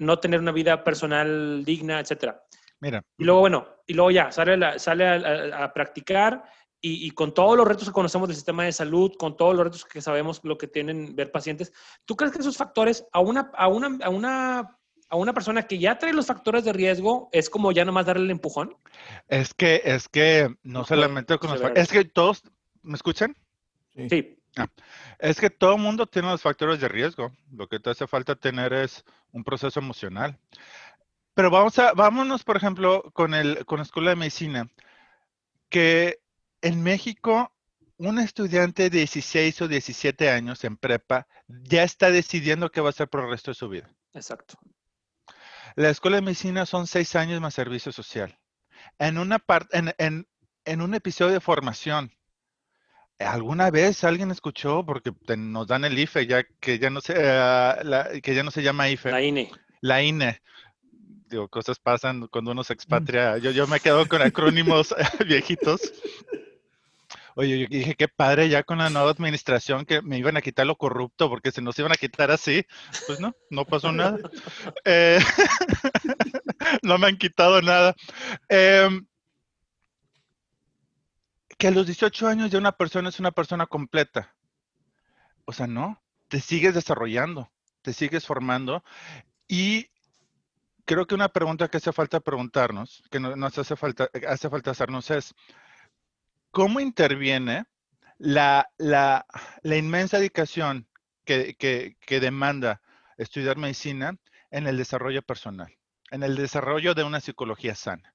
no 0.00 0.18
tener 0.18 0.40
una 0.40 0.50
vida 0.50 0.82
personal 0.82 1.64
digna, 1.64 2.00
etcétera. 2.00 2.42
Mira. 2.80 3.04
Y 3.16 3.22
luego, 3.22 3.38
bueno, 3.38 3.68
y 3.86 3.94
luego 3.94 4.10
ya, 4.10 4.32
sale, 4.32 4.80
sale 4.80 5.06
a, 5.06 5.72
practicar 5.72 6.42
y, 6.86 7.10
con 7.12 7.32
todos 7.32 7.56
los 7.56 7.66
retos 7.66 7.88
que 7.88 7.92
conocemos 7.92 8.28
del 8.28 8.36
sistema 8.36 8.64
de 8.64 8.72
salud, 8.72 9.12
con 9.18 9.38
todos 9.38 9.54
los 9.54 9.64
retos 9.64 9.84
que 9.86 10.02
sabemos 10.02 10.40
lo 10.44 10.58
que 10.58 10.68
tienen 10.68 11.16
ver 11.16 11.32
pacientes, 11.32 11.72
¿tú 12.04 12.14
crees 12.14 12.32
que 12.32 12.40
esos 12.40 12.58
factores 12.58 13.06
a 13.12 13.20
una, 13.20 13.50
a 13.54 13.68
una, 13.68 13.98
a 14.04 14.10
una 14.10 14.78
a 15.08 15.16
una 15.16 15.32
persona 15.32 15.62
que 15.62 15.78
ya 15.78 15.98
trae 15.98 16.12
los 16.12 16.26
factores 16.26 16.64
de 16.64 16.72
riesgo, 16.72 17.28
es 17.30 17.48
como 17.48 17.72
ya 17.72 17.84
nomás 17.84 18.06
darle 18.06 18.24
el 18.24 18.30
empujón? 18.30 18.76
Es 19.28 19.54
que, 19.54 19.80
es 19.84 20.08
que 20.08 20.54
no, 20.62 20.84
solamente 20.84 21.38
con 21.38 21.50
los 21.50 21.60
factores, 21.60 21.84
es 21.84 21.92
que 21.92 22.04
todos, 22.04 22.42
¿me 22.82 22.94
escuchan? 22.94 23.36
Sí. 24.08 24.36
Ah, 24.56 24.68
es 25.18 25.40
que 25.40 25.50
todo 25.50 25.76
el 25.76 25.80
mundo 25.80 26.06
tiene 26.06 26.28
los 26.28 26.42
factores 26.42 26.80
de 26.80 26.88
riesgo. 26.88 27.32
Lo 27.52 27.68
que 27.68 27.80
te 27.80 27.90
hace 27.90 28.06
falta 28.06 28.34
tener 28.34 28.72
es 28.72 29.04
un 29.32 29.44
proceso 29.44 29.80
emocional. 29.80 30.38
Pero 31.34 31.50
vamos 31.50 31.78
a, 31.78 31.92
vámonos, 31.92 32.44
por 32.44 32.56
ejemplo, 32.56 33.10
con, 33.12 33.34
el, 33.34 33.64
con 33.66 33.78
la 33.78 33.84
Escuela 33.84 34.10
de 34.10 34.16
Medicina, 34.16 34.68
que 35.68 36.23
en 36.64 36.82
México 36.82 37.52
un 37.98 38.18
estudiante 38.18 38.84
de 38.84 38.98
16 38.98 39.62
o 39.62 39.68
17 39.68 40.30
años 40.30 40.64
en 40.64 40.78
prepa 40.78 41.28
ya 41.46 41.84
está 41.84 42.10
decidiendo 42.10 42.70
qué 42.70 42.80
va 42.80 42.88
a 42.88 42.90
hacer 42.90 43.08
por 43.08 43.22
el 43.22 43.30
resto 43.30 43.50
de 43.50 43.54
su 43.54 43.68
vida. 43.68 43.94
Exacto. 44.14 44.58
La 45.76 45.90
escuela 45.90 46.16
de 46.16 46.22
medicina 46.22 46.64
son 46.64 46.86
seis 46.86 47.14
años 47.16 47.40
más 47.40 47.52
servicio 47.52 47.92
social. 47.92 48.38
En, 48.98 49.18
una 49.18 49.38
parte, 49.38 49.78
en, 49.98 50.80
un 50.80 50.94
episodio 50.94 51.34
de 51.34 51.40
formación, 51.40 52.12
¿alguna 53.18 53.70
vez 53.70 54.02
alguien 54.02 54.30
escuchó, 54.30 54.86
porque 54.86 55.12
nos 55.36 55.66
dan 55.66 55.84
el 55.84 55.98
IFE, 55.98 56.26
ya 56.26 56.44
que 56.60 56.78
ya 56.78 56.88
no 56.88 57.02
se, 57.02 57.14
ah, 57.18 58.08
que 58.22 58.34
ya 58.34 58.42
no 58.42 58.50
se 58.50 58.62
llama 58.62 58.88
IFE? 58.88 59.10
La 59.10 59.22
INE. 59.22 59.50
La 59.82 60.02
INE. 60.02 60.40
Digo, 61.28 61.48
cosas 61.48 61.78
pasan 61.78 62.26
cuando 62.28 62.52
uno 62.52 62.64
se 62.64 62.72
expatria. 62.72 63.36
Yo, 63.36 63.50
yo 63.50 63.66
me 63.66 63.80
quedo 63.80 64.08
con 64.08 64.22
acrónimos 64.22 64.94
viejitos. 65.26 65.92
Oye, 67.36 67.60
yo 67.60 67.66
dije, 67.68 67.94
qué 67.94 68.08
padre 68.08 68.48
ya 68.48 68.62
con 68.62 68.78
la 68.78 68.90
nueva 68.90 69.10
administración 69.10 69.84
que 69.84 70.02
me 70.02 70.18
iban 70.18 70.36
a 70.36 70.42
quitar 70.42 70.66
lo 70.66 70.76
corrupto 70.76 71.28
porque 71.28 71.50
se 71.50 71.62
nos 71.62 71.78
iban 71.78 71.92
a 71.92 71.96
quitar 71.96 72.30
así. 72.30 72.64
Pues 73.06 73.20
no, 73.20 73.34
no 73.50 73.64
pasó 73.64 73.92
nada. 73.92 74.18
Eh, 74.84 75.18
no 76.82 76.98
me 76.98 77.06
han 77.06 77.16
quitado 77.16 77.62
nada. 77.62 77.94
Em, 78.48 79.06
que 81.58 81.68
a 81.68 81.70
los 81.70 81.86
18 81.86 82.26
años 82.26 82.50
ya 82.50 82.58
una 82.58 82.72
persona 82.72 83.08
es 83.08 83.18
una 83.18 83.30
persona 83.30 83.66
completa. 83.66 84.34
O 85.44 85.52
sea, 85.52 85.66
no, 85.66 86.02
te 86.28 86.40
sigues 86.40 86.74
desarrollando, 86.74 87.50
te 87.82 87.92
sigues 87.92 88.26
formando 88.26 88.82
y 89.48 89.88
creo 90.84 91.06
que 91.06 91.14
una 91.14 91.28
pregunta 91.28 91.68
que 91.68 91.78
hace 91.78 91.92
falta 91.92 92.20
preguntarnos, 92.20 93.02
que 93.10 93.20
nos 93.20 93.58
hace 93.58 93.76
falta, 93.76 94.08
hace 94.28 94.48
falta 94.48 94.70
hacernos 94.70 95.10
es, 95.10 95.34
¿Cómo 96.54 96.78
interviene 96.78 97.64
la, 98.16 98.70
inmensa 99.64 100.18
dedicación 100.18 100.86
que, 101.24 101.96
demanda 102.08 102.80
estudiar 103.18 103.56
medicina 103.56 104.16
en 104.52 104.68
el 104.68 104.76
desarrollo 104.76 105.20
personal, 105.22 105.76
en 106.12 106.22
el 106.22 106.36
desarrollo 106.36 106.94
de 106.94 107.02
una 107.02 107.20
psicología 107.20 107.74
sana? 107.74 108.14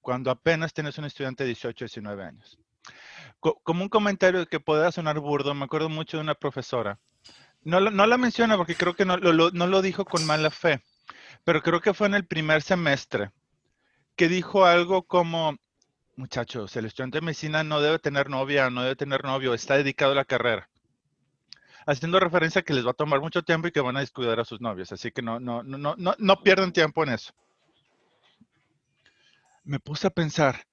Cuando 0.00 0.32
apenas 0.32 0.74
tienes 0.74 0.98
un 0.98 1.04
estudiante 1.04 1.44
de 1.44 1.50
18, 1.50 1.84
19 1.84 2.24
años. 2.24 2.58
como 3.38 3.84
un 3.84 3.88
comentario 3.88 4.44
que 4.46 4.58
pueda 4.58 4.90
sonar 4.90 5.20
burdo, 5.20 5.54
me 5.54 5.66
acuerdo 5.66 5.88
mucho 5.88 6.16
de 6.16 6.24
una 6.24 6.34
profesora. 6.34 6.98
No, 7.62 7.78
la 7.78 8.18
menciona 8.18 8.56
porque 8.56 8.74
creo 8.74 8.96
que 8.96 9.04
no 9.04 9.16
lo 9.16 9.82
dijo 9.82 10.04
con 10.04 10.26
mala 10.26 10.50
fe, 10.50 10.82
pero 11.44 11.62
creo 11.62 11.80
que 11.80 11.94
fue 11.94 12.08
en 12.08 12.14
el 12.14 12.26
primer 12.26 12.62
semestre 12.62 13.30
que 14.16 14.28
dijo 14.28 14.66
algo 14.66 15.04
como, 15.04 15.56
Muchachos, 16.18 16.74
el 16.74 16.86
estudiante 16.86 17.18
de 17.18 17.26
medicina 17.26 17.62
no 17.62 17.80
debe 17.80 18.00
tener 18.00 18.28
novia, 18.28 18.70
no 18.70 18.82
debe 18.82 18.96
tener 18.96 19.22
novio, 19.22 19.54
está 19.54 19.76
dedicado 19.76 20.10
a 20.10 20.16
la 20.16 20.24
carrera. 20.24 20.68
Haciendo 21.86 22.18
referencia 22.18 22.60
a 22.60 22.64
que 22.64 22.74
les 22.74 22.84
va 22.84 22.90
a 22.90 22.94
tomar 22.94 23.20
mucho 23.20 23.44
tiempo 23.44 23.68
y 23.68 23.70
que 23.70 23.80
van 23.80 23.96
a 23.96 24.00
descuidar 24.00 24.40
a 24.40 24.44
sus 24.44 24.60
novios. 24.60 24.90
Así 24.90 25.12
que 25.12 25.22
no, 25.22 25.38
no, 25.38 25.62
no, 25.62 25.94
no, 25.96 26.16
no 26.18 26.42
pierden 26.42 26.72
tiempo 26.72 27.04
en 27.04 27.10
eso. 27.10 27.32
Me 29.62 29.78
puse 29.78 30.08
a 30.08 30.10
pensar, 30.10 30.66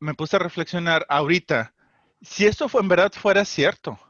me 0.00 0.14
puse 0.14 0.34
a 0.34 0.40
reflexionar 0.40 1.06
ahorita, 1.08 1.72
si 2.22 2.46
esto 2.46 2.68
en 2.80 2.88
verdad 2.88 3.12
fuera 3.12 3.44
cierto. 3.44 4.00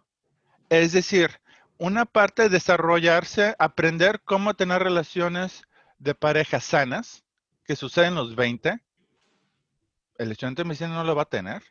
Es 0.70 0.92
decir, 0.92 1.38
una 1.76 2.06
parte 2.06 2.44
de 2.44 2.48
desarrollarse, 2.48 3.54
aprender 3.58 4.22
cómo 4.24 4.54
tener 4.54 4.82
relaciones 4.82 5.64
de 5.98 6.14
pareja 6.14 6.60
sanas, 6.60 7.26
que 7.66 7.76
suceden 7.76 8.08
en 8.08 8.14
los 8.14 8.34
20, 8.34 8.80
el 10.18 10.32
estudiante 10.32 10.62
de 10.62 10.68
medicina 10.68 10.90
no 10.90 11.04
lo 11.04 11.14
va 11.14 11.22
a 11.22 11.26
tener. 11.26 11.62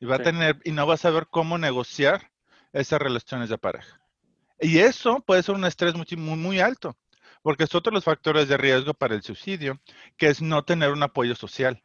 Y 0.00 0.06
va 0.06 0.16
a 0.16 0.22
tener, 0.22 0.60
y 0.64 0.72
no 0.72 0.86
va 0.86 0.94
a 0.94 0.98
saber 0.98 1.28
cómo 1.30 1.56
negociar 1.56 2.30
esas 2.72 3.00
relaciones 3.00 3.48
de 3.48 3.58
pareja. 3.58 4.00
Y 4.60 4.78
eso 4.78 5.20
puede 5.20 5.42
ser 5.42 5.54
un 5.54 5.64
estrés 5.64 5.94
muy, 5.94 6.06
muy, 6.16 6.36
muy 6.36 6.60
alto, 6.60 6.96
porque 7.42 7.64
es 7.64 7.74
otro 7.74 7.90
de 7.90 7.96
los 7.96 8.04
factores 8.04 8.48
de 8.48 8.56
riesgo 8.56 8.92
para 8.94 9.14
el 9.14 9.22
suicidio, 9.22 9.80
que 10.16 10.26
es 10.26 10.42
no 10.42 10.64
tener 10.64 10.90
un 10.90 11.02
apoyo 11.02 11.34
social. 11.34 11.82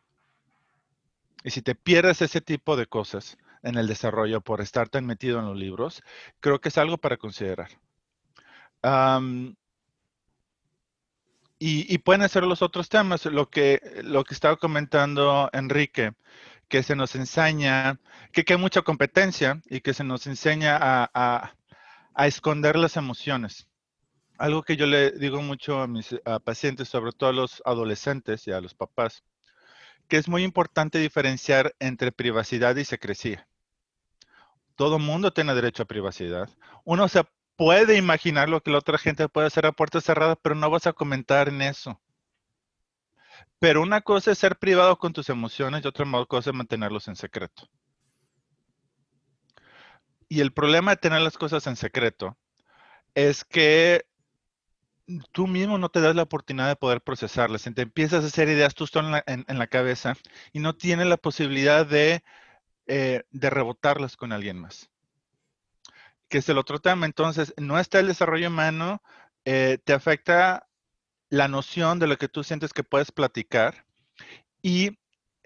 Y 1.44 1.52
si 1.52 1.62
te 1.62 1.76
pierdes 1.76 2.22
ese 2.22 2.42
tipo 2.42 2.76
de 2.76 2.88
cosas 2.88 3.38
en 3.64 3.78
el 3.78 3.88
desarrollo 3.88 4.42
por 4.42 4.62
estar 4.62 4.90
tan 4.90 5.06
metido 5.06 5.40
en 5.40 5.46
los 5.46 5.58
libros, 5.58 6.02
creo 6.40 6.60
que 6.60 6.70
es 6.70 6.78
algo 6.78 6.98
para 6.98 7.18
considerar. 7.18 7.70
Y, 11.62 11.98
pueden 11.98 12.22
hacer 12.22 12.44
los 12.44 12.62
otros 12.62 12.88
temas, 12.88 13.26
lo 13.26 13.50
que, 13.50 13.82
lo 14.04 14.24
que 14.24 14.34
estaba 14.34 14.56
comentando 14.56 15.50
Enrique, 15.52 16.14
que 16.70 16.84
se 16.84 16.96
nos 16.96 17.16
enseña, 17.16 18.00
que, 18.32 18.46
hay 18.48 18.58
mucha 18.58 18.82
competencia 18.82 19.62
y 19.70 19.82
que 19.82 19.94
se 19.94 20.06
nos 20.06 20.26
enseña 20.28 20.78
a, 20.82 21.54
esconder 22.26 22.78
las 22.78 22.96
emociones. 22.96 23.68
Algo 24.38 24.64
que 24.64 24.78
yo 24.78 24.86
le 24.86 25.12
digo 25.12 25.42
mucho 25.42 25.82
a 25.82 25.88
mis 25.88 26.16
pacientes, 26.46 26.88
sobre 26.88 27.12
todo 27.12 27.30
a 27.30 27.34
los 27.34 27.62
adolescentes 27.66 28.48
y 28.48 28.52
a 28.52 28.62
los 28.62 28.74
papás, 28.74 29.24
que 30.08 30.16
es 30.16 30.30
muy 30.30 30.44
importante 30.44 30.98
diferenciar 31.00 31.76
entre 31.80 32.14
privacidad 32.14 32.76
y 32.78 32.86
secrecía. 32.86 33.48
Todo 34.76 34.98
mundo 34.98 35.34
tiene 35.34 35.54
derecho 35.54 35.84
a 35.84 35.88
privacidad. 35.88 36.50
Uno 36.86 37.10
se 37.10 37.26
puede 37.60 37.98
imaginar 37.98 38.48
lo 38.48 38.64
que 38.64 38.72
la 38.72 38.78
otra 38.78 38.98
gente 38.98 39.28
puede 39.28 39.48
hacer 39.48 39.66
a 39.66 39.74
puerta 39.74 40.00
cerrada, 40.00 40.38
pero 40.38 40.56
no 40.56 40.70
vas 40.70 40.88
a 40.88 40.94
comentar 40.94 41.50
en 41.50 41.62
eso. 41.62 42.00
Pero 43.60 43.82
una 43.82 44.00
cosa 44.00 44.32
es 44.32 44.38
ser 44.38 44.58
privado 44.58 44.98
con 44.98 45.12
tus 45.12 45.28
emociones 45.28 45.84
y 45.84 45.88
otra 45.90 46.06
cosa 46.26 46.52
es 46.52 46.56
mantenerlos 46.56 47.10
en 47.10 47.18
secreto. 47.18 47.68
Y 50.30 50.40
el 50.40 50.54
problema 50.54 50.92
de 50.92 51.02
tener 51.02 51.22
las 51.22 51.38
cosas 51.38 51.68
en 51.68 51.76
secreto 51.76 52.38
es 53.14 53.44
que 53.44 54.06
tú 55.34 55.46
mismo 55.46 55.78
no 55.78 55.90
te 55.90 56.00
das 56.00 56.16
la 56.16 56.24
oportunidad 56.24 56.70
de 56.70 56.78
poder 56.78 57.02
procesarlas. 57.02 57.64
Te 57.64 57.82
empiezas 57.82 58.24
a 58.24 58.28
hacer 58.28 58.48
ideas 58.48 58.74
tú 58.74 58.88
solo 58.88 59.18
en 59.28 59.60
la, 59.60 59.68
cabeza 59.68 60.16
y 60.54 60.60
no 60.60 60.78
tienes 60.78 61.08
la 61.08 61.18
posibilidad 61.18 61.86
de, 61.86 62.24
eh, 62.88 63.24
de 63.32 63.50
rebotarlas 63.50 64.16
con 64.16 64.32
alguien 64.32 64.60
más 64.60 64.89
que 66.30 66.40
es 66.40 66.50
el 66.50 66.58
otro 66.58 66.80
tema. 66.80 67.06
Entonces, 67.06 67.54
no 67.58 67.80
está 67.80 68.00
el 68.00 68.08
desarrollo 68.08 68.48
humano, 68.48 69.02
eh, 69.46 69.80
te 69.84 69.94
afecta 69.94 70.68
la 71.30 71.48
noción 71.48 72.00
de 72.00 72.08
lo 72.08 72.18
que 72.18 72.30
tú 72.30 72.44
sientes 72.44 72.74
que 72.74 72.84
puedes 72.84 73.12
platicar 73.12 73.86
y 74.62 74.98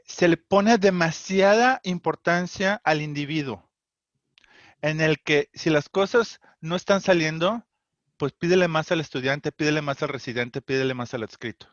se 0.06 0.28
le 0.28 0.38
pone 0.38 0.78
demasiada 0.78 1.80
importancia 1.84 2.82
al 2.84 3.02
individuo, 3.02 3.70
en 4.82 5.02
el 5.02 5.22
que 5.22 5.50
si 5.54 5.70
las 5.70 5.90
cosas 5.90 6.42
no 6.62 6.76
están 6.76 7.02
saliendo, 7.02 7.66
pues 8.18 8.34
pídele 8.34 8.68
más 8.68 8.92
al 8.92 9.00
estudiante, 9.00 9.52
pídele 9.52 9.82
más 9.82 10.04
al 10.04 10.10
residente, 10.10 10.62
pídele 10.62 10.94
más 10.94 11.14
al 11.14 11.24
adscrito. 11.24 11.68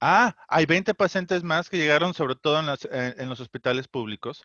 Ah, 0.00 0.36
hay 0.48 0.66
20 0.66 0.94
pacientes 0.94 1.42
más 1.42 1.68
que 1.68 1.76
llegaron, 1.76 2.14
sobre 2.14 2.36
todo 2.36 2.60
en, 2.60 3.20
en 3.20 3.28
los 3.28 3.40
hospitales 3.40 3.88
públicos, 3.88 4.44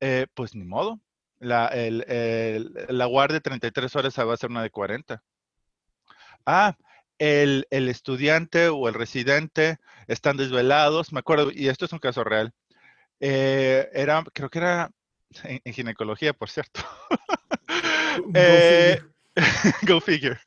eh, 0.00 0.26
pues 0.34 0.54
ni 0.54 0.64
modo. 0.64 1.00
La, 1.40 1.66
el, 1.68 2.72
la 2.88 3.06
guardia 3.06 3.36
de 3.36 3.40
33 3.40 3.96
horas 3.96 4.18
va 4.18 4.34
a 4.34 4.36
ser 4.36 4.50
una 4.50 4.62
de 4.62 4.70
40. 4.70 5.22
Ah, 6.46 6.76
el, 7.18 7.66
el, 7.70 7.88
estudiante 7.88 8.68
o 8.68 8.88
el 8.88 8.94
residente 8.94 9.78
están 10.06 10.36
desvelados, 10.36 11.12
me 11.12 11.20
acuerdo, 11.20 11.50
y 11.52 11.68
esto 11.68 11.84
es 11.84 11.92
un 11.92 11.98
caso 11.98 12.24
real. 12.24 12.52
Eh, 13.20 13.88
era, 13.92 14.24
creo 14.32 14.48
que 14.48 14.58
era 14.58 14.90
en, 15.44 15.72
ginecología, 15.72 16.32
por 16.32 16.50
cierto. 16.50 16.80
Go, 18.18 18.30
eh, 18.34 19.00
go 19.86 20.00
figure. 20.00 20.38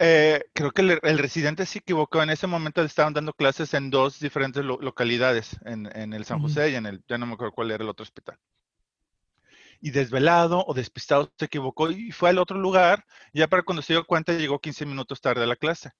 Eh, 0.00 0.44
creo 0.52 0.70
que 0.70 0.82
el, 0.82 1.18
residente 1.18 1.66
se 1.66 1.80
equivocó. 1.80 2.22
En 2.22 2.30
ese 2.30 2.46
momento 2.46 2.82
estaban 2.82 3.12
dando 3.12 3.32
clases 3.32 3.74
en 3.74 3.90
dos 3.90 4.20
diferentes 4.20 4.64
localidades, 4.64 5.58
en, 5.64 5.88
en, 5.94 6.12
el 6.12 6.24
San 6.24 6.40
José 6.40 6.70
y 6.70 6.76
en 6.76 6.86
el, 6.86 7.02
ya 7.08 7.18
no 7.18 7.26
me 7.26 7.34
acuerdo 7.34 7.52
cuál 7.52 7.70
era 7.70 7.82
el 7.82 7.90
otro 7.90 8.04
hospital. 8.04 8.38
Y 9.80 9.90
desvelado 9.90 10.64
o 10.66 10.74
despistado 10.74 11.32
se 11.38 11.44
equivocó 11.44 11.90
y 11.90 12.10
fue 12.12 12.30
al 12.30 12.38
otro 12.38 12.58
lugar. 12.58 13.04
Ya 13.32 13.48
para 13.48 13.62
cuando 13.62 13.82
se 13.82 13.92
dio 13.92 14.04
cuenta 14.04 14.32
llegó 14.32 14.58
15 14.60 14.86
minutos 14.86 15.20
tarde 15.20 15.44
a 15.44 15.46
la 15.46 15.56
clase. 15.56 15.92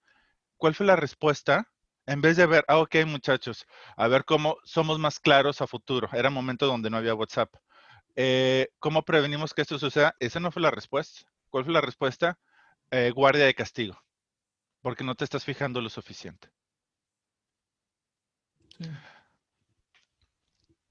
¿Cuál 0.56 0.74
fue 0.74 0.86
la 0.86 0.96
respuesta? 0.96 1.68
En 2.06 2.20
vez 2.20 2.36
de 2.36 2.46
ver, 2.46 2.64
ah, 2.68 2.78
ok 2.78 2.96
muchachos, 3.06 3.66
a 3.96 4.08
ver 4.08 4.24
cómo 4.24 4.56
somos 4.64 4.98
más 4.98 5.20
claros 5.20 5.60
a 5.60 5.66
futuro. 5.66 6.08
Era 6.12 6.28
un 6.28 6.34
momento 6.34 6.66
donde 6.66 6.90
no 6.90 6.96
había 6.96 7.14
WhatsApp. 7.14 7.54
Eh, 8.16 8.68
¿Cómo 8.78 9.04
prevenimos 9.04 9.54
que 9.54 9.62
esto 9.62 9.78
suceda? 9.78 10.16
Esa 10.18 10.40
no 10.40 10.50
fue 10.50 10.62
la 10.62 10.70
respuesta. 10.70 11.20
¿Cuál 11.50 11.64
fue 11.64 11.72
la 11.72 11.80
respuesta? 11.80 12.38
Eh, 12.90 13.12
guardia 13.14 13.44
de 13.44 13.54
castigo, 13.54 14.02
porque 14.80 15.04
no 15.04 15.14
te 15.14 15.24
estás 15.24 15.44
fijando 15.44 15.80
lo 15.80 15.90
suficiente. 15.90 16.50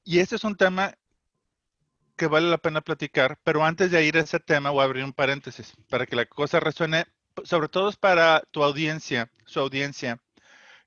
Y 0.04 0.20
este 0.20 0.36
es 0.36 0.44
un 0.44 0.56
tema 0.56 0.94
que 2.18 2.28
vale 2.28 2.50
la 2.50 2.58
pena 2.58 2.82
platicar, 2.82 3.40
pero 3.44 3.64
antes 3.66 3.92
de 3.92 4.06
ir 4.06 4.18
a 4.18 4.22
ese 4.22 4.40
tema 4.40 4.72
voy 4.72 4.82
a 4.82 4.86
abrir 4.86 5.04
un 5.04 5.14
paréntesis 5.14 5.74
para 5.90 6.06
que 6.06 6.16
la 6.16 6.26
cosa 6.26 6.60
resuene, 6.60 7.06
sobre 7.44 7.70
todo 7.70 7.90
es 7.90 7.98
para 7.98 8.42
tu 8.52 8.64
audiencia, 8.64 9.32
su 9.46 9.60
audiencia, 9.60 10.22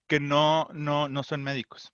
que 0.07 0.21
no, 0.21 0.69
no, 0.73 1.09
no 1.09 1.23
son 1.23 1.43
médicos. 1.43 1.93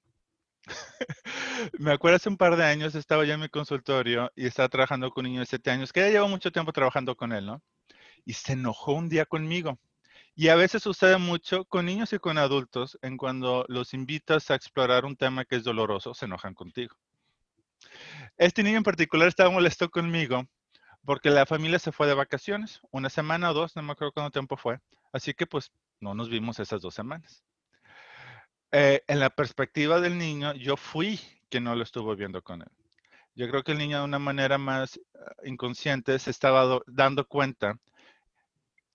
Me 1.79 1.93
acuerdo 1.93 2.17
hace 2.17 2.29
un 2.29 2.37
par 2.37 2.57
de 2.57 2.65
años 2.65 2.95
estaba 2.95 3.25
yo 3.25 3.35
en 3.35 3.41
mi 3.41 3.49
consultorio 3.49 4.33
y 4.35 4.47
estaba 4.47 4.69
trabajando 4.69 5.11
con 5.11 5.25
un 5.27 5.33
niño 5.33 5.41
de 5.41 5.47
7 5.47 5.71
años, 5.71 5.93
que 5.93 6.01
ya 6.01 6.09
llevo 6.09 6.29
mucho 6.29 6.51
tiempo 6.51 6.73
trabajando 6.73 7.17
con 7.17 7.33
él, 7.33 7.47
¿no? 7.47 7.63
y 8.27 8.35
se 8.35 8.53
enojó 8.53 8.93
un 8.93 9.09
día 9.09 9.25
conmigo. 9.25 9.79
Y 10.35 10.49
a 10.49 10.57
veces 10.57 10.83
sucede 10.83 11.17
mucho 11.17 11.65
con 11.65 11.87
niños 11.87 12.13
y 12.13 12.19
con 12.19 12.37
adultos 12.37 12.99
en 13.01 13.17
cuando 13.17 13.65
los 13.69 13.95
invitas 13.95 14.51
a 14.51 14.55
explorar 14.55 15.07
un 15.07 15.17
tema 15.17 15.47
que 15.47 15.57
es 15.57 15.65
doloroso, 15.65 16.13
se 16.13 16.27
enojan 16.27 16.53
contigo. 16.53 16.95
Este 18.39 18.63
niño 18.63 18.77
en 18.77 18.83
particular 18.83 19.29
estaba 19.29 19.51
molesto 19.51 19.89
conmigo 19.91 20.47
porque 21.07 21.31
la 21.31 21.47
familia 21.47 21.79
se 21.79 21.93
fue 21.93 22.07
de 22.07 22.15
vacaciones, 22.15 22.81
una 22.91 23.09
semana 23.09 23.51
o 23.51 23.55
dos, 23.55 23.77
no 23.77 23.83
me 23.83 23.93
acuerdo 23.93 24.13
cuánto 24.13 24.33
tiempo 24.33 24.57
fue. 24.57 24.81
Así 25.13 25.33
que 25.33 25.47
pues 25.47 25.73
no 26.01 26.15
nos 26.15 26.29
vimos 26.29 26.59
esas 26.59 26.83
dos 26.83 26.95
semanas. 26.95 27.43
Eh, 28.73 29.03
en 29.07 29.21
la 29.21 29.31
perspectiva 29.31 30.01
del 30.01 30.19
niño, 30.19 30.53
yo 30.55 30.77
fui 30.77 31.21
quien 31.49 31.65
no 31.65 31.75
lo 31.75 31.83
estuvo 31.83 32.15
viendo 32.15 32.43
con 32.43 32.61
él. 32.61 32.69
Yo 33.35 33.49
creo 33.49 33.63
que 33.63 33.73
el 33.73 33.79
niño 33.79 33.99
de 33.99 34.05
una 34.05 34.19
manera 34.19 34.59
más 34.59 35.01
ah, 35.15 35.33
inconsciente 35.45 36.19
se 36.19 36.31
estaba 36.31 36.81
dando 36.87 37.27
cuenta 37.27 37.79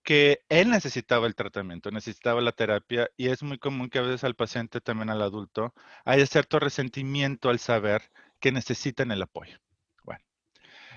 que 0.02 0.44
él 0.48 0.70
necesitaba 0.70 1.26
el 1.26 1.34
tratamiento, 1.34 1.90
necesitaba 1.90 2.40
la 2.40 2.52
terapia 2.52 3.10
y 3.16 3.28
es 3.28 3.42
muy 3.42 3.58
común 3.58 3.88
que 3.88 3.98
a 3.98 4.02
veces 4.02 4.24
al 4.24 4.34
paciente, 4.34 4.80
también 4.80 5.10
al 5.10 5.22
adulto, 5.22 5.74
haya 6.04 6.26
cierto 6.26 6.58
resentimiento 6.58 7.50
al 7.50 7.58
saber 7.58 8.02
que 8.42 8.52
necesitan 8.52 9.12
el 9.12 9.22
apoyo. 9.22 9.58
Bueno, 10.04 10.22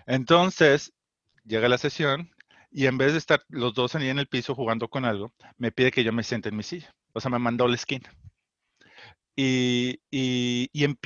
entonces 0.07 0.91
llega 1.45 1.69
la 1.69 1.77
sesión 1.77 2.31
y 2.71 2.87
en 2.87 2.97
vez 2.97 3.13
de 3.13 3.19
estar 3.19 3.45
los 3.47 3.73
dos 3.73 3.95
ahí 3.95 4.09
en 4.09 4.19
el 4.19 4.27
piso 4.27 4.55
jugando 4.55 4.89
con 4.89 5.05
algo, 5.05 5.33
me 5.57 5.71
pide 5.71 5.91
que 5.91 6.03
yo 6.03 6.11
me 6.11 6.23
siente 6.23 6.49
en 6.49 6.57
mi 6.57 6.63
silla. 6.63 6.93
O 7.13 7.21
sea, 7.21 7.31
me 7.31 7.39
mandó 7.39 7.67
la 7.67 7.75
esquina. 7.75 8.11
Y, 9.37 9.99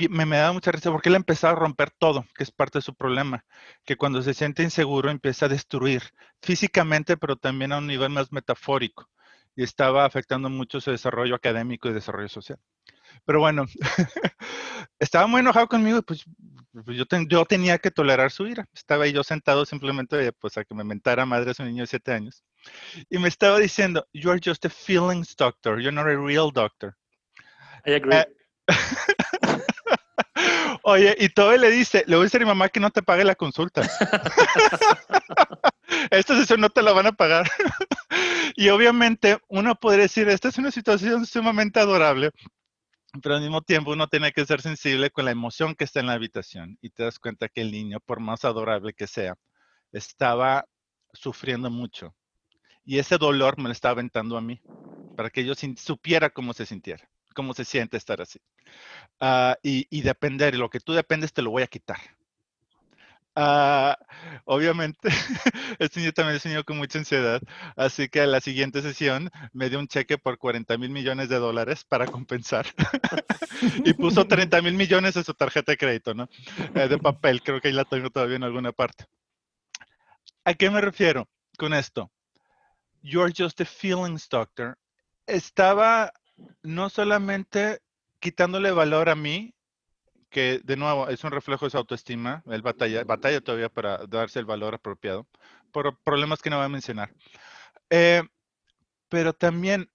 me, 0.08 0.26
me, 0.26 0.36
da 0.36 0.52
mucha 0.52 0.70
risa 0.70 0.90
porque 0.92 1.08
él 1.08 1.16
empezó 1.16 1.48
a 1.48 1.54
romper 1.54 1.90
todo, 1.90 2.24
que 2.36 2.44
es 2.44 2.52
parte 2.52 2.78
de 2.78 2.82
su 2.82 2.94
problema, 2.94 3.44
que 3.84 3.96
cuando 3.96 4.22
se 4.22 4.34
siente 4.34 4.62
inseguro 4.62 5.10
empieza 5.10 5.46
a 5.46 5.48
destruir 5.48 6.02
físicamente, 6.40 7.16
pero 7.16 7.36
también 7.36 7.72
a 7.72 7.78
un 7.78 7.88
nivel 7.88 8.10
más 8.10 8.32
metafórico, 8.32 9.08
y 9.56 9.64
estaba 9.64 10.04
afectando 10.04 10.48
mucho 10.48 10.80
su 10.80 10.92
desarrollo 10.92 11.34
académico 11.34 11.88
y 11.88 11.92
desarrollo 11.92 12.28
social. 12.28 12.58
Pero 13.24 13.40
bueno, 13.40 13.66
estaba 14.98 15.26
muy 15.26 15.40
enojado 15.40 15.68
conmigo 15.68 15.98
y 15.98 16.02
pues, 16.02 16.24
pues 16.84 16.96
yo, 16.96 17.04
yo, 17.28 17.44
tenía 17.44 17.78
que 17.78 17.90
tolerar 17.90 18.30
su 18.30 18.46
ira. 18.46 18.66
Estaba 18.74 19.06
yo 19.06 19.24
sentado 19.24 19.64
simplemente 19.64 20.32
pues 20.32 20.56
a 20.58 20.64
que 20.64 20.74
me 20.74 20.84
mentara 20.84 21.26
madre 21.26 21.50
a 21.50 21.54
su 21.54 21.64
niño 21.64 21.82
de 21.82 21.88
siete 21.88 22.12
años. 22.12 22.44
Y 23.08 23.18
me 23.18 23.28
estaba 23.28 23.58
diciendo, 23.58 24.06
you 24.12 24.30
are 24.30 24.40
just 24.42 24.64
a 24.64 24.70
feelings 24.70 25.34
doctor, 25.36 25.80
you're 25.80 25.92
not 25.92 26.06
a 26.06 26.16
real 26.16 26.50
doctor. 26.52 26.94
Eh, 27.84 28.26
oye, 30.82 31.16
y 31.18 31.28
todo 31.30 31.56
le 31.56 31.70
dice, 31.70 32.04
le 32.06 32.16
voy 32.16 32.24
a 32.24 32.24
decir 32.24 32.42
a 32.42 32.44
mi 32.44 32.50
mamá 32.50 32.68
que 32.68 32.80
no 32.80 32.90
te 32.90 33.02
pague 33.02 33.24
la 33.24 33.34
consulta. 33.34 33.82
Esta 36.10 36.36
sesión 36.36 36.60
no 36.60 36.70
te 36.70 36.82
la 36.82 36.92
van 36.92 37.06
a 37.06 37.12
pagar. 37.12 37.50
y 38.56 38.68
obviamente 38.68 39.38
uno 39.48 39.74
podría 39.74 40.02
decir, 40.02 40.28
esta 40.28 40.48
es 40.48 40.58
una 40.58 40.70
situación 40.70 41.26
sumamente 41.26 41.80
adorable, 41.80 42.30
pero 43.22 43.36
al 43.36 43.42
mismo 43.42 43.62
tiempo 43.62 43.92
uno 43.92 44.08
tiene 44.08 44.32
que 44.32 44.46
ser 44.46 44.60
sensible 44.62 45.10
con 45.10 45.24
la 45.24 45.30
emoción 45.32 45.74
que 45.74 45.84
está 45.84 46.00
en 46.00 46.06
la 46.06 46.14
habitación 46.14 46.78
y 46.80 46.90
te 46.90 47.04
das 47.04 47.18
cuenta 47.18 47.48
que 47.48 47.60
el 47.62 47.72
niño, 47.72 47.98
por 48.00 48.20
más 48.20 48.44
adorable 48.44 48.92
que 48.94 49.06
sea, 49.06 49.36
estaba 49.92 50.66
sufriendo 51.12 51.70
mucho. 51.70 52.14
Y 52.84 52.98
ese 52.98 53.18
dolor 53.18 53.58
me 53.58 53.64
lo 53.64 53.72
estaba 53.72 53.92
aventando 53.92 54.36
a 54.36 54.40
mí, 54.40 54.62
para 55.16 55.30
que 55.30 55.44
yo 55.44 55.54
supiera 55.76 56.30
cómo 56.30 56.52
se 56.54 56.66
sintiera 56.66 57.08
cómo 57.34 57.54
se 57.54 57.64
siente 57.64 57.96
estar 57.96 58.20
así. 58.20 58.38
Ah, 59.20 59.56
y, 59.62 60.00
depender, 60.02 60.56
lo 60.56 60.70
que 60.70 60.80
tú 60.80 60.92
dependes 60.92 61.32
te 61.32 61.42
lo 61.42 61.50
voy 61.50 61.62
a 61.62 61.66
quitar. 61.66 61.98
Uh, 63.40 63.94
obviamente, 64.44 65.08
este 65.78 66.00
niño 66.00 66.12
también 66.12 66.36
es 66.36 66.44
un 66.44 66.50
niño 66.50 66.64
con 66.64 66.76
mucha 66.76 66.98
ansiedad, 66.98 67.40
así 67.74 68.10
que 68.10 68.20
a 68.20 68.26
la 68.26 68.42
siguiente 68.42 68.82
sesión 68.82 69.30
me 69.54 69.70
dio 69.70 69.78
un 69.78 69.88
cheque 69.88 70.18
por 70.18 70.36
40 70.36 70.76
mil 70.76 70.90
millones 70.90 71.30
de 71.30 71.38
dólares 71.38 71.82
para 71.84 72.04
compensar 72.04 72.66
y 73.82 73.94
puso 73.94 74.24
30 74.28 74.60
mil 74.60 74.74
millones 74.74 75.16
en 75.16 75.24
su 75.24 75.32
tarjeta 75.32 75.72
de 75.72 75.78
crédito, 75.78 76.12
¿no? 76.12 76.28
Eh, 76.74 76.86
de 76.86 76.98
papel, 76.98 77.42
creo 77.42 77.62
que 77.62 77.68
ahí 77.68 77.74
la 77.74 77.86
tengo 77.86 78.10
todavía 78.10 78.36
en 78.36 78.44
alguna 78.44 78.72
parte. 78.72 79.06
¿A 80.44 80.52
qué 80.52 80.68
me 80.68 80.82
refiero 80.82 81.26
con 81.56 81.72
esto? 81.72 82.10
You're 83.00 83.32
just 83.34 83.58
a 83.62 83.64
feelings 83.64 84.28
doctor. 84.28 84.76
Estaba 85.26 86.12
no 86.62 86.90
solamente 86.90 87.80
quitándole 88.18 88.70
valor 88.70 89.08
a 89.08 89.14
mí, 89.14 89.54
que 90.30 90.60
de 90.64 90.76
nuevo 90.76 91.08
es 91.08 91.22
un 91.24 91.32
reflejo 91.32 91.66
de 91.66 91.70
su 91.70 91.76
autoestima, 91.78 92.42
él 92.46 92.62
batalla, 92.62 93.04
batalla 93.04 93.40
todavía 93.40 93.68
para 93.68 93.98
darse 94.06 94.38
el 94.38 94.46
valor 94.46 94.74
apropiado, 94.74 95.26
por 95.72 95.98
problemas 95.98 96.40
que 96.40 96.50
no 96.50 96.56
voy 96.56 96.66
a 96.66 96.68
mencionar. 96.68 97.12
Eh, 97.90 98.22
pero 99.08 99.34
también 99.34 99.90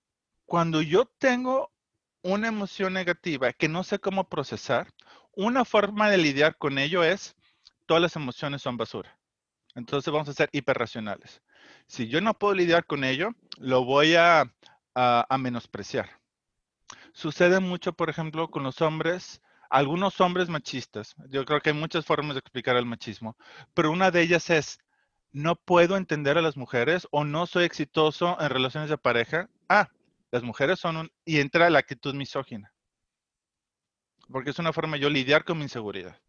cuando 0.46 0.82
yo 0.82 1.06
tengo 1.18 1.72
una 2.22 2.48
emoción 2.50 2.94
negativa 2.94 3.54
que 3.54 3.70
no 3.70 3.84
sé 3.84 4.00
cómo 4.00 4.30
procesar, 4.30 4.94
una 5.34 5.66
forma 5.66 6.10
de 6.10 6.18
lidiar 6.18 6.58
con 6.58 6.78
ello 6.78 7.04
es, 7.04 7.36
todas 7.86 8.02
las 8.02 8.16
emociones 8.16 8.62
son 8.62 8.78
basura. 8.78 9.18
Entonces 9.76 10.12
vamos 10.12 10.30
a 10.30 10.34
ser 10.34 10.50
hiperracionales. 10.52 11.42
Si 11.88 12.08
yo 12.08 12.22
no 12.22 12.34
puedo 12.34 12.54
lidiar 12.54 12.86
con 12.86 13.04
ello, 13.04 13.32
lo 13.58 13.84
voy 13.86 14.16
a 14.16 14.50
menospreciar. 15.38 16.10
Sucede 17.14 17.60
mucho, 17.60 17.94
por 17.94 18.10
ejemplo, 18.10 18.50
con 18.50 18.64
los 18.64 18.82
hombres, 18.82 19.42
algunos 19.70 20.20
hombres 20.22 20.50
machistas. 20.50 21.16
Yo 21.30 21.46
creo 21.46 21.62
que 21.62 21.72
hay 21.72 21.76
muchas 21.76 22.06
formas 22.06 22.36
de 22.36 22.40
explicar 22.40 22.76
el 22.76 22.86
machismo, 22.86 23.38
pero 23.74 23.92
una 23.92 24.12
de 24.12 24.22
ellas 24.22 24.50
es, 24.50 24.80
no 25.32 25.56
puedo 25.56 25.98
entender 25.98 26.38
a 26.38 26.42
las 26.42 26.58
mujeres 26.58 27.08
o 27.12 27.26
no 27.26 27.46
soy 27.46 27.66
exitoso 27.66 28.38
en 28.40 28.50
relaciones 28.50 28.90
de 28.90 28.98
pareja. 28.98 29.50
Ah, 29.68 29.90
las 30.32 30.44
mujeres 30.44 30.80
son 30.80 30.98
un... 30.98 31.12
y 31.26 31.40
entra 31.40 31.70
la 31.70 31.80
actitud 31.80 32.14
misógina. 32.14 32.72
Porque 34.30 34.52
es 34.52 34.60
una 34.60 34.74
forma 34.74 34.98
de 34.98 35.04
yo 35.04 35.10
lidiar 35.10 35.44
con 35.44 35.58
mi 35.58 35.64
inseguridad. 35.64 36.20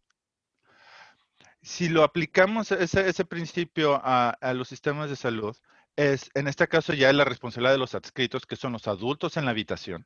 Si 1.61 1.89
lo 1.89 2.03
aplicamos 2.03 2.71
ese, 2.71 3.09
ese 3.09 3.25
principio 3.25 3.99
a, 4.03 4.29
a 4.29 4.53
los 4.53 4.67
sistemas 4.67 5.09
de 5.09 5.15
salud, 5.15 5.55
es, 5.95 6.29
en 6.35 6.47
este 6.47 6.67
caso 6.67 6.93
ya 6.93 7.09
es 7.09 7.15
la 7.15 7.25
responsabilidad 7.25 7.73
de 7.73 7.79
los 7.79 7.95
adscritos, 7.95 8.45
que 8.45 8.55
son 8.55 8.73
los 8.73 8.87
adultos 8.87 9.35
en 9.37 9.45
la 9.45 9.51
habitación 9.51 10.05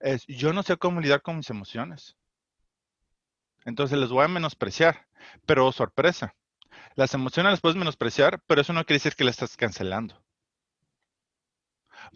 es 0.00 0.24
yo 0.26 0.52
no 0.52 0.62
sé 0.62 0.76
cómo 0.76 1.00
lidiar 1.00 1.22
con 1.22 1.36
mis 1.36 1.50
emociones. 1.50 2.16
Entonces 3.64 3.98
les 3.98 4.10
voy 4.10 4.24
a 4.24 4.28
menospreciar, 4.28 5.06
pero 5.46 5.70
sorpresa. 5.72 6.34
Las 6.94 7.14
emociones 7.14 7.52
las 7.52 7.60
puedes 7.60 7.76
menospreciar, 7.76 8.40
pero 8.46 8.60
eso 8.60 8.72
no 8.72 8.84
quiere 8.84 8.96
decir 8.98 9.14
que 9.14 9.24
las 9.24 9.34
estás 9.34 9.56
cancelando. 9.56 10.22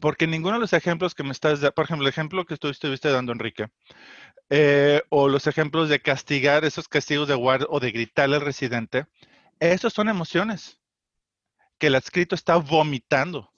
Porque 0.01 0.27
ninguno 0.27 0.55
de 0.55 0.61
los 0.61 0.73
ejemplos 0.73 1.15
que 1.15 1.23
me 1.23 1.33
estás 1.33 1.61
dando, 1.61 1.75
por 1.75 1.85
ejemplo, 1.85 2.07
el 2.07 2.11
ejemplo 2.11 2.45
que 2.45 2.57
tú 2.57 2.69
estuviste 2.69 3.11
dando, 3.11 3.33
Enrique, 3.33 3.67
eh, 4.49 5.03
o 5.11 5.29
los 5.29 5.47
ejemplos 5.47 5.89
de 5.89 6.01
castigar, 6.01 6.65
esos 6.65 6.89
castigos 6.89 7.29
de 7.29 7.35
guardia 7.35 7.67
o 7.71 7.81
de 7.81 7.91
gritarle 7.91 8.37
al 8.37 8.43
residente, 8.43 9.07
esos 9.61 9.93
son 9.93 10.09
emociones 10.09 10.81
que 11.79 11.89
el 11.89 11.95
adscrito 11.95 12.35
está 12.35 12.57
vomitando 12.57 13.52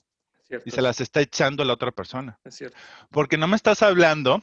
y 0.65 0.71
se 0.71 0.81
las 0.81 1.01
está 1.01 1.21
echando 1.21 1.63
a 1.63 1.65
la 1.65 1.73
otra 1.73 1.91
persona. 1.91 2.39
Es 2.43 2.55
cierto. 2.55 2.77
Porque 3.11 3.37
no 3.37 3.47
me 3.47 3.55
estás 3.55 3.81
hablando 3.81 4.41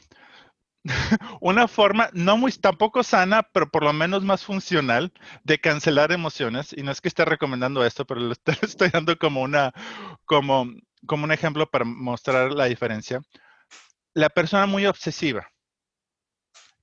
una 1.40 1.68
forma 1.68 2.10
no 2.12 2.36
muy 2.36 2.52
tampoco 2.52 3.02
sana, 3.02 3.42
pero 3.42 3.70
por 3.70 3.84
lo 3.84 3.92
menos 3.92 4.24
más 4.24 4.44
funcional 4.44 5.12
de 5.44 5.60
cancelar 5.60 6.12
emociones. 6.12 6.72
Y 6.72 6.82
no 6.82 6.90
es 6.90 7.00
que 7.00 7.08
esté 7.08 7.24
recomendando 7.24 7.84
esto, 7.84 8.04
pero 8.04 8.20
lo 8.20 8.32
estoy, 8.62 8.88
dando 8.90 9.16
como 9.18 9.42
una, 9.42 9.72
como, 10.24 10.66
como 11.06 11.24
un 11.24 11.32
ejemplo 11.32 11.70
para 11.70 11.84
mostrar 11.84 12.52
la 12.52 12.66
diferencia. 12.66 13.20
La 14.14 14.28
persona 14.28 14.66
muy 14.66 14.86
obsesiva, 14.86 15.48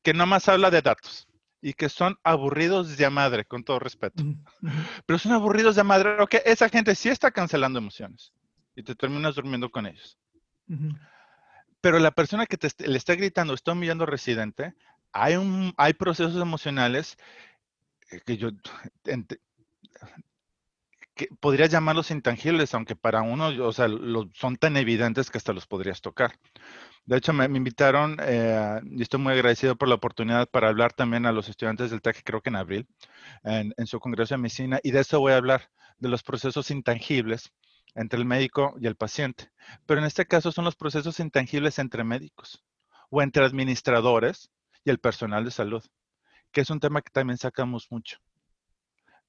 que 0.01 0.13
no 0.13 0.25
más 0.25 0.47
habla 0.47 0.71
de 0.71 0.81
datos 0.81 1.27
y 1.61 1.73
que 1.73 1.89
son 1.89 2.17
aburridos 2.23 2.95
de 2.95 3.09
madre, 3.09 3.45
con 3.45 3.63
todo 3.63 3.79
respeto. 3.79 4.23
Pero 5.05 5.19
son 5.19 5.33
aburridos 5.33 5.75
de 5.75 5.83
madre. 5.83 6.21
Ok, 6.21 6.35
esa 6.45 6.69
gente 6.69 6.95
sí 6.95 7.09
está 7.09 7.31
cancelando 7.31 7.79
emociones 7.79 8.33
y 8.79 8.83
te 8.83 8.95
terminas 8.95 9.35
durmiendo 9.35 9.69
con 9.69 9.85
ellos. 9.85 10.17
Pero 11.81 11.99
la 11.99 12.11
persona 12.11 12.45
que 12.45 12.57
te, 12.57 12.69
le 12.87 12.97
está 12.97 13.15
gritando, 13.15 13.53
está 13.53 13.73
humillando 13.73 14.05
al 14.05 14.11
residente, 14.11 14.73
hay, 15.11 15.35
un, 15.35 15.73
hay 15.75 15.93
procesos 15.93 16.41
emocionales 16.41 17.17
eh, 18.09 18.21
que 18.25 18.37
yo 18.37 18.51
que 21.13 21.27
podría 21.41 21.65
llamarlos 21.65 22.11
intangibles, 22.11 22.73
aunque 22.73 22.95
para 22.95 23.21
uno, 23.21 23.47
o 23.65 23.73
sea, 23.73 23.89
son 24.33 24.55
tan 24.55 24.77
evidentes 24.77 25.29
que 25.29 25.37
hasta 25.37 25.51
los 25.51 25.67
podrías 25.67 25.99
tocar. 25.99 26.39
De 27.03 27.17
hecho, 27.17 27.33
me, 27.33 27.43
invitaron 27.43 28.15
eh, 28.21 28.79
y 28.89 29.01
estoy 29.01 29.19
muy 29.19 29.33
agradecido 29.33 29.75
por 29.75 29.89
la 29.89 29.95
oportunidad 29.95 30.47
para 30.49 30.69
hablar 30.69 30.93
también 30.93 31.25
a 31.25 31.33
los 31.33 31.49
estudiantes 31.49 31.91
del 31.91 32.01
TEC, 32.01 32.21
creo 32.23 32.41
que 32.41 32.47
en 32.49 32.55
abril, 32.55 32.87
en, 33.43 33.73
en 33.75 33.87
su 33.87 33.99
congreso 33.99 34.35
de 34.35 34.37
medicina, 34.37 34.79
y 34.81 34.91
de 34.91 35.01
eso 35.01 35.19
voy 35.19 35.33
a 35.33 35.37
hablar, 35.37 35.69
de 35.97 36.07
los 36.07 36.23
procesos 36.23 36.71
intangibles 36.71 37.51
entre 37.95 38.19
el 38.19 38.25
médico 38.25 38.75
y 38.79 38.87
el 38.87 38.95
paciente. 38.95 39.51
Pero 39.85 39.99
en 39.99 40.07
este 40.07 40.25
caso 40.25 40.51
son 40.51 40.65
los 40.65 40.75
procesos 40.75 41.19
intangibles 41.19 41.79
entre 41.79 42.03
médicos 42.03 42.63
o 43.09 43.21
entre 43.21 43.45
administradores 43.45 44.51
y 44.83 44.89
el 44.89 44.99
personal 44.99 45.45
de 45.45 45.51
salud, 45.51 45.83
que 46.51 46.61
es 46.61 46.69
un 46.69 46.79
tema 46.79 47.01
que 47.01 47.11
también 47.11 47.37
sacamos 47.37 47.87
mucho. 47.89 48.17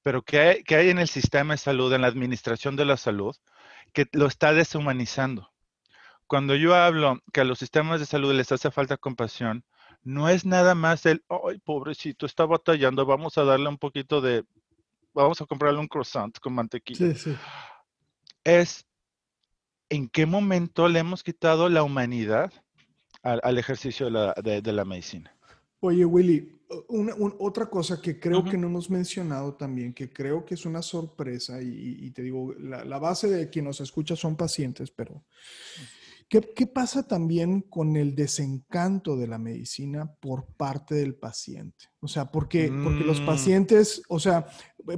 Pero 0.03 0.23
¿qué 0.23 0.41
hay, 0.41 0.65
hay 0.75 0.91
en 0.91 0.99
el 0.99 1.09
sistema 1.09 1.55
de 1.55 1.59
salud, 1.59 1.93
en 1.93 2.03
la 2.03 2.07
administración 2.07 2.77
de 2.77 2.87
la 2.87 2.97
salud, 2.97 3.37
que 3.93 4.07
lo 4.13 4.27
está 4.27 4.53
deshumanizando? 4.53 5.51
Cuando 6.27 6.55
yo 6.55 6.75
hablo 6.75 7.21
que 7.33 7.41
a 7.41 7.45
los 7.45 7.59
sistemas 7.59 8.01
de 8.01 8.07
salud 8.07 8.33
les 8.33 8.53
hace 8.53 8.71
falta 8.71 8.97
compasión, 8.97 9.65
no 10.03 10.29
es 10.29 10.47
nada 10.47 10.75
más 10.75 11.05
el, 11.05 11.23
ay, 11.29 11.59
pobrecito, 11.59 12.25
está 12.25 12.47
batallando, 12.47 13.05
vamos 13.05 13.37
a 13.37 13.45
darle 13.45 13.69
un 13.69 13.77
poquito 13.77 14.21
de, 14.21 14.45
vamos 15.13 15.41
a 15.43 15.47
comprarle 15.47 15.81
un 15.81 15.89
croissant 15.89 16.39
con 16.39 16.55
mantequilla. 16.55 17.15
Sí, 17.15 17.15
sí 17.15 17.37
es 18.45 18.87
en 19.89 20.09
qué 20.09 20.27
momento 20.27 20.89
le 20.89 21.01
hemos 21.01 21.23
quitado 21.23 21.69
la 21.69 21.83
humanidad 21.83 22.53
al, 23.23 23.59
ejercicio 23.59 24.07
de 24.07 24.73
la, 24.73 24.85
medicina. 24.85 25.37
Oye, 25.81 26.05
Willy, 26.05 26.63
otra 27.39 27.69
cosa 27.69 28.01
que 28.01 28.19
creo 28.19 28.45
que 28.45 28.57
no 28.57 28.69
hemos 28.69 28.89
mencionado 28.89 29.55
también, 29.55 29.93
que 29.93 30.11
creo 30.11 30.45
que 30.45 30.55
es 30.55 30.65
una 30.65 30.81
sorpresa, 30.81 31.61
y, 31.61 32.11
te 32.13 32.23
digo, 32.23 32.55
la, 32.59 32.85
la, 32.85 32.99
base 32.99 33.29
de 33.29 33.51
quien 33.51 33.67
nos 33.67 33.81
escucha 33.81 34.17
son 34.17 34.37
pacientes, 34.37 34.91
pero 34.91 35.25
¿Qué, 36.31 36.69
pasa 36.69 37.09
también 37.09 37.61
con 37.63 37.97
el 37.97 38.15
desencanto 38.15 39.17
de 39.17 39.27
la 39.27 39.37
medicina 39.37 40.15
por 40.21 40.47
parte 40.47 40.95
del 40.95 41.17
paciente? 41.17 41.87
O 41.99 42.07
sea, 42.07 42.31
porque, 42.31 42.71
porque 42.85 43.03
los 43.03 43.21
mm. 43.21 43.27
pacientes, 43.27 44.03
o 44.09 44.21
sea, 44.21 44.47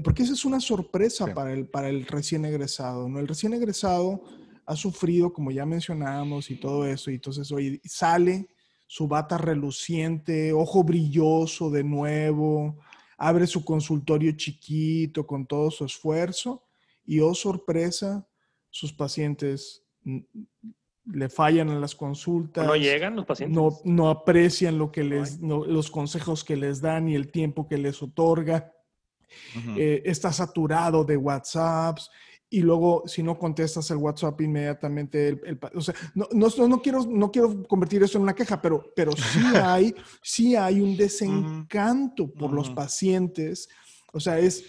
porque 0.03 0.23
esa 0.23 0.33
es 0.33 0.45
una 0.45 0.61
sorpresa 0.61 1.33
para, 1.35 1.53
el, 1.53 1.67
para 1.67 1.89
el 1.89 2.07
recién 2.07 2.45
egresado, 2.45 3.09
¿no? 3.09 3.19
El 3.19 3.29
recién 3.29 3.53
egresado 3.53 4.23
ha 4.67 4.77
sufrido, 4.77 5.33
como 5.33 5.51
ya 5.51 5.67
mencionábamos, 5.67 6.51
y 6.51 6.57
todo 6.57 6.87
eso, 6.87 7.11
y 7.11 7.15
entonces 7.15 7.51
hoy 7.51 7.81
sale 7.85 8.49
su 8.87 9.09
bata 9.09 9.39
reluciente, 9.39 10.53
ojo 10.53 10.85
brilloso 10.85 11.71
de 11.71 11.83
nuevo, 11.83 12.79
abre 13.17 13.47
su 13.47 13.65
consultorio 13.65 14.33
chiquito 14.33 15.27
con 15.27 15.47
todo 15.47 15.71
su 15.71 15.85
esfuerzo, 15.85 16.65
y 17.05 17.21
oh 17.21 17.35
sorpresa, 17.35 18.27
sus 18.71 18.93
pacientes 18.93 19.83
le 21.05 21.29
fallan 21.29 21.69
en 21.71 21.81
las 21.81 21.95
consultas. 21.95 22.67
No 22.67 22.77
llegan 22.77 23.17
los 23.17 23.27
pacientes. 23.27 23.59
No, 23.85 24.11
aprecian 24.11 24.79
lo 24.79 24.93
que 24.93 25.05
les, 25.05 25.41
los 25.41 25.91
consejos 25.91 26.45
que 26.45 26.57
les 26.57 26.81
dan 26.81 27.09
y 27.09 27.15
el 27.15 27.31
tiempo 27.31 27.67
que 27.67 27.79
les 27.79 28.03
otorga. 28.03 28.72
Eh, 29.77 30.03
está 30.05 30.33
saturado 30.33 31.05
de 31.05 31.17
WhatsApps 31.17 32.11
y 32.53 32.61
luego 32.61 33.05
si 33.07 33.23
no 33.23 33.39
contestas 33.39 33.91
el 33.91 33.97
WhatsApp 33.97 34.39
inmediatamente, 34.43 35.29
el, 35.29 35.59
o 35.75 35.81
sea, 35.81 35.95
no, 36.15 36.29
no, 36.35 36.83
quiero, 36.83 37.07
no 37.07 37.31
quiero 37.31 37.67
convertir 37.67 38.03
eso 38.03 38.19
en 38.19 38.25
una 38.25 38.35
queja, 38.35 38.61
pero, 38.61 38.93
pero 38.95 39.13
sí, 39.13 39.41
hay, 39.57 39.95
sí 40.23 40.55
hay 40.55 40.81
un 40.81 40.95
desencanto 40.95 42.31
por 42.31 42.53
los 42.53 42.69
pacientes. 42.69 43.71
O 44.13 44.21
sea, 44.21 44.39
es, 44.39 44.65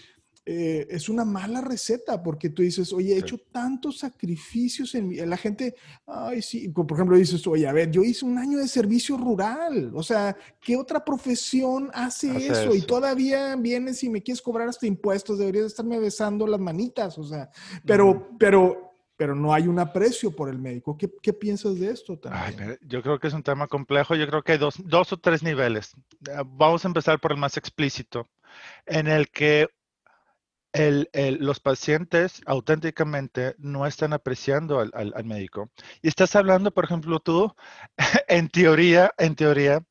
eh, 0.46 0.88
es 0.90 1.08
una 1.08 1.24
mala 1.24 1.62
receta 1.62 2.22
porque 2.22 2.50
tú 2.50 2.64
dices, 2.64 2.92
oye, 2.92 3.14
he 3.14 3.20
hecho 3.20 3.38
tantos 3.52 4.00
sacrificios 4.00 4.94
en 4.94 5.08
mi... 5.08 5.16
La 5.16 5.38
gente, 5.38 5.76
ay, 6.06 6.42
sí, 6.42 6.68
por 6.68 6.92
ejemplo, 6.92 7.16
dices, 7.16 7.48
oye, 7.48 7.66
a 7.66 7.72
ver, 7.72 7.90
yo 7.90 8.04
hice 8.04 8.26
un 8.26 8.38
año 8.38 8.58
de 8.58 8.68
servicio 8.68 9.16
rural, 9.16 9.92
o 9.94 10.04
sea, 10.04 10.36
¿qué 10.60 10.76
otra 10.76 11.06
profesión 11.06 11.90
hace, 11.94 12.48
eso? 12.48 12.76
Y 12.76 12.82
todavía 12.82 13.56
vienes 13.56 14.04
y 14.04 14.10
me 14.10 14.22
quieres 14.22 14.42
cobrar 14.42 14.68
hasta 14.68 14.86
impuestos, 14.86 15.40
deberías 15.40 15.68
estarme 15.68 15.98
besando 15.98 16.46
las 16.46 16.60
manitas, 16.60 17.18
o 17.18 17.24
sea, 17.24 17.50
pero, 17.86 18.36
pero, 18.38 18.96
pero 19.16 19.36
no 19.36 19.54
hay 19.54 19.68
un 19.68 19.80
aprecio 19.80 20.36
por 20.36 20.50
el 20.50 20.60
médico. 20.60 20.98
¿Qué, 20.98 21.10
qué 21.22 21.32
piensas 21.32 21.80
de 21.80 21.90
esto 21.90 22.20
también? 22.20 22.78
yo 22.82 23.02
creo 23.02 23.18
que 23.18 23.28
es 23.28 23.34
un 23.34 23.44
tema 23.44 23.68
complejo. 23.68 24.16
Yo 24.16 24.28
creo 24.28 24.44
que 24.44 24.54
hay 24.54 24.58
dos, 24.58 24.76
dos 24.84 25.14
o 25.14 25.18
tres 25.18 25.42
niveles. 25.42 25.94
Ah, 26.36 26.44
vamos 26.46 26.84
a 26.84 26.90
empezar 26.90 27.22
por 27.22 27.32
el 27.32 27.38
más 27.38 27.56
explícito, 27.56 28.28
en 28.86 29.08
el 29.08 29.30
que 29.30 29.70
los 30.74 31.60
pacientes 31.60 32.42
auténticamente 32.46 33.56
no 33.58 33.86
están 33.86 34.14
apreciando 34.14 34.80
al, 34.80 35.26
médico. 35.26 35.70
Y 36.02 36.08
estás 36.08 36.36
hablando, 36.36 36.72
por 36.72 36.86
ejemplo, 36.86 37.20
tú, 37.20 37.54
en 38.28 38.50
teoría, 38.50 39.12
en 39.18 39.36
teoría, 39.36 39.84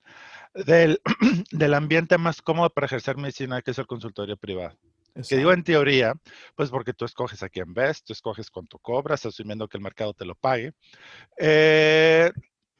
del, 0.54 1.00
del, 1.52 1.74
ambiente 1.74 2.18
más 2.18 2.42
cómodo 2.42 2.70
para 2.70 2.86
ejercer 2.86 3.16
medicina, 3.16 3.62
que 3.62 3.70
es 3.70 3.78
el 3.78 3.86
consultorio 3.86 4.36
privado. 4.36 4.76
Que 5.28 5.36
digo 5.36 5.52
en 5.52 5.62
teoría, 5.62 6.14
pues 6.54 6.70
porque 6.70 6.94
tú 6.94 7.04
escoges 7.04 7.42
a 7.42 7.50
quién 7.50 7.74
ves, 7.74 8.02
tú 8.02 8.14
escoges 8.14 8.50
cuánto 8.50 8.78
cobras, 8.78 9.26
asumiendo 9.26 9.68
que 9.68 9.76
el 9.76 9.82
mercado 9.82 10.14
te 10.14 10.24
lo 10.24 10.34
pague. 10.34 10.72
Eh, 11.36 12.32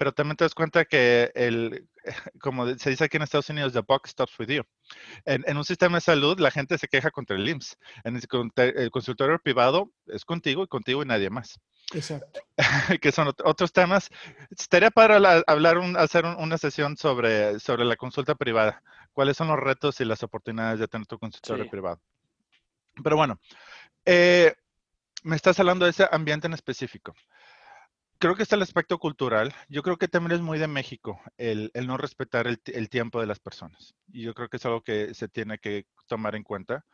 pero 0.03 0.11
también 0.11 0.37
te 0.37 0.43
das 0.43 0.53
cuenta 0.53 0.85
que 0.85 1.31
el, 1.37 1.89
como 2.41 2.67
se 2.77 2.91
dice 2.91 3.05
aquí 3.05 3.19
en 3.19 3.23
Estados 3.23 3.49
Unidos, 3.51 3.73
the 3.73 3.83
buck 3.87 4.09
stops 4.09 4.37
with 4.37 4.49
you. 4.49 4.65
En, 5.25 5.57
un 5.57 5.65
sistema 5.65 5.99
de 5.99 6.01
salud, 6.01 6.41
la 6.41 6.51
gente 6.51 6.77
se 6.77 6.89
queja 6.89 7.13
contra 7.13 7.37
el 7.37 7.49
IMSS. 7.49 7.79
En 8.03 8.17
el, 8.17 8.91
consultorio 8.91 9.39
privado 9.39 9.93
es 10.07 10.25
contigo 10.25 10.65
y 10.65 10.67
contigo 10.67 11.05
y 11.05 11.07
nadie 11.07 11.31
más. 11.31 11.61
Exacto. 11.95 12.41
que 13.01 13.13
son 13.13 13.33
otros 13.45 13.73
temas. 13.73 14.09
Estaría 14.51 14.91
para 14.91 15.45
hablar, 15.47 15.79
hacer 15.97 16.25
una 16.25 16.59
sesión 16.59 16.97
sobre, 16.97 17.61
sobre 17.61 17.85
la 17.85 17.95
consulta 17.95 18.35
privada. 18.35 18.83
¿Cuáles 19.13 19.37
son 19.37 19.47
los 19.47 19.61
retos 19.61 20.01
y 20.01 20.05
las 20.05 20.25
oportunidades 20.25 20.81
de 20.81 20.89
tener 20.89 21.07
tu 21.07 21.17
consultorio 21.17 21.71
privado? 21.71 22.01
Pero 23.05 23.15
bueno, 23.15 23.39
eh, 24.05 24.53
me 25.23 25.37
estás 25.37 25.61
hablando 25.61 25.85
de 25.85 25.93
ese 25.93 26.09
ambiente 26.11 26.49
en 26.49 26.55
específico 26.55 27.15
creo 28.23 28.37
que 28.37 28.45
está 28.45 28.55
el 28.55 28.63
aspecto 28.63 29.01
cultural. 29.01 29.53
Yo 29.69 29.83
creo 29.83 29.97
que 29.97 30.07
también 30.07 30.37
es 30.37 30.41
muy 30.41 30.57
de 30.61 30.69
México 30.69 31.21
el, 31.39 31.73
no 31.75 31.97
respetar 31.97 32.47
el, 32.47 32.89
tiempo 32.89 33.21
de 33.21 33.27
las 33.27 33.41
personas. 33.41 33.97
Y 34.13 34.23
yo 34.23 34.33
creo 34.33 34.49
que 34.49 34.59
es 34.59 34.65
algo 34.65 34.81
que 34.83 35.13
se 35.13 35.27
tiene 35.27 35.59
que 35.59 35.87
tomar 36.07 36.37
en 36.37 36.45
cuenta. 36.45 36.85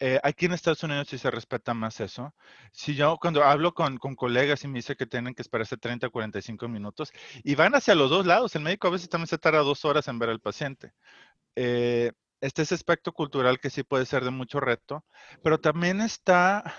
Eh, 0.00 0.18
aquí 0.24 0.46
en 0.46 0.52
Estados 0.52 0.82
Unidos 0.82 1.06
sí 1.08 1.16
se 1.16 1.30
respeta 1.30 1.74
más 1.74 2.00
eso. 2.00 2.34
Si 2.72 2.96
yo 2.96 3.18
cuando 3.20 3.44
hablo 3.44 3.72
con, 3.72 3.98
colegas 3.98 4.64
y 4.64 4.68
me 4.68 4.80
dice 4.80 4.96
que 4.96 5.06
tienen 5.06 5.32
que 5.32 5.42
esperarse 5.42 5.76
30 5.76 6.08
o 6.08 6.10
45 6.10 6.66
minutos 6.66 7.12
y 7.44 7.54
van 7.54 7.76
hacia 7.76 7.94
los 7.94 8.10
dos 8.10 8.26
lados, 8.26 8.56
el 8.56 8.62
médico 8.62 8.88
a 8.88 8.90
veces 8.90 9.08
también 9.08 9.28
se 9.28 9.38
tarda 9.38 9.60
dos 9.60 9.84
horas 9.84 10.08
en 10.08 10.18
ver 10.18 10.30
al 10.30 10.40
paciente. 10.40 10.92
Eh, 11.54 12.10
este 12.40 12.62
es 12.62 12.72
aspecto 12.72 13.12
cultural 13.12 13.60
que 13.60 13.70
sí 13.70 13.84
puede 13.84 14.06
ser 14.06 14.24
de 14.24 14.30
mucho 14.30 14.58
reto, 14.58 15.04
pero 15.44 15.60
también 15.60 16.00
está 16.00 16.74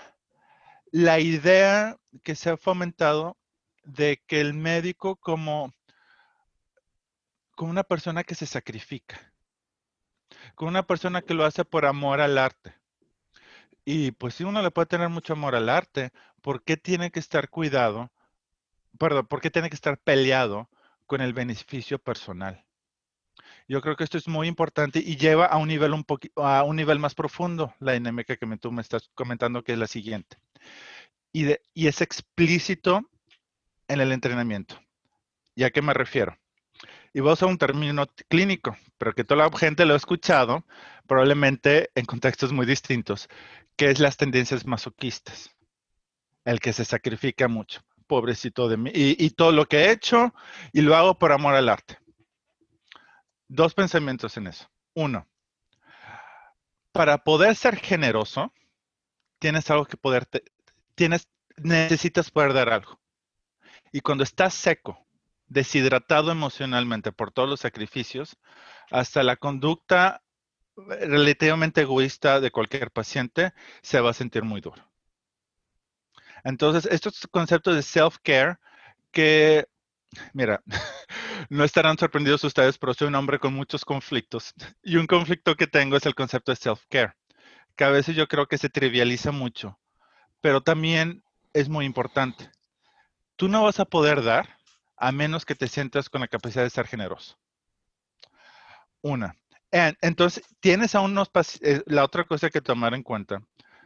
la 0.92 1.18
idea 1.18 1.96
que 2.22 2.34
se 2.34 2.50
ha 2.50 2.58
fomentado 2.58 3.38
de 3.86 4.22
que 4.26 4.40
el 4.40 4.52
médico 4.52 5.16
como, 5.16 5.72
como 7.54 7.70
una 7.70 7.84
persona 7.84 8.24
que 8.24 8.34
se 8.34 8.46
sacrifica, 8.46 9.32
como 10.54 10.68
una 10.68 10.86
persona 10.86 11.22
que 11.22 11.34
lo 11.34 11.44
hace 11.44 11.64
por 11.64 11.86
amor 11.86 12.20
al 12.20 12.36
arte. 12.36 12.74
Y 13.84 14.10
pues 14.12 14.34
si 14.34 14.44
uno 14.44 14.62
le 14.62 14.70
puede 14.70 14.86
tener 14.86 15.08
mucho 15.08 15.32
amor 15.32 15.54
al 15.54 15.68
arte, 15.68 16.12
¿por 16.42 16.62
qué 16.64 16.76
tiene 16.76 17.10
que 17.10 17.20
estar 17.20 17.48
cuidado 17.48 18.10
perdón, 18.98 19.26
por 19.26 19.40
qué 19.40 19.50
tiene 19.50 19.68
que 19.68 19.76
estar 19.76 19.98
peleado 19.98 20.68
con 21.06 21.20
el 21.20 21.32
beneficio 21.32 21.98
personal? 21.98 22.64
Yo 23.68 23.80
creo 23.80 23.96
que 23.96 24.04
esto 24.04 24.18
es 24.18 24.28
muy 24.28 24.48
importante 24.48 25.00
y 25.00 25.16
lleva 25.16 25.46
a 25.46 25.56
un 25.58 25.68
nivel 25.68 25.92
un 25.92 26.04
a 26.36 26.62
un 26.64 26.76
nivel 26.76 26.98
más 26.98 27.14
profundo 27.14 27.74
la 27.80 27.92
dinámica 27.92 28.36
que 28.36 28.56
tú 28.58 28.72
me 28.72 28.82
estás 28.82 29.10
comentando, 29.14 29.62
que 29.62 29.72
es 29.72 29.78
la 29.78 29.86
siguiente. 29.86 30.38
Y, 31.32 31.48
y 31.74 31.86
es 31.88 32.00
explícito 32.00 33.02
en 33.88 34.00
el 34.00 34.12
entrenamiento. 34.12 34.80
¿Y 35.54 35.64
a 35.64 35.70
qué 35.70 35.82
me 35.82 35.94
refiero? 35.94 36.36
Y 37.12 37.20
voy 37.20 37.30
a 37.30 37.34
usar 37.34 37.48
un 37.48 37.58
término 37.58 38.06
clínico, 38.28 38.76
pero 38.98 39.14
que 39.14 39.24
toda 39.24 39.48
la 39.48 39.58
gente 39.58 39.86
lo 39.86 39.94
ha 39.94 39.96
escuchado, 39.96 40.66
probablemente 41.06 41.90
en 41.94 42.04
contextos 42.04 42.52
muy 42.52 42.66
distintos, 42.66 43.28
que 43.76 43.90
es 43.90 44.00
las 44.00 44.16
tendencias 44.16 44.66
masoquistas. 44.66 45.50
El 46.44 46.60
que 46.60 46.72
se 46.72 46.84
sacrifica 46.84 47.48
mucho. 47.48 47.82
Pobrecito 48.06 48.68
de 48.68 48.76
mí. 48.76 48.90
Y, 48.94 49.30
todo 49.30 49.50
lo 49.50 49.66
que 49.66 49.78
he 49.78 49.90
hecho, 49.90 50.32
y 50.72 50.82
lo 50.82 50.94
hago 50.94 51.18
por 51.18 51.32
amor 51.32 51.54
al 51.54 51.68
arte 51.68 51.98
dos 53.48 53.74
pensamientos 53.74 54.36
en 54.36 54.48
eso. 54.48 54.68
Uno, 54.94 55.28
para 56.92 57.18
poder 57.18 57.54
ser 57.54 57.76
generoso, 57.76 58.52
tienes 59.38 59.70
algo 59.70 59.84
que 59.84 59.96
poder, 59.96 60.28
tienes, 60.94 61.28
necesitas 61.56 62.30
poder 62.30 62.52
dar 62.54 62.70
algo. 62.70 62.98
Y 63.96 64.02
cuando 64.02 64.24
estás 64.24 64.52
seco, 64.52 65.06
deshidratado 65.46 66.30
emocionalmente 66.30 67.12
por 67.12 67.32
todos 67.32 67.48
los 67.48 67.60
sacrificios, 67.60 68.36
hasta 68.90 69.22
la 69.22 69.36
conducta 69.36 70.22
relativamente 70.76 71.80
egoísta 71.80 72.42
de 72.42 72.50
cualquier 72.50 72.90
paciente 72.90 73.54
se 73.80 73.98
va 74.02 74.10
a 74.10 74.12
sentir 74.12 74.42
muy 74.42 74.60
duro. 74.60 74.86
Entonces, 76.44 76.84
estos 76.92 77.26
conceptos 77.30 77.74
de 77.74 77.80
self-care 77.80 78.58
que 79.12 79.66
Mira, 80.34 80.62
no 81.48 81.64
estarán 81.64 81.96
sorprendidos 81.96 82.44
ustedes, 82.44 82.76
pero 82.76 82.92
soy 82.92 83.08
un 83.08 83.14
hombre 83.14 83.38
con 83.38 83.54
muchos 83.54 83.82
conflictos. 83.82 84.52
Y 84.82 84.96
un 84.96 85.06
conflicto 85.06 85.56
que 85.56 85.66
tengo 85.66 85.96
es 85.96 86.04
el 86.04 86.14
concepto 86.14 86.52
de 86.52 86.56
self-care, 86.56 87.14
que 87.74 87.84
a 87.84 87.90
veces 87.90 88.14
yo 88.14 88.28
creo 88.28 88.46
que 88.46 88.58
se 88.58 88.68
trivializa 88.68 89.32
mucho, 89.32 89.80
pero 90.42 90.60
también 90.60 91.24
es 91.54 91.70
muy 91.70 91.86
importante. 91.86 92.50
Tú 93.36 93.48
no 93.48 93.62
vas 93.62 93.80
a 93.80 93.84
poder 93.84 94.22
dar 94.22 94.58
a 94.96 95.12
menos 95.12 95.44
que 95.44 95.54
te 95.54 95.68
sientas 95.68 96.08
con 96.08 96.22
la 96.22 96.28
capacidad 96.28 96.64
de 96.64 96.70
ser 96.70 96.86
generoso. 96.86 97.38
Una. 99.02 99.36
Entonces, 99.70 100.44
tienes 100.60 100.94
a 100.94 101.00
unos 101.00 101.30
eh, 101.60 101.82
la 101.86 102.04
otra 102.04 102.24
cosa 102.24 102.50
que 102.50 102.60
tomar 102.60 102.94
en 102.94 103.02
cuenta. 103.02 103.42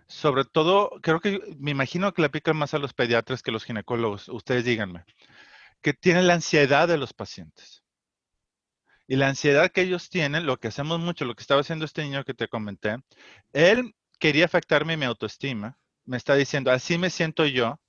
Sobre 0.07 0.45
todo, 0.45 0.91
creo 1.03 1.21
que 1.21 1.41
me 1.59 1.73
imagino 1.73 2.13
que 2.13 2.23
le 2.23 2.27
aplican 2.27 2.57
más 2.57 2.75
a 2.75 2.79
los 2.79 2.95
pediatras 2.95 3.43
que 3.43 3.51
a 3.51 3.55
los 3.55 3.65
ginecólogos. 3.65 4.29
Ustedes 4.29 4.65
díganme 4.65 5.05
que 5.81 5.95
tienen 5.95 6.27
la 6.27 6.35
ansiedad 6.35 6.89
de 6.89 6.99
los 6.99 7.13
pacientes. 7.13 7.83
Y 9.07 9.17
la 9.17 9.29
ansiedad 9.29 9.71
que 9.73 9.83
ellos 9.83 10.09
tienen, 10.09 10.47
lo 10.47 10.59
que 10.59 10.69
hacemos 10.69 11.01
mucho, 11.01 11.25
lo 11.25 11.35
que 11.35 11.43
estaba 11.43 11.63
haciendo 11.63 11.85
este 11.85 12.03
niño 12.03 12.25
que 12.25 12.35
te 12.35 12.49
comenté, 12.49 12.97
él 13.53 13.95
quería 14.19 14.45
afectarme 14.45 14.97
mi 14.97 15.05
autoestima. 15.05 15.79
Me 16.05 16.17
está 16.17 16.35
diciendo, 16.35 16.71
así 16.71 16.97
me 16.97 17.11
siento 17.11 17.45
yo, 17.47 17.81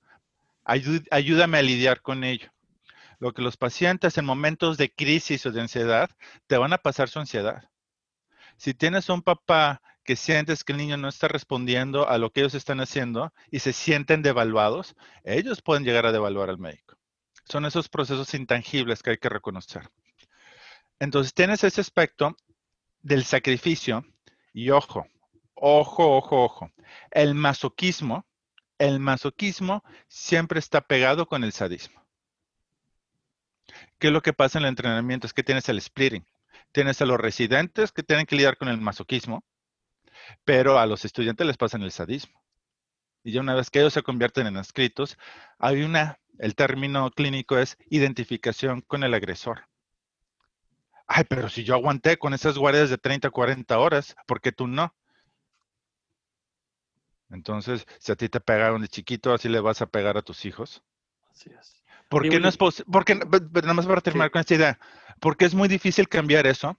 ayúdame 0.64 1.58
a 1.58 1.62
lidiar 1.62 2.02
con 2.02 2.24
ello. 2.24 2.52
Lo 3.18 3.32
que 3.32 3.42
los 3.42 3.56
pacientes 3.56 4.18
en 4.18 4.24
momentos 4.24 4.76
de 4.78 4.92
crisis 4.92 5.46
o 5.46 5.52
de 5.52 5.60
ansiedad 5.60 6.10
te 6.46 6.56
van 6.56 6.72
a 6.72 6.78
pasar 6.78 7.08
su 7.08 7.20
ansiedad. 7.20 7.68
Si 8.56 8.74
tienes 8.74 9.08
un 9.08 9.22
papá 9.22 9.80
que 10.04 10.16
sientes 10.16 10.64
que 10.64 10.72
el 10.72 10.78
niño 10.78 10.96
no 10.96 11.08
está 11.08 11.28
respondiendo 11.28 12.08
a 12.08 12.18
lo 12.18 12.30
que 12.30 12.40
ellos 12.40 12.54
están 12.54 12.80
haciendo 12.80 13.32
y 13.50 13.60
se 13.60 13.72
sienten 13.72 14.22
devaluados, 14.22 14.96
ellos 15.24 15.62
pueden 15.62 15.84
llegar 15.84 16.06
a 16.06 16.12
devaluar 16.12 16.50
al 16.50 16.58
médico. 16.58 16.96
Son 17.44 17.64
esos 17.64 17.88
procesos 17.88 18.34
intangibles 18.34 19.02
que 19.02 19.10
hay 19.10 19.18
que 19.18 19.28
reconocer. 19.28 19.88
Entonces, 20.98 21.34
tienes 21.34 21.64
ese 21.64 21.80
aspecto 21.80 22.36
del 23.00 23.24
sacrificio 23.24 24.04
y 24.52 24.70
ojo, 24.70 25.06
ojo, 25.54 26.16
ojo, 26.16 26.44
ojo. 26.44 26.70
El 27.10 27.34
masoquismo, 27.34 28.26
el 28.82 28.98
masoquismo 28.98 29.84
siempre 30.08 30.58
está 30.58 30.80
pegado 30.80 31.26
con 31.26 31.44
el 31.44 31.52
sadismo. 31.52 32.04
¿Qué 34.00 34.08
es 34.08 34.12
lo 34.12 34.22
que 34.22 34.32
pasa 34.32 34.58
en 34.58 34.64
el 34.64 34.70
entrenamiento? 34.70 35.28
Es 35.28 35.32
que 35.32 35.44
tienes 35.44 35.68
el 35.68 35.80
splitting. 35.80 36.26
Tienes 36.72 37.00
a 37.00 37.06
los 37.06 37.20
residentes 37.20 37.92
que 37.92 38.02
tienen 38.02 38.26
que 38.26 38.34
lidiar 38.34 38.56
con 38.56 38.68
el 38.68 38.80
masoquismo, 38.80 39.44
pero 40.44 40.80
a 40.80 40.86
los 40.86 41.04
estudiantes 41.04 41.46
les 41.46 41.56
pasa 41.56 41.76
el 41.76 41.92
sadismo. 41.92 42.42
Y 43.22 43.30
ya 43.30 43.40
una 43.40 43.54
vez 43.54 43.70
que 43.70 43.78
ellos 43.78 43.92
se 43.92 44.02
convierten 44.02 44.48
en 44.48 44.56
escritos, 44.56 45.16
hay 45.60 45.82
una 45.82 46.18
el 46.40 46.56
término 46.56 47.08
clínico 47.12 47.58
es 47.58 47.76
identificación 47.88 48.80
con 48.80 49.04
el 49.04 49.14
agresor. 49.14 49.68
Ay, 51.06 51.22
pero 51.28 51.48
si 51.48 51.62
yo 51.62 51.74
aguanté 51.74 52.18
con 52.18 52.34
esas 52.34 52.58
guardias 52.58 52.90
de 52.90 52.98
30, 52.98 53.30
40 53.30 53.78
horas, 53.78 54.16
¿por 54.26 54.40
qué 54.40 54.50
tú 54.50 54.66
no? 54.66 54.92
Entonces, 57.32 57.86
si 57.98 58.12
a 58.12 58.16
ti 58.16 58.28
te 58.28 58.40
pegaron 58.40 58.82
de 58.82 58.88
chiquito, 58.88 59.32
así 59.32 59.48
le 59.48 59.60
vas 59.60 59.82
a 59.82 59.86
pegar 59.86 60.16
a 60.16 60.22
tus 60.22 60.44
hijos. 60.44 60.82
Así 61.30 61.50
es. 61.58 61.82
¿Por 62.08 62.28
qué 62.28 62.38
no 62.38 62.48
es 62.48 62.56
posible? 62.56 62.90
Porque, 62.92 63.14
nada 63.14 63.74
más 63.74 63.86
para 63.86 64.02
terminar 64.02 64.30
con 64.30 64.40
esta 64.40 64.54
idea, 64.54 64.78
porque 65.18 65.46
es 65.46 65.54
muy 65.54 65.68
difícil 65.68 66.08
cambiar 66.08 66.46
eso. 66.46 66.78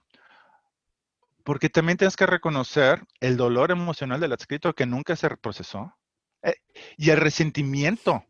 Porque 1.42 1.68
también 1.68 1.98
tienes 1.98 2.16
que 2.16 2.24
reconocer 2.24 3.04
el 3.20 3.36
dolor 3.36 3.70
emocional 3.70 4.20
del 4.20 4.32
adscrito 4.32 4.74
que 4.74 4.86
nunca 4.86 5.14
se 5.14 5.28
procesó 5.36 5.94
eh, 6.42 6.54
y 6.96 7.10
el 7.10 7.18
resentimiento 7.18 8.24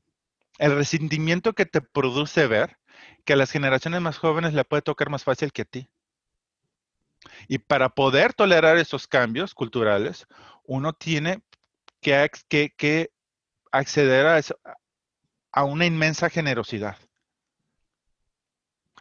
el 0.58 0.76
resentimiento 0.76 1.52
que 1.52 1.66
te 1.66 1.80
produce 1.80 2.46
ver 2.46 2.78
que 3.24 3.32
a 3.32 3.36
las 3.36 3.50
generaciones 3.50 4.00
más 4.00 4.18
jóvenes 4.18 4.54
le 4.54 4.64
puede 4.64 4.82
tocar 4.82 5.10
más 5.10 5.24
fácil 5.24 5.52
que 5.52 5.62
a 5.62 5.66
ti. 5.66 5.88
Y 7.48 7.58
para 7.58 7.88
poder 7.88 8.34
tolerar 8.34 8.76
esos 8.76 9.08
cambios 9.08 9.54
culturales, 9.54 10.26
uno 10.64 10.92
tiene 10.92 11.42
que, 12.04 13.10
acceder 13.72 14.26
a, 14.26 14.40
a 15.52 15.64
una 15.64 15.86
inmensa 15.86 16.30
generosidad. 16.30 16.96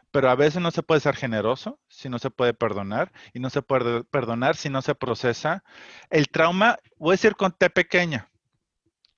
Pero 0.09 0.29
a 0.29 0.35
veces 0.35 0.61
no 0.61 0.71
se 0.71 0.83
puede 0.83 1.01
ser 1.01 1.15
generoso 1.15 1.79
si 1.87 2.09
no 2.09 2.19
se 2.19 2.31
puede 2.31 2.53
perdonar 2.53 3.11
y 3.33 3.39
no 3.39 3.49
se 3.49 3.61
puede 3.61 4.03
perdonar 4.03 4.55
si 4.55 4.69
no 4.69 4.81
se 4.81 4.95
procesa. 4.95 5.63
El 6.09 6.29
trauma, 6.29 6.77
voy 6.97 7.13
a 7.13 7.17
decir 7.17 7.35
con 7.35 7.51
T 7.51 7.69
pequeña, 7.69 8.29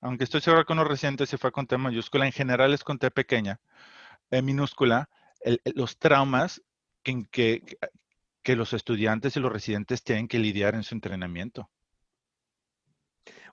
aunque 0.01 0.23
estoy 0.23 0.41
seguro 0.41 0.65
que 0.65 0.73
uno 0.73 0.83
reciente 0.83 1.25
se 1.25 1.37
fue 1.37 1.51
con 1.51 1.67
T 1.67 1.77
mayúscula, 1.77 2.25
en 2.25 2.31
general 2.31 2.73
es 2.73 2.83
con 2.83 2.99
T 2.99 3.11
pequeña, 3.11 3.59
eh, 4.31 4.41
minúscula, 4.41 5.09
los 5.75 5.97
traumas 5.99 6.61
que, 7.03 7.77
los 8.43 8.73
estudiantes 8.73 9.35
y 9.35 9.39
los 9.39 9.51
residentes 9.51 10.03
tienen 10.03 10.27
que 10.27 10.39
lidiar 10.39 10.75
en 10.75 10.83
su 10.83 10.95
entrenamiento. 10.95 11.69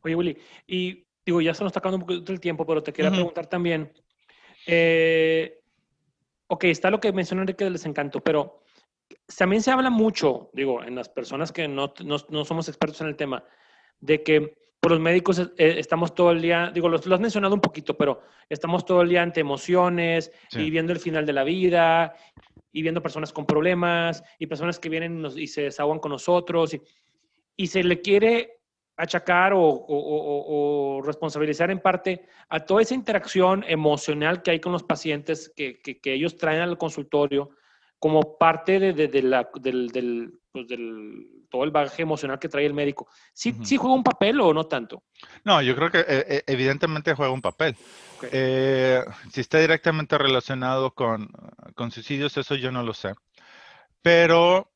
Oye, 0.02 0.14
Willy, 0.14 0.38
y 0.66 1.04
digo, 1.24 1.40
ya 1.40 1.54
se 1.54 1.62
nos 1.62 1.70
está 1.70 1.80
acabando 1.80 2.04
un 2.04 2.06
poquito 2.06 2.32
el 2.32 2.40
tiempo, 2.40 2.66
pero 2.66 2.82
te 2.82 2.92
quería 2.92 3.10
preguntar 3.10 3.46
también. 3.46 3.92
Eh, 4.66 5.60
ok, 6.48 6.64
está 6.64 6.90
lo 6.90 7.00
que 7.00 7.12
mencionó 7.12 7.42
Enrique 7.42 7.64
del 7.64 7.74
desencanto, 7.74 8.20
pero 8.20 8.62
también 9.36 9.62
se 9.62 9.70
habla 9.70 9.90
mucho, 9.90 10.50
digo, 10.52 10.82
en 10.82 10.94
las 10.94 11.08
personas 11.08 11.52
que 11.52 11.68
no, 11.68 11.92
no, 12.04 12.16
no 12.28 12.44
somos 12.44 12.68
expertos 12.68 13.00
en 13.00 13.08
el 13.08 13.16
tema, 13.16 13.44
de 14.00 14.22
que 14.22 14.56
por 14.82 14.90
los 14.90 15.00
médicos 15.00 15.38
eh, 15.38 15.48
estamos 15.78 16.12
todo 16.12 16.32
el 16.32 16.42
día, 16.42 16.72
digo, 16.74 16.88
lo, 16.88 16.96
has 16.96 17.20
mencionado 17.20 17.54
un 17.54 17.60
poquito, 17.60 17.96
pero 17.96 18.20
estamos 18.48 18.84
todo 18.84 19.02
el 19.02 19.08
día 19.08 19.22
ante 19.22 19.38
emociones 19.38 20.32
y 20.50 20.70
viendo 20.70 20.92
el 20.92 20.98
final 20.98 21.24
de 21.24 21.32
la 21.32 21.44
vida 21.44 22.16
y 22.72 22.82
viendo 22.82 23.00
personas 23.00 23.32
con 23.32 23.46
problemas 23.46 24.24
y 24.40 24.48
personas 24.48 24.80
que 24.80 24.88
vienen 24.88 25.24
y 25.36 25.46
se 25.46 25.62
desahogan 25.62 26.00
con 26.00 26.10
nosotros 26.10 26.74
y, 27.56 27.66
se 27.68 27.84
le 27.84 28.00
quiere 28.00 28.61
achacar 29.02 29.52
o, 29.54 31.02
responsabilizar 31.04 31.70
en 31.70 31.80
parte 31.80 32.24
a 32.48 32.60
toda 32.60 32.82
esa 32.82 32.94
interacción 32.94 33.64
emocional 33.66 34.42
que 34.42 34.52
hay 34.52 34.60
con 34.60 34.72
los 34.72 34.84
pacientes 34.84 35.52
que, 35.56 35.80
ellos 36.04 36.36
traen 36.36 36.60
al 36.60 36.78
consultorio 36.78 37.50
como 37.98 38.38
parte 38.38 38.78
de, 38.78 39.22
la, 39.22 39.48
del, 39.60 40.40
pues, 40.52 40.68
del 40.68 41.26
todo 41.48 41.64
el 41.64 41.70
bagaje 41.70 42.02
emocional 42.02 42.38
que 42.38 42.48
trae 42.48 42.64
el 42.64 42.74
médico, 42.74 43.08
¿sí, 43.34 43.52
juega 43.76 43.94
un 43.94 44.02
papel 44.02 44.40
o 44.40 44.54
no 44.54 44.64
tanto? 44.64 45.02
No, 45.44 45.60
yo 45.60 45.76
creo 45.76 45.90
que 45.90 46.00
eh, 46.00 46.04
eh, 46.08 46.42
evidentemente 46.46 47.14
juega 47.14 47.32
un 47.32 47.42
papel. 47.42 47.76
Eh, 48.30 49.04
si 49.32 49.40
está 49.42 49.58
directamente 49.58 50.16
relacionado 50.16 50.94
con, 50.94 51.28
con 51.74 51.90
suicidios, 51.90 52.36
eso 52.36 52.54
yo 52.54 52.72
no 52.72 52.82
lo 52.82 52.94
sé. 52.94 53.12
Pero, 54.00 54.71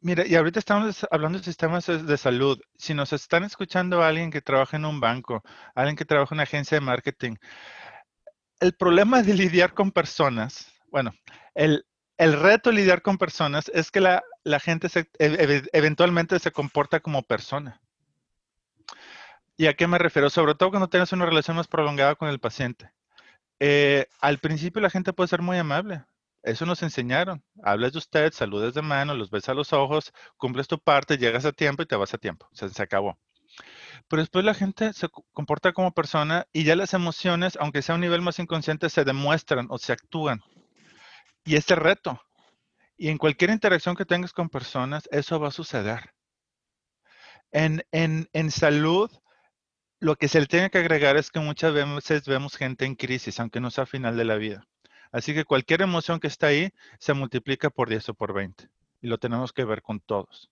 mira, 0.00 0.26
y 0.26 0.34
ahorita 0.34 0.58
estamos 0.58 1.06
hablando 1.10 1.38
de 1.38 1.44
sistemas 1.44 1.86
de 1.86 2.16
salud. 2.16 2.60
Si 2.76 2.94
nos 2.94 3.12
están 3.12 3.44
escuchando 3.44 4.02
alguien 4.02 4.30
que 4.30 4.42
trabaja 4.42 4.76
en 4.76 4.84
un 4.84 5.00
banco, 5.00 5.42
alguien 5.74 5.96
que 5.96 6.04
trabaja 6.04 6.34
en 6.34 6.36
una 6.36 6.42
agencia 6.44 6.76
de 6.76 6.84
marketing, 6.84 7.36
el 8.60 8.74
problema 8.74 9.22
de 9.22 9.34
lidiar 9.34 9.74
con 9.74 9.92
personas, 9.92 10.72
bueno, 10.90 11.12
el, 11.54 11.84
el 12.18 12.40
reto 12.40 12.72
lidiar 12.72 13.02
con 13.02 13.18
personas 13.18 13.70
es 13.74 13.90
que 13.90 14.00
la, 14.00 14.22
gente 14.60 14.88
eventualmente 15.18 16.38
se 16.38 16.52
comporta 16.52 17.00
como 17.00 17.22
persona. 17.22 17.80
¿Y 19.56 19.66
a 19.66 19.74
qué 19.74 19.86
me 19.86 19.98
refiero? 19.98 20.30
Sobre 20.30 20.54
todo 20.54 20.70
cuando 20.70 20.88
tienes 20.88 21.12
una 21.12 21.26
relación 21.26 21.56
más 21.56 21.68
prolongada 21.68 22.14
con 22.14 22.28
el 22.28 22.40
paciente. 22.40 22.90
eh, 23.60 24.06
al 24.20 24.38
principio 24.38 24.82
la 24.82 24.90
gente 24.90 25.12
puede 25.12 25.28
ser 25.28 25.42
muy 25.42 25.58
amable. 25.58 26.04
Eso 26.46 26.64
nos 26.64 26.80
enseñaron. 26.84 27.42
Hablas 27.64 27.92
de 27.92 27.98
usted, 27.98 28.32
saludas 28.32 28.72
de 28.72 28.80
mano, 28.80 29.14
los 29.14 29.30
ves 29.30 29.48
a 29.48 29.54
los 29.54 29.72
ojos, 29.72 30.12
cumples 30.36 30.68
tu 30.68 30.78
parte, 30.78 31.18
llegas 31.18 31.44
a 31.44 31.50
tiempo 31.50 31.82
y 31.82 31.86
te 31.86 31.96
vas 31.96 32.14
a 32.14 32.18
tiempo. 32.18 32.48
Se, 32.52 32.80
acabó. 32.80 33.18
Pero 34.06 34.22
después 34.22 34.44
la 34.44 34.54
gente 34.54 34.92
se 34.92 35.08
comporta 35.32 35.72
como 35.72 35.90
persona 35.90 36.46
y 36.52 36.62
ya 36.62 36.76
las 36.76 36.94
emociones, 36.94 37.58
aunque 37.60 37.82
sea 37.82 37.94
a 37.94 37.96
un 37.96 38.02
nivel 38.02 38.22
más 38.22 38.38
inconsciente, 38.38 38.88
se 38.90 39.02
demuestran 39.02 39.66
o 39.70 39.78
se 39.78 39.92
actúan. 39.92 40.40
Y 41.44 41.56
este 41.56 41.74
reto. 41.74 42.20
Y 42.96 43.08
en 43.08 43.18
cualquier 43.18 43.50
interacción 43.50 43.96
que 43.96 44.04
tengas 44.04 44.32
con 44.32 44.48
personas, 44.48 45.08
eso 45.10 45.40
va 45.40 45.48
a 45.48 45.50
suceder. 45.50 46.14
En, 47.50 47.82
en, 47.90 48.28
en 48.32 48.52
salud, 48.52 49.10
lo 49.98 50.14
que 50.14 50.28
se 50.28 50.38
le 50.38 50.46
tiene 50.46 50.70
que 50.70 50.78
agregar 50.78 51.16
es 51.16 51.32
que 51.32 51.40
muchas 51.40 51.74
veces 51.74 52.24
vemos 52.24 52.56
gente 52.56 52.84
en 52.84 52.94
crisis, 52.94 53.40
aunque 53.40 53.58
no 53.58 53.72
sea 53.72 53.84
final 53.84 54.16
de 54.16 54.24
la 54.24 54.36
vida. 54.36 54.64
Así 55.16 55.32
que 55.32 55.46
cualquier 55.46 55.80
emoción 55.80 56.20
que 56.20 56.26
está 56.26 56.48
ahí 56.48 56.74
se 56.98 57.14
multiplica 57.14 57.70
por 57.70 57.88
10 57.88 58.10
o 58.10 58.14
por 58.14 58.34
20. 58.34 58.68
Y 59.00 59.06
lo 59.06 59.16
tenemos 59.16 59.50
que 59.54 59.64
ver 59.64 59.80
con 59.80 59.98
todos. 59.98 60.50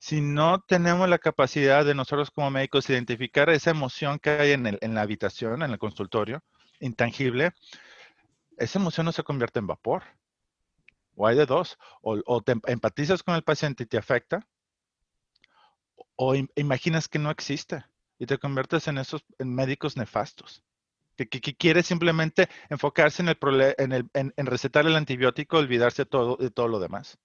Si 0.00 0.20
no 0.20 0.58
tenemos 0.62 1.08
la 1.08 1.20
capacidad 1.20 1.84
de 1.84 1.94
nosotros 1.94 2.32
como 2.32 2.50
médicos 2.50 2.90
identificar 2.90 3.48
esa 3.50 3.70
emoción 3.70 4.18
que 4.18 4.30
hay 4.30 4.50
en, 4.50 4.94
la 4.94 5.00
habitación, 5.00 5.62
en 5.62 5.70
el 5.70 5.78
consultorio, 5.78 6.42
intangible, 6.80 7.52
esa 8.58 8.80
emoción 8.80 9.06
no 9.06 9.12
se 9.12 9.22
convierte 9.22 9.60
en 9.60 9.68
vapor. 9.68 10.02
O 11.14 11.28
hay 11.28 11.36
de 11.36 11.46
dos. 11.46 11.78
O, 12.02 12.42
te 12.42 12.56
empatizas 12.66 13.22
con 13.22 13.36
el 13.36 13.44
paciente 13.44 13.84
y 13.84 13.86
te 13.86 13.96
afecta, 13.96 14.44
o 16.16 16.34
imaginas 16.56 17.06
que 17.06 17.20
no 17.20 17.30
existe 17.30 17.84
y 18.18 18.26
te 18.26 18.38
conviertes 18.38 18.88
en 18.88 18.98
esos 18.98 19.24
en 19.38 19.54
médicos 19.54 19.96
nefastos 19.96 20.64
que, 21.28 21.54
quiere 21.54 21.82
simplemente 21.82 22.48
enfocarse 22.68 23.22
en, 23.22 23.28
el, 23.28 23.36
en, 23.78 23.92
el 23.92 24.10
en, 24.14 24.46
recetar 24.46 24.86
el 24.86 24.96
antibiótico, 24.96 25.58
olvidarse 25.58 26.06
todo, 26.06 26.36
de 26.36 26.50
todo 26.50 26.68
lo 26.68 26.80
demás. 26.80 27.18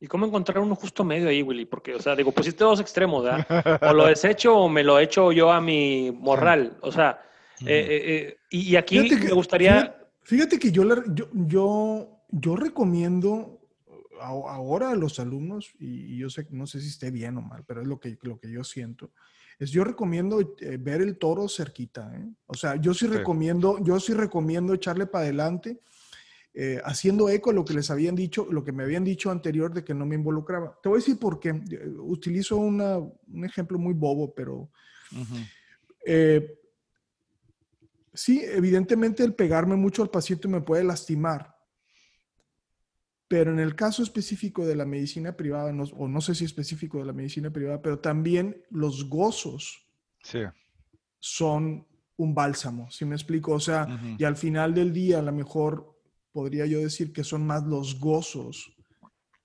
¿Y 0.00 0.06
cómo 0.06 0.26
encontrar 0.26 0.60
uno 0.60 0.76
justo 0.76 1.02
medio 1.02 1.28
ahí, 1.28 1.42
Willy? 1.42 1.64
Porque, 1.64 1.94
o 1.94 2.00
sea, 2.00 2.14
digo, 2.14 2.30
pusiste 2.30 2.62
dos 2.62 2.80
extremos, 2.80 3.24
¿verdad? 3.24 3.46
O 3.90 3.92
lo 3.92 4.06
desecho 4.06 4.56
o 4.56 4.68
me 4.68 4.84
lo 4.84 4.98
echo 4.98 5.32
yo 5.32 5.50
a 5.50 5.60
mi 5.60 6.12
morral. 6.12 6.78
O 6.82 6.92
sea, 6.92 7.20
eh, 7.62 7.66
eh, 7.66 8.02
eh, 8.06 8.36
y, 8.50 8.76
aquí 8.76 9.00
me 9.00 9.32
gustaría... 9.32 9.94
Fíjate, 10.22 10.58
que 10.58 10.70
yo, 10.70 10.84
yo, 11.06 11.28
yo, 11.32 12.22
yo 12.28 12.56
recomiendo 12.56 13.58
ahora 14.20 14.90
a 14.90 14.96
los 14.96 15.18
alumnos, 15.18 15.70
y, 15.78 16.16
yo 16.18 16.30
sé, 16.30 16.46
no 16.50 16.66
sé 16.66 16.80
si 16.80 16.88
esté 16.88 17.10
bien 17.10 17.36
o 17.38 17.42
mal, 17.42 17.64
pero 17.66 17.80
es 17.80 17.88
lo 17.88 17.98
que, 17.98 18.18
lo 18.22 18.38
que 18.38 18.50
yo 18.50 18.62
siento, 18.64 19.10
es 19.58 19.70
yo 19.70 19.84
recomiendo 19.84 20.40
eh, 20.40 20.76
ver 20.78 21.02
el 21.02 21.18
toro 21.18 21.48
cerquita. 21.48 22.12
¿eh? 22.14 22.28
O 22.46 22.54
sea, 22.54 22.76
yo 22.76 22.94
sí, 22.94 23.06
recomiendo, 23.06 23.78
yo 23.82 23.98
sí 23.98 24.14
recomiendo 24.14 24.72
echarle 24.72 25.06
para 25.06 25.24
adelante, 25.24 25.80
eh, 26.54 26.80
haciendo 26.84 27.28
eco 27.28 27.50
a 27.50 27.52
lo 27.52 27.64
que 27.64 27.74
les 27.74 27.90
habían 27.90 28.14
dicho, 28.14 28.46
lo 28.50 28.62
que 28.62 28.72
me 28.72 28.84
habían 28.84 29.04
dicho 29.04 29.30
anterior 29.30 29.72
de 29.74 29.84
que 29.84 29.94
no 29.94 30.06
me 30.06 30.14
involucraba. 30.14 30.78
Te 30.82 30.88
voy 30.88 30.98
a 30.98 31.00
decir 31.00 31.18
por 31.18 31.40
qué. 31.40 31.52
Utilizo 31.98 32.56
un 32.56 33.44
ejemplo 33.44 33.78
muy 33.78 33.94
bobo, 33.94 34.32
pero 34.32 34.70
sí, 38.14 38.42
evidentemente 38.44 39.24
el 39.24 39.34
pegarme 39.34 39.76
mucho 39.76 40.02
al 40.02 40.10
paciente 40.10 40.46
me 40.48 40.60
puede 40.60 40.84
lastimar. 40.84 41.57
Pero 43.28 43.52
en 43.52 43.58
el 43.58 43.76
caso 43.76 44.02
específico 44.02 44.66
de 44.66 44.74
la 44.74 44.86
medicina 44.86 45.36
privada, 45.36 45.70
o 45.70 46.08
no 46.08 46.20
sé 46.20 46.34
si 46.34 46.44
específico 46.44 46.98
de 46.98 47.04
la 47.04 47.12
medicina 47.12 47.50
privada, 47.50 47.82
pero 47.82 47.98
también 47.98 48.64
los 48.70 49.08
gozos 49.08 49.86
son 51.20 51.86
un 52.16 52.34
bálsamo, 52.34 52.90
¿sí 52.90 53.04
me 53.04 53.14
explico? 53.14 53.52
O 53.52 53.60
sea, 53.60 53.86
y 54.18 54.24
al 54.24 54.36
final 54.36 54.74
del 54.74 54.92
día, 54.92 55.18
a 55.18 55.22
lo 55.22 55.32
mejor 55.32 55.98
podría 56.32 56.66
yo 56.66 56.80
decir 56.80 57.12
que 57.12 57.22
son 57.22 57.46
más 57.46 57.64
los 57.64 58.00
gozos 58.00 58.74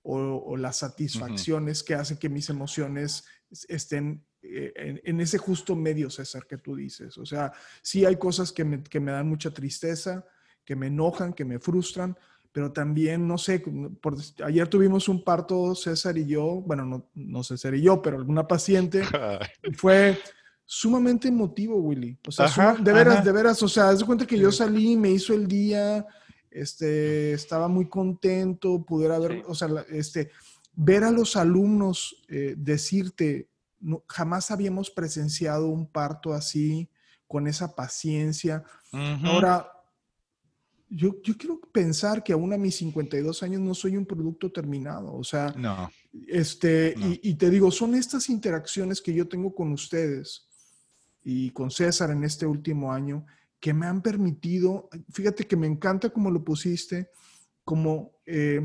o, 0.02 0.56
las 0.56 0.78
satisfacciones 0.78 1.82
que 1.82 1.94
hacen 1.94 2.18
que 2.18 2.28
mis 2.28 2.50
emociones 2.50 3.24
estén 3.68 4.24
eh, 4.42 5.00
en, 5.04 5.20
ese 5.20 5.38
justo 5.38 5.74
medio, 5.74 6.10
César, 6.10 6.46
que 6.46 6.58
tú 6.58 6.76
dices. 6.76 7.16
O 7.16 7.24
sea, 7.24 7.52
sí 7.82 8.04
hay 8.04 8.16
cosas 8.16 8.52
que 8.52 8.64
me, 8.64 8.82
que 8.82 9.00
me 9.00 9.12
dan 9.12 9.28
mucha 9.28 9.50
tristeza, 9.52 10.26
que 10.64 10.76
me 10.76 10.88
enojan, 10.88 11.32
que 11.32 11.44
me 11.44 11.58
frustran, 11.58 12.16
pero 12.54 12.70
también, 12.70 13.26
no 13.26 13.36
sé, 13.36 13.64
por, 14.00 14.16
ayer 14.44 14.68
tuvimos 14.68 15.08
un 15.08 15.24
parto, 15.24 15.74
César 15.74 16.16
y 16.16 16.24
yo, 16.24 16.62
bueno, 16.64 16.86
no, 16.86 17.10
no 17.12 17.42
César 17.42 17.74
y 17.74 17.82
yo, 17.82 18.00
pero 18.00 18.16
alguna 18.16 18.46
paciente, 18.46 19.02
fue 19.76 20.20
sumamente 20.64 21.26
emotivo, 21.26 21.74
Willy. 21.78 22.16
O 22.28 22.30
sea, 22.30 22.74
de 22.74 22.92
veras, 22.92 23.24
de 23.24 23.32
veras, 23.32 23.60
o 23.60 23.68
sea, 23.68 23.88
haz 23.88 23.98
de 23.98 24.04
cuenta 24.06 24.24
que 24.24 24.38
yo 24.38 24.52
salí, 24.52 24.96
me 24.96 25.10
hizo 25.10 25.34
el 25.34 25.48
día, 25.48 26.06
este, 26.48 27.32
estaba 27.32 27.66
muy 27.66 27.88
contento, 27.88 28.86
pudiera 28.86 29.18
ver, 29.18 29.42
o 29.48 29.54
sea, 29.56 29.68
este, 29.90 30.30
ver 30.76 31.02
a 31.02 31.10
los 31.10 31.34
alumnos 31.34 32.22
eh, 32.28 32.54
decirte, 32.56 33.48
no, 33.80 34.04
jamás 34.06 34.52
habíamos 34.52 34.90
presenciado 34.90 35.66
un 35.66 35.88
parto 35.88 36.32
así, 36.32 36.88
con 37.26 37.48
esa 37.48 37.74
paciencia. 37.74 38.62
Ahora, 39.24 39.73
yo, 40.94 41.20
quiero 41.20 41.60
pensar 41.72 42.22
que 42.22 42.32
aún 42.32 42.52
a 42.52 42.58
mis 42.58 42.76
52 42.76 43.42
años 43.42 43.60
no 43.60 43.74
soy 43.74 43.96
un 43.96 44.06
producto 44.06 44.50
terminado. 44.52 45.14
O 45.14 45.24
sea, 45.24 45.52
no. 45.56 45.90
Este, 46.28 46.94
Y, 47.22 47.34
te 47.34 47.50
digo, 47.50 47.70
son 47.70 47.94
estas 47.94 48.28
interacciones 48.28 49.00
que 49.00 49.12
yo 49.12 49.26
tengo 49.26 49.54
con 49.54 49.72
ustedes 49.72 50.46
y 51.24 51.50
con 51.50 51.70
César 51.70 52.10
en 52.10 52.22
este 52.22 52.46
último 52.46 52.92
año 52.92 53.26
que 53.58 53.72
me 53.72 53.86
han 53.86 54.02
permitido, 54.02 54.90
fíjate 55.10 55.46
que 55.46 55.56
me 55.56 55.66
encanta 55.66 56.10
como 56.10 56.30
lo 56.30 56.44
pusiste, 56.44 57.08
como 57.64 58.12
eh, 58.26 58.60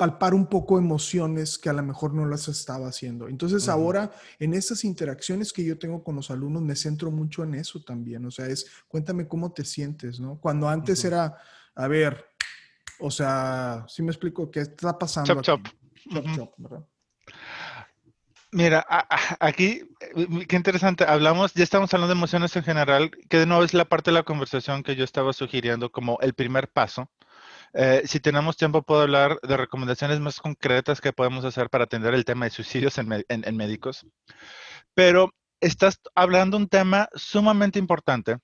palpar 0.00 0.32
un 0.32 0.46
poco 0.46 0.78
emociones 0.78 1.58
que 1.58 1.68
a 1.68 1.74
lo 1.74 1.82
mejor 1.82 2.14
no 2.14 2.24
las 2.24 2.48
estaba 2.48 2.88
haciendo. 2.88 3.28
Entonces 3.28 3.68
ahora 3.68 4.10
en 4.38 4.54
esas 4.54 4.82
interacciones 4.84 5.52
que 5.52 5.62
yo 5.62 5.78
tengo 5.78 6.02
con 6.02 6.16
los 6.16 6.30
alumnos 6.30 6.62
me 6.62 6.74
centro 6.74 7.10
mucho 7.10 7.44
en 7.44 7.54
eso 7.54 7.82
también. 7.82 8.24
O 8.24 8.30
sea, 8.30 8.46
es 8.46 8.66
cuéntame 8.88 9.28
cómo 9.28 9.52
te 9.52 9.62
sientes, 9.62 10.18
¿no? 10.18 10.40
Cuando 10.40 10.70
antes 10.70 11.04
era, 11.04 11.36
a 11.74 11.86
ver, 11.86 12.24
o 12.98 13.10
sea, 13.10 13.84
si 13.88 14.02
me 14.02 14.10
explico 14.10 14.50
qué 14.50 14.60
está 14.60 14.98
pasando. 14.98 15.34
Chop, 15.34 15.42
chop. 15.42 15.68
chop, 16.34 16.54
¿verdad? 16.56 16.86
Mira, 18.52 18.86
aquí, 19.38 19.82
eh, 20.16 20.46
qué 20.48 20.56
interesante, 20.56 21.04
hablamos, 21.04 21.52
ya 21.52 21.62
estamos 21.62 21.92
hablando 21.92 22.14
de 22.14 22.18
emociones 22.18 22.56
en 22.56 22.64
general, 22.64 23.10
que 23.28 23.36
de 23.36 23.44
nuevo 23.44 23.64
es 23.64 23.74
la 23.74 23.84
parte 23.84 24.10
de 24.10 24.14
la 24.14 24.22
conversación 24.22 24.82
que 24.82 24.96
yo 24.96 25.04
estaba 25.04 25.34
sugiriendo 25.34 25.92
como 25.92 26.18
el 26.22 26.32
primer 26.32 26.68
paso 26.68 27.10
eh, 27.72 28.02
si 28.04 28.20
tenemos 28.20 28.56
tiempo, 28.56 28.82
puedo 28.82 29.02
hablar 29.02 29.38
de 29.42 29.56
recomendaciones 29.56 30.20
más 30.20 30.40
concretas 30.40 31.00
que 31.00 31.12
podemos 31.12 31.44
hacer 31.44 31.70
para 31.70 31.84
atender 31.84 32.14
el 32.14 32.24
tema 32.24 32.46
de 32.46 32.50
suicidios 32.50 32.98
en, 32.98 33.56
médicos. 33.56 34.06
Pero 34.94 35.32
estás 35.60 36.00
hablando 36.14 36.56
un 36.56 36.68
tema 36.68 37.08
sumamente 37.14 37.78
importante 37.78 38.38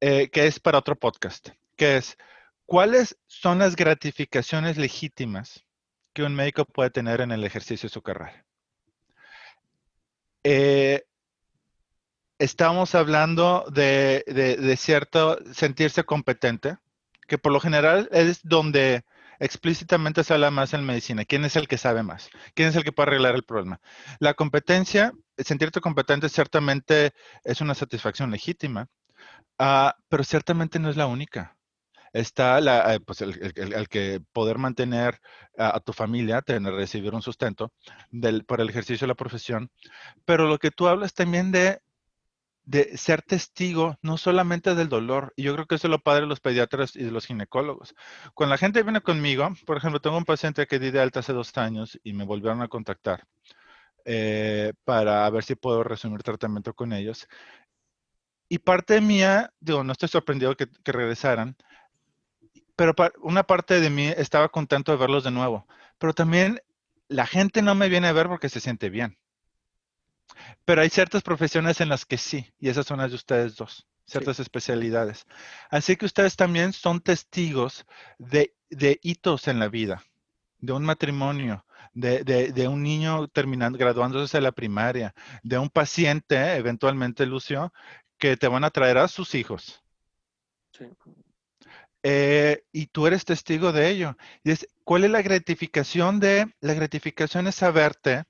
eh, 0.00 0.28
que 0.30 0.46
es 0.46 0.60
para 0.60 0.78
otro 0.78 0.96
podcast, 0.96 1.50
que 1.76 1.96
es 1.96 2.16
cuáles 2.66 3.16
son 3.26 3.60
las 3.60 3.76
gratificaciones 3.76 4.76
legítimas 4.76 5.64
que 6.12 6.22
un 6.22 6.34
médico 6.34 6.64
puede 6.64 6.90
tener 6.90 7.20
en 7.20 7.30
el 7.30 7.44
ejercicio 7.44 7.88
de 7.88 7.92
su 7.92 8.02
carrera. 8.02 8.44
Eh, 10.44 11.04
estamos 12.38 12.94
hablando 12.94 13.66
de, 13.70 14.76
cierto 14.78 15.38
sentirse 15.52 16.04
competente, 16.04 16.78
que 17.26 17.38
por 17.38 17.52
lo 17.52 17.60
general 17.60 18.08
es 18.12 18.40
donde 18.42 19.04
explícitamente 19.38 20.24
se 20.24 20.34
habla 20.34 20.50
más 20.50 20.74
en 20.74 20.84
medicina. 20.84 21.24
¿Quién 21.24 21.44
es 21.44 21.56
el 21.56 21.68
que 21.68 21.78
sabe 21.78 22.02
más? 22.02 22.30
¿Quién 22.54 22.68
es 22.68 22.76
el 22.76 22.84
que 22.84 22.92
puede 22.92 23.08
arreglar 23.08 23.34
el 23.34 23.44
problema? 23.44 23.80
La 24.18 24.34
competencia, 24.34 25.12
sentirte 25.38 25.80
competente 25.80 26.28
ciertamente 26.28 27.12
es 27.44 27.60
una 27.60 27.74
satisfacción 27.74 28.30
legítima, 28.30 28.88
ah, 29.58 29.96
pero 30.08 30.24
ciertamente 30.24 30.78
no 30.78 30.90
es 30.90 30.96
la 30.96 31.06
única. 31.06 31.56
Está 32.12 32.60
la, 32.62 32.94
eh, 32.94 33.00
pues 33.00 33.20
el, 33.20 33.88
que 33.90 34.22
poder 34.32 34.56
mantener 34.58 35.20
a, 35.58 35.80
tu 35.80 35.92
familia, 35.92 36.40
tener, 36.40 36.72
recibir 36.72 37.14
un 37.14 37.20
sustento 37.20 37.72
del, 38.10 38.44
por 38.44 38.60
el 38.62 38.70
ejercicio 38.70 39.06
de 39.06 39.08
la 39.08 39.14
profesión, 39.14 39.70
pero 40.24 40.46
lo 40.46 40.58
que 40.58 40.70
tú 40.70 40.88
hablas 40.88 41.12
también 41.12 41.52
de 41.52 41.80
de 42.66 42.98
ser 42.98 43.22
testigo 43.22 43.96
no 44.02 44.18
solamente 44.18 44.74
del 44.74 44.88
dolor, 44.88 45.32
y 45.36 45.44
yo 45.44 45.54
creo 45.54 45.66
que 45.66 45.76
eso 45.76 45.86
es 45.86 45.90
lo 45.90 46.00
padre 46.02 46.22
de 46.22 46.26
los 46.28 46.40
pediatras 46.40 46.96
y 46.96 47.04
de 47.04 47.12
los 47.12 47.26
ginecólogos. 47.26 47.94
Cuando 48.34 48.54
la 48.54 48.58
gente 48.58 48.82
viene 48.82 49.00
conmigo, 49.00 49.48
por 49.64 49.76
ejemplo, 49.78 50.00
tengo 50.00 50.18
un 50.18 50.24
paciente 50.24 50.66
que 50.66 50.78
di 50.80 50.90
de 50.90 51.00
alta 51.00 51.20
hace 51.20 51.32
dos 51.32 51.56
años 51.56 51.98
y 52.02 52.12
me 52.12 52.24
volvieron 52.24 52.62
a 52.62 52.68
contactar 52.68 53.24
eh, 54.04 54.72
para 54.84 55.28
ver 55.30 55.44
si 55.44 55.54
puedo 55.54 55.84
resumir 55.84 56.22
tratamiento 56.22 56.74
con 56.74 56.92
ellos. 56.92 57.28
Y 58.48 58.58
parte 58.58 59.00
mía, 59.00 59.52
digo, 59.60 59.84
no 59.84 59.92
estoy 59.92 60.08
sorprendido 60.08 60.56
que, 60.56 60.68
que 60.68 60.92
regresaran, 60.92 61.56
pero 62.76 62.94
una 63.22 63.44
parte 63.44 63.80
de 63.80 63.90
mí 63.90 64.08
estaba 64.08 64.48
contento 64.48 64.92
de 64.92 64.98
verlos 64.98 65.24
de 65.24 65.30
nuevo. 65.30 65.66
Pero 65.98 66.14
también 66.14 66.60
la 67.08 67.26
gente 67.26 67.62
no 67.62 67.74
me 67.74 67.88
viene 67.88 68.08
a 68.08 68.12
ver 68.12 68.28
porque 68.28 68.48
se 68.48 68.60
siente 68.60 68.90
bien. 68.90 69.18
Pero 70.64 70.82
hay 70.82 70.90
ciertas 70.90 71.22
profesiones 71.22 71.80
en 71.80 71.88
las 71.88 72.04
que 72.04 72.18
sí, 72.18 72.52
y 72.58 72.68
esas 72.68 72.86
son 72.86 72.98
las 72.98 73.10
de 73.10 73.16
ustedes 73.16 73.56
dos. 73.56 73.86
ciertas 74.04 74.38
especialidades. 74.38 75.26
Así 75.68 75.96
que 75.96 76.06
ustedes 76.06 76.36
también 76.36 76.72
son 76.72 77.00
testigos 77.00 77.84
de, 78.18 78.54
hitos 79.02 79.48
en 79.48 79.58
la 79.58 79.68
vida, 79.68 80.02
de 80.58 80.72
un 80.72 80.84
matrimonio, 80.84 81.64
de, 81.92 82.68
un 82.68 82.82
niño 82.82 83.26
terminando, 83.28 83.78
graduándose 83.78 84.36
de 84.36 84.42
la 84.42 84.52
primaria, 84.52 85.12
de 85.42 85.58
un 85.58 85.68
paciente, 85.68 86.54
eventualmente, 86.54 87.26
Lucio, 87.26 87.72
que 88.16 88.36
te 88.36 88.46
van 88.46 88.62
a 88.62 88.70
traer 88.70 88.98
a 88.98 89.08
sus 89.08 89.34
hijos. 89.34 89.82
Sí. 90.72 90.84
Eh, 92.08 92.62
y 92.70 92.86
tú 92.86 93.08
eres 93.08 93.24
testigo 93.24 93.72
de 93.72 93.88
ello. 93.88 94.16
Y 94.44 94.52
es, 94.52 94.68
¿Cuál 94.84 95.02
es 95.02 95.10
la 95.10 95.22
gratificación 95.22 96.20
de? 96.20 96.46
La 96.60 96.74
gratificación 96.74 97.48
es 97.48 97.56
saberte 97.56 98.22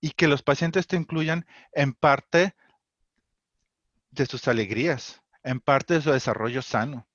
y 0.00 0.10
que 0.10 0.28
los 0.28 0.42
pacientes 0.42 0.86
te 0.86 0.96
incluyan 0.96 1.46
en 1.72 1.92
parte 1.92 2.54
de 4.10 4.26
sus 4.26 4.48
alegrías, 4.48 5.22
en 5.42 5.60
parte 5.60 5.94
de 5.94 6.02
su 6.02 6.10
desarrollo 6.10 6.62
sano. 6.62 7.06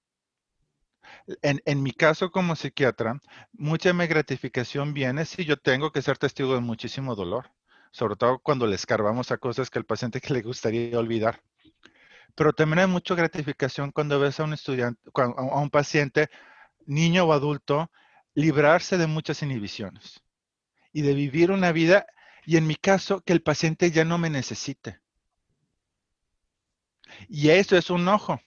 En, 1.42 1.84
mi 1.84 1.92
caso 1.92 2.32
como 2.32 2.56
psiquiatra, 2.56 3.20
mucha 3.54 3.90
de 3.90 3.94
mi 3.94 4.08
gratificación 4.08 4.94
viene 4.94 5.26
si 5.26 5.46
yo 5.46 5.58
tengo 5.58 5.92
que 5.92 6.02
ser 6.02 6.18
testigo 6.18 6.54
de 6.54 6.62
muchísimo 6.62 7.16
dolor, 7.16 7.52
sobre 7.92 8.16
todo 8.16 8.40
cuando 8.40 8.68
le 8.68 8.76
escarbamos 8.76 9.32
a 9.32 9.38
cosas 9.38 9.70
que 9.70 9.80
al 9.80 9.86
paciente 9.86 10.20
que 10.20 10.34
le 10.34 10.42
gustaría 10.42 10.98
olvidar. 10.98 11.42
Pero 12.36 12.52
también 12.52 12.80
hay 12.80 12.88
mucha 12.88 13.16
gratificación 13.16 13.92
cuando 13.92 14.20
ves 14.20 14.40
a 14.40 14.44
un 14.44 14.54
estudiante, 14.54 15.02
a 15.16 15.60
un 15.60 15.70
paciente, 15.70 16.30
niño 16.86 17.26
o 17.26 17.34
adulto, 17.34 17.92
librarse 18.34 18.98
de 18.98 19.08
muchas 19.08 19.42
inhibiciones 19.44 20.22
y 20.92 21.02
de 21.02 21.14
vivir 21.14 21.52
una 21.52 21.72
vida, 21.72 22.06
y 22.46 22.58
en 22.58 22.68
mi 22.68 22.76
caso, 22.76 23.22
que 23.22 23.34
el 23.34 23.42
paciente 23.42 23.92
ya 23.92 24.06
no 24.06 24.18
me 24.18 24.30
necesite. 24.30 25.00
Y 27.30 27.50
eso 27.50 27.78
es 27.78 27.90
un 27.90 28.08
ojo, 28.08 28.42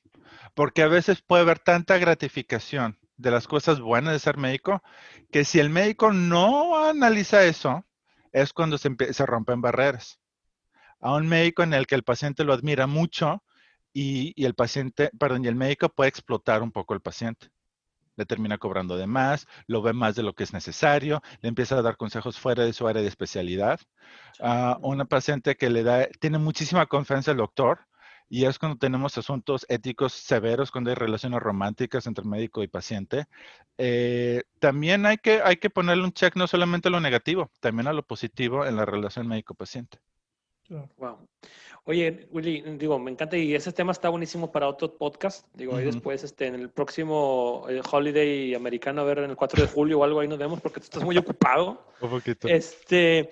porque 0.54 0.82
a 0.82 0.88
veces 0.88 1.22
puede 1.22 1.42
haber 1.42 1.58
tanta 1.58 1.98
gratificación 1.98 2.98
de 3.16 3.30
las 3.30 3.46
cosas 3.46 3.80
buenas 3.80 4.12
de 4.12 4.18
ser 4.18 4.36
médico, 4.36 4.82
que 5.30 5.44
si 5.44 5.58
el 5.58 5.70
médico 5.70 6.12
no 6.12 6.76
analiza 6.84 7.44
eso, 7.44 7.86
es 8.32 8.52
cuando 8.52 8.76
se, 8.76 8.90
rompen 9.26 9.60
barreras. 9.60 10.20
A 11.00 11.14
un 11.14 11.26
médico 11.26 11.62
en 11.62 11.74
el 11.74 11.86
que 11.86 11.94
el 11.94 12.02
paciente 12.02 12.44
lo 12.44 12.52
admira 12.52 12.86
mucho 12.86 13.42
y, 13.92 14.32
y 14.36 14.44
el 14.44 14.54
paciente, 14.54 15.10
perdón, 15.18 15.44
y 15.44 15.48
el 15.48 15.54
médico 15.54 15.88
puede 15.88 16.08
explotar 16.08 16.62
un 16.62 16.72
poco 16.72 16.94
al 16.94 17.00
paciente 17.00 17.48
le 18.16 18.26
termina 18.26 18.58
cobrando 18.58 18.96
de 18.96 19.06
más, 19.06 19.46
lo 19.66 19.82
ve 19.82 19.92
más 19.92 20.16
de 20.16 20.22
lo 20.22 20.34
que 20.34 20.44
es 20.44 20.52
necesario, 20.52 21.22
le 21.40 21.48
empieza 21.48 21.78
a 21.78 21.82
dar 21.82 21.96
consejos 21.96 22.38
fuera 22.38 22.64
de 22.64 22.72
su 22.72 22.88
área 22.88 23.02
de 23.02 23.08
especialidad. 23.08 23.80
A 24.40 24.78
una 24.82 25.04
paciente 25.04 25.56
que 25.56 25.70
le 25.70 25.82
da, 25.82 26.08
tiene 26.20 26.38
muchísima 26.38 26.86
confianza 26.86 27.30
al 27.32 27.38
doctor, 27.38 27.80
y 28.28 28.44
es 28.44 28.58
cuando 28.58 28.78
tenemos 28.78 29.16
asuntos 29.18 29.66
éticos 29.68 30.12
severos, 30.12 30.70
cuando 30.70 30.90
hay 30.90 30.96
relaciones 30.96 31.40
románticas 31.40 32.06
entre 32.06 32.24
médico 32.24 32.62
y 32.62 32.68
paciente. 32.68 33.26
Eh, 33.78 34.42
también 34.58 35.06
hay 35.06 35.18
que, 35.18 35.40
hay 35.44 35.56
que 35.58 35.70
ponerle 35.70 36.04
un 36.04 36.12
check 36.12 36.34
no 36.36 36.46
solamente 36.46 36.88
a 36.88 36.90
lo 36.90 37.00
negativo, 37.00 37.50
también 37.60 37.86
a 37.88 37.92
lo 37.92 38.02
positivo 38.04 38.66
en 38.66 38.76
la 38.76 38.84
relación 38.84 39.28
médico-paciente. 39.28 39.98
Wow. 40.68 41.18
Oye, 41.84 42.26
Willy, 42.32 42.62
digo, 42.76 42.98
me 42.98 43.12
encanta 43.12 43.36
y 43.36 43.54
ese 43.54 43.72
tema 43.72 43.92
está 43.92 44.08
buenísimo 44.08 44.50
para 44.50 44.68
otro 44.68 44.92
podcast. 44.96 45.46
Digo, 45.54 45.76
ahí 45.76 45.84
después, 45.84 46.24
este, 46.24 46.46
en 46.46 46.56
el 46.56 46.68
próximo 46.68 47.64
eh, 47.68 47.80
holiday 47.88 48.54
americano, 48.54 49.02
a 49.02 49.04
ver, 49.04 49.18
en 49.18 49.30
el 49.30 49.36
4 49.36 49.62
de 49.62 49.68
julio 49.68 50.00
o 50.00 50.04
algo, 50.04 50.18
ahí 50.18 50.26
nos 50.26 50.38
vemos 50.38 50.60
porque 50.60 50.80
tú 50.80 50.84
estás 50.84 51.04
muy 51.04 51.16
ocupado. 51.16 51.86
Un 52.00 52.10
poquito. 52.10 52.48
Este, 52.48 53.30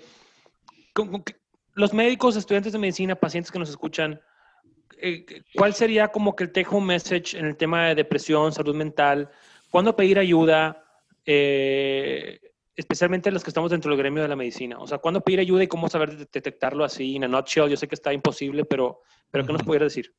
los 1.75 1.93
médicos, 1.93 2.37
estudiantes 2.37 2.73
de 2.73 2.79
medicina, 2.79 3.17
pacientes 3.17 3.51
que 3.51 3.59
nos 3.59 3.71
escuchan, 3.71 4.21
eh, 4.99 5.27
¿cuál 5.57 5.75
sería 5.75 6.09
como 6.09 6.37
que 6.37 6.45
el 6.45 6.53
take 6.53 6.69
home 6.71 6.87
message 6.87 7.37
en 7.37 7.47
el 7.47 7.57
tema 7.57 7.89
de 7.89 7.97
depresión, 7.97 8.53
salud 8.53 8.77
mental? 8.77 9.31
¿Cuándo 9.69 9.97
pedir 9.97 10.21
ayuda? 10.21 10.85
Eh, 11.27 12.39
especialmente 12.77 13.31
los 13.31 13.45
que 13.45 13.51
estamos 13.51 13.71
dentro 13.71 13.91
del 13.91 13.99
gremio 13.99 14.23
de 14.23 14.29
la 14.29 14.37
medicina. 14.37 14.79
O 14.79 14.87
sea, 14.87 14.99
¿cuándo 14.99 15.21
pedir 15.21 15.41
ayuda 15.41 15.63
y 15.63 15.69
cómo 15.69 15.89
saber 15.89 16.17
detectarlo 16.17 16.85
así 16.85 17.17
en 17.17 17.25
a 17.25 17.29
nutshell? 17.29 17.69
Yo 17.69 17.77
sé 17.77 17.89
que 17.89 17.95
está 17.95 18.13
imposible, 18.13 18.65
pero, 18.65 19.03
pero 19.31 19.47
¿qué 19.47 19.53
nos 19.53 19.63
pudiera 19.63 19.85
decir? 19.85 20.15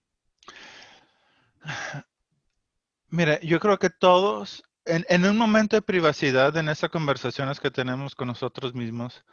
Mira, 3.09 3.39
yo 3.41 3.59
creo 3.59 3.77
que 3.77 3.89
todos, 3.89 4.63
en, 4.85 5.05
en, 5.09 5.25
un 5.25 5.37
momento 5.37 5.75
de 5.75 5.81
privacidad, 5.81 6.55
en 6.57 6.69
esas 6.69 6.89
conversaciones 6.89 7.59
que 7.59 7.71
tenemos 7.71 8.15
con 8.15 8.27
nosotros 8.27 8.73
mismos, 8.73 9.23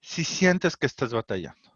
si 0.00 0.24
sientes 0.24 0.76
que 0.76 0.86
estás 0.86 1.12
batallando. 1.12 1.70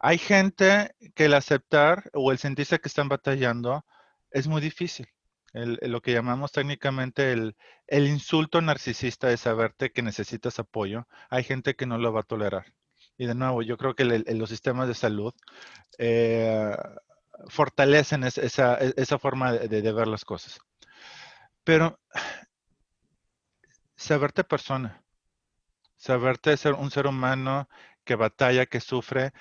Hay 0.00 0.18
gente 0.18 0.94
que 1.14 1.24
el 1.24 1.34
aceptar 1.34 2.10
o 2.12 2.30
el 2.30 2.38
sentirse 2.38 2.78
que 2.78 2.88
están 2.88 3.08
batallando 3.08 3.84
es 4.30 4.46
muy 4.46 4.60
difícil 4.60 5.08
lo 5.52 6.02
que 6.02 6.12
llamamos 6.12 6.52
técnicamente 6.52 7.32
el, 7.32 7.54
insulto 7.88 8.60
narcisista 8.60 9.28
de 9.28 9.36
saberte 9.36 9.92
que 9.92 10.02
necesitas 10.02 10.58
apoyo, 10.58 11.06
hay 11.30 11.44
gente 11.44 11.74
que 11.74 11.86
no 11.86 11.98
lo 11.98 12.12
va 12.12 12.20
a 12.20 12.24
tolerar. 12.24 12.72
Y 13.16 13.26
de 13.26 13.34
nuevo, 13.34 13.62
yo 13.62 13.76
creo 13.76 13.94
que 13.94 14.04
los 14.04 14.48
sistemas 14.48 14.88
de 14.88 14.94
salud 14.94 15.34
eh, 15.98 16.76
fortalecen 17.48 18.24
e, 18.24 18.28
esa, 18.28 19.18
forma 19.18 19.52
de, 19.52 19.92
ver 19.92 20.06
las 20.08 20.24
cosas. 20.24 20.60
Pero 21.64 21.98
saberte 23.96 24.44
persona, 24.44 25.02
saberte 25.96 26.56
ser 26.56 26.74
un 26.74 26.90
ser 26.90 27.06
humano 27.06 27.68
que 28.04 28.14
batalla, 28.14 28.66
que 28.66 28.80
sufre, 28.80 29.32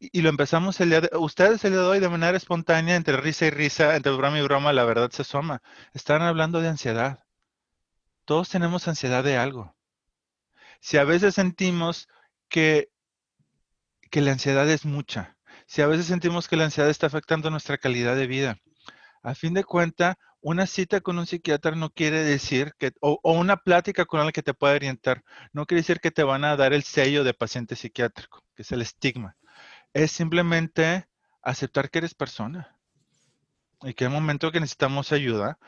y 0.00 0.22
lo 0.22 0.30
empezamos 0.30 0.80
el 0.80 0.88
día 0.90 1.02
de, 1.02 1.10
ustedes 1.18 1.62
el 1.64 1.72
día 1.72 1.82
de 1.82 1.86
hoy 1.86 2.00
de 2.00 2.08
manera 2.08 2.36
espontánea, 2.36 2.96
entre 2.96 3.18
risa 3.18 3.46
y 3.46 3.50
risa, 3.50 3.94
entre 3.96 4.12
broma 4.12 4.38
y 4.38 4.42
broma, 4.42 4.72
la 4.72 4.84
verdad 4.84 5.10
se 5.10 5.22
asoma. 5.22 5.62
Están 5.92 6.22
hablando 6.22 6.60
de 6.60 6.68
ansiedad. 6.68 7.22
Todos 8.24 8.48
tenemos 8.48 8.88
ansiedad 8.88 9.22
de 9.22 9.36
algo. 9.36 9.76
Si 10.80 10.96
a 10.96 11.04
veces 11.04 11.34
sentimos 11.34 12.08
que, 12.48 12.90
que 14.10 14.22
la 14.22 14.32
ansiedad 14.32 14.68
es 14.70 14.86
mucha, 14.86 15.36
si 15.66 15.82
a 15.82 15.86
veces 15.86 16.06
sentimos 16.06 16.48
que 16.48 16.56
la 16.56 16.64
ansiedad 16.64 16.90
está 16.90 17.06
afectando 17.06 17.50
nuestra 17.50 17.76
calidad 17.76 18.16
de 18.16 18.26
vida, 18.26 18.56
a 19.22 19.34
fin 19.34 19.52
de 19.52 19.64
cuenta, 19.64 20.18
una 20.40 20.66
cita 20.66 21.02
con 21.02 21.18
un 21.18 21.26
psiquiatra 21.26 21.72
no 21.72 21.90
quiere 21.90 22.24
decir 22.24 22.72
que, 22.78 22.92
o, 23.00 23.20
o, 23.22 23.32
una 23.32 23.58
plática 23.58 24.06
con 24.06 24.20
alguien 24.20 24.32
que 24.32 24.42
te 24.42 24.54
pueda 24.54 24.74
orientar, 24.74 25.22
no 25.52 25.66
quiere 25.66 25.82
decir 25.82 26.00
que 26.00 26.10
te 26.10 26.22
van 26.22 26.44
a 26.44 26.56
dar 26.56 26.72
el 26.72 26.84
sello 26.84 27.22
de 27.24 27.34
paciente 27.34 27.76
psiquiátrico, 27.76 28.42
que 28.54 28.62
es 28.62 28.72
el 28.72 28.80
estigma 28.80 29.36
es 29.92 30.12
simplemente 30.12 31.06
aceptar 31.42 31.90
que 31.90 31.98
eres 31.98 32.14
persona 32.14 32.76
y 33.82 33.94
que 33.94 34.04
hay 34.04 34.10
momento 34.10 34.52
que 34.52 34.60
necesitamos 34.60 35.12
ayuda. 35.12 35.58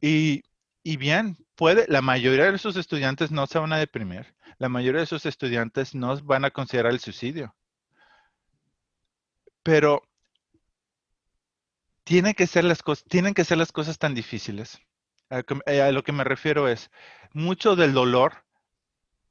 Y, 0.00 0.42
bien, 0.84 1.36
puede, 1.56 1.86
la 1.88 2.02
mayoría 2.02 2.50
de 2.50 2.56
esos 2.56 2.76
estudiantes 2.76 3.30
no 3.30 3.46
se 3.46 3.58
van 3.58 3.72
a 3.72 3.78
deprimir. 3.78 4.34
La 4.58 4.68
mayoría 4.68 5.00
de 5.00 5.04
esos 5.04 5.26
estudiantes 5.26 5.94
no 5.94 6.16
van 6.22 6.44
a 6.44 6.50
considerar 6.50 6.92
el 6.92 7.00
suicidio. 7.00 7.54
Pero 9.62 10.02
tiene 12.04 12.34
que 12.34 12.46
ser 12.46 12.64
las 12.64 12.82
cosas, 12.82 13.04
tienen 13.08 13.34
que 13.34 13.44
ser 13.44 13.58
las 13.58 13.72
cosas 13.72 13.98
tan 13.98 14.14
difíciles. 14.14 14.78
a 15.28 15.90
lo 15.90 16.02
que 16.04 16.12
me 16.12 16.24
refiero 16.24 16.68
es, 16.68 16.90
mucho 17.32 17.74
del 17.74 17.92
dolor 17.92 18.44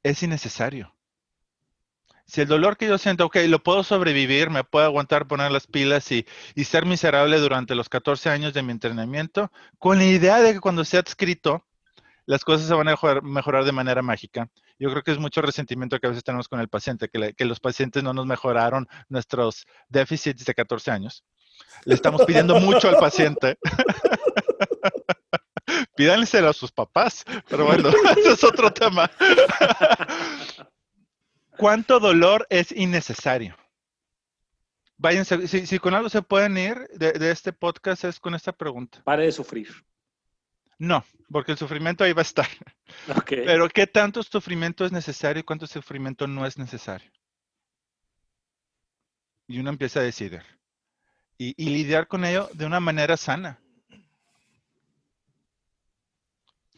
es 0.02 0.22
innecesario 0.22 0.95
si 2.26 2.40
el 2.40 2.48
dolor 2.48 2.76
que 2.76 2.88
yo 2.88 2.98
siento, 2.98 3.26
ok, 3.26 3.36
lo 3.46 3.62
puedo 3.62 3.84
sobrevivir, 3.84 4.50
me 4.50 4.64
puedo 4.64 4.84
aguantar 4.84 5.28
poner 5.28 5.52
las 5.52 5.66
pilas 5.66 6.10
y, 6.10 6.26
ser 6.64 6.84
miserable 6.84 7.38
durante 7.38 7.76
los 7.76 7.88
14 7.88 8.30
años 8.30 8.52
de 8.52 8.62
mi 8.62 8.72
entrenamiento, 8.72 9.52
con 9.78 9.98
la 9.98 10.04
idea 10.04 10.40
de 10.40 10.54
que 10.54 10.60
cuando 10.60 10.84
sea 10.84 11.00
adscrito, 11.00 11.64
las 12.26 12.42
cosas 12.42 12.66
se 12.66 12.74
van 12.74 12.88
a 12.88 12.96
mejorar, 13.22 13.64
de 13.64 13.70
manera 13.70 14.02
mágica. 14.02 14.50
Yo 14.80 14.90
creo 14.90 15.04
que 15.04 15.12
es 15.12 15.18
mucho 15.18 15.40
resentimiento 15.40 16.00
que 16.00 16.08
a 16.08 16.10
veces 16.10 16.24
tenemos 16.24 16.48
con 16.48 16.58
el 16.58 16.68
paciente, 16.68 17.08
que, 17.08 17.34
que 17.34 17.44
los 17.44 17.60
pacientes 17.60 18.02
no 18.02 18.12
nos 18.12 18.26
mejoraron 18.26 18.88
nuestros 19.08 19.64
déficits 19.88 20.44
de 20.44 20.54
14 20.54 20.90
años. 20.90 21.24
Le 21.84 21.94
estamos 21.94 22.24
pidiendo 22.24 22.58
mucho 22.58 22.88
al 22.88 22.96
paciente. 22.96 23.56
Pídanselo 25.96 26.48
a 26.48 26.52
sus 26.52 26.72
papás, 26.72 27.24
pero 27.48 27.66
bueno, 27.66 27.90
es 28.16 28.42
otro 28.42 28.72
tema. 28.72 29.08
¿Cuánto 31.56 32.00
dolor 32.00 32.46
es 32.50 32.72
innecesario? 32.72 33.56
Váyanse, 34.98 35.46
si, 35.46 35.78
con 35.78 35.94
algo 35.94 36.08
se 36.08 36.22
pueden 36.22 36.56
ir 36.56 36.88
de, 36.94 37.30
este 37.30 37.52
podcast 37.52 38.04
es 38.04 38.18
con 38.18 38.34
esta 38.34 38.52
pregunta. 38.52 39.02
Pare 39.04 39.24
de 39.24 39.32
sufrir. 39.32 39.68
No, 40.78 41.04
porque 41.30 41.52
el 41.52 41.58
sufrimiento 41.58 42.04
ahí 42.04 42.12
va 42.12 42.20
a 42.20 42.22
estar. 42.22 42.48
Pero 43.28 43.68
¿qué 43.68 43.86
tanto 43.86 44.22
sufrimiento 44.22 44.84
es 44.84 44.92
necesario 44.92 45.40
y 45.40 45.44
cuánto 45.44 45.66
sufrimiento 45.66 46.26
no 46.26 46.46
es 46.46 46.56
necesario? 46.56 47.10
Y 49.46 49.58
uno 49.58 49.70
empieza 49.70 50.00
a 50.00 50.04
decidir. 50.04 50.42
Y, 51.38 51.52
lidiar 51.68 52.08
con 52.08 52.24
ello 52.24 52.48
de 52.54 52.64
una 52.64 52.80
manera 52.80 53.18
sana. 53.18 53.60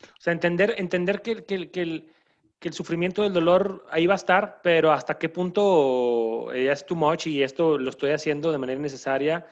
O 0.03 0.21
sea, 0.21 0.33
entender, 0.33 0.75
entender 0.79 1.23
que, 1.23 1.45
que, 1.45 1.71
que 1.71 1.83
el, 1.83 2.13
que 2.59 2.69
el 2.69 2.75
sufrimiento 2.75 3.23
del 3.23 3.33
dolor 3.33 3.87
ahí 3.91 4.07
va 4.07 4.15
a 4.15 4.17
estar, 4.17 4.61
pero 4.63 4.93
hasta 4.93 5.19
qué 5.19 5.29
punto 5.29 6.53
ya 6.53 6.73
es 6.73 6.85
too 6.85 6.97
much 6.97 7.27
y 7.27 7.43
esto 7.43 7.79
lo 7.79 7.91
estoy 7.91 8.11
haciendo 8.11 8.51
de 8.51 8.59
manera 8.59 8.81
necesaria. 8.81 9.47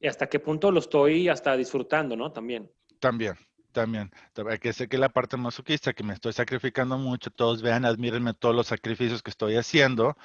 y 0.00 0.06
hasta 0.06 0.28
qué 0.28 0.38
punto 0.38 0.70
lo 0.70 0.80
estoy 0.80 1.28
hasta 1.28 1.56
disfrutando, 1.56 2.16
¿no? 2.16 2.30
También. 2.30 2.70
También, 3.00 3.36
también. 3.72 4.10
Que 4.60 4.72
sé 4.72 4.88
que 4.88 4.98
la 4.98 5.08
parte 5.08 5.36
masoquista, 5.36 5.94
que 5.94 6.04
me 6.04 6.14
estoy 6.14 6.32
sacrificando 6.32 6.98
mucho, 6.98 7.30
todos 7.30 7.62
vean, 7.62 7.84
admírenme 7.84 8.34
todos 8.34 8.54
los 8.54 8.66
sacrificios 8.66 9.22
que 9.22 9.30
estoy 9.30 9.56
haciendo, 9.56 10.16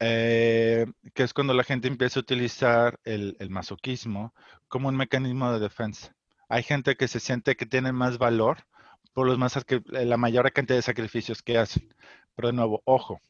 eh, 0.00 0.86
que 1.14 1.22
es 1.22 1.32
cuando 1.32 1.54
la 1.54 1.64
gente 1.64 1.88
empieza 1.88 2.20
a 2.20 2.22
utilizar 2.22 3.00
el, 3.04 3.36
el, 3.40 3.50
masoquismo 3.50 4.34
como 4.68 4.88
un 4.88 4.96
mecanismo 4.96 5.52
de 5.52 5.60
defensa. 5.60 6.14
Hay 6.48 6.62
gente 6.62 6.96
que 6.96 7.08
se 7.08 7.20
siente 7.20 7.56
que 7.56 7.66
tiene 7.66 7.92
más 7.92 8.18
valor 8.18 8.66
por 9.14 9.26
los 9.26 9.38
más 9.38 9.56
la 9.86 10.16
mayor 10.16 10.52
cantidad 10.52 10.76
de 10.76 10.82
sacrificios 10.82 11.42
que 11.42 11.56
hacen. 11.56 11.94
Pero 12.34 12.48
de 12.48 12.54
nuevo, 12.54 12.82
ojo, 12.84 13.20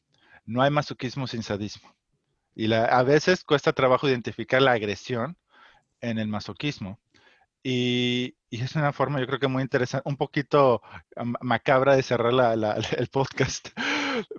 no 0.45 0.61
hay 0.61 0.71
masoquismo 0.71 1.27
sin 1.27 1.43
sadismo. 1.43 1.95
Y 2.55 2.67
la, 2.67 2.85
a 2.85 3.03
veces 3.03 3.43
cuesta 3.43 3.73
trabajo 3.73 4.09
identificar 4.09 4.61
la 4.61 4.71
agresión 4.71 5.37
en 6.01 6.19
el 6.19 6.27
masoquismo. 6.27 6.99
Y, 7.63 8.35
es 8.51 8.75
una 8.75 8.93
forma, 8.93 9.19
yo 9.19 9.27
creo 9.27 9.39
que 9.39 9.47
muy 9.47 9.63
interesante, 9.63 10.07
un 10.07 10.17
poquito 10.17 10.81
macabra 11.41 11.95
de 11.95 12.03
cerrar 12.03 12.33
el 12.97 13.07
podcast. 13.07 13.69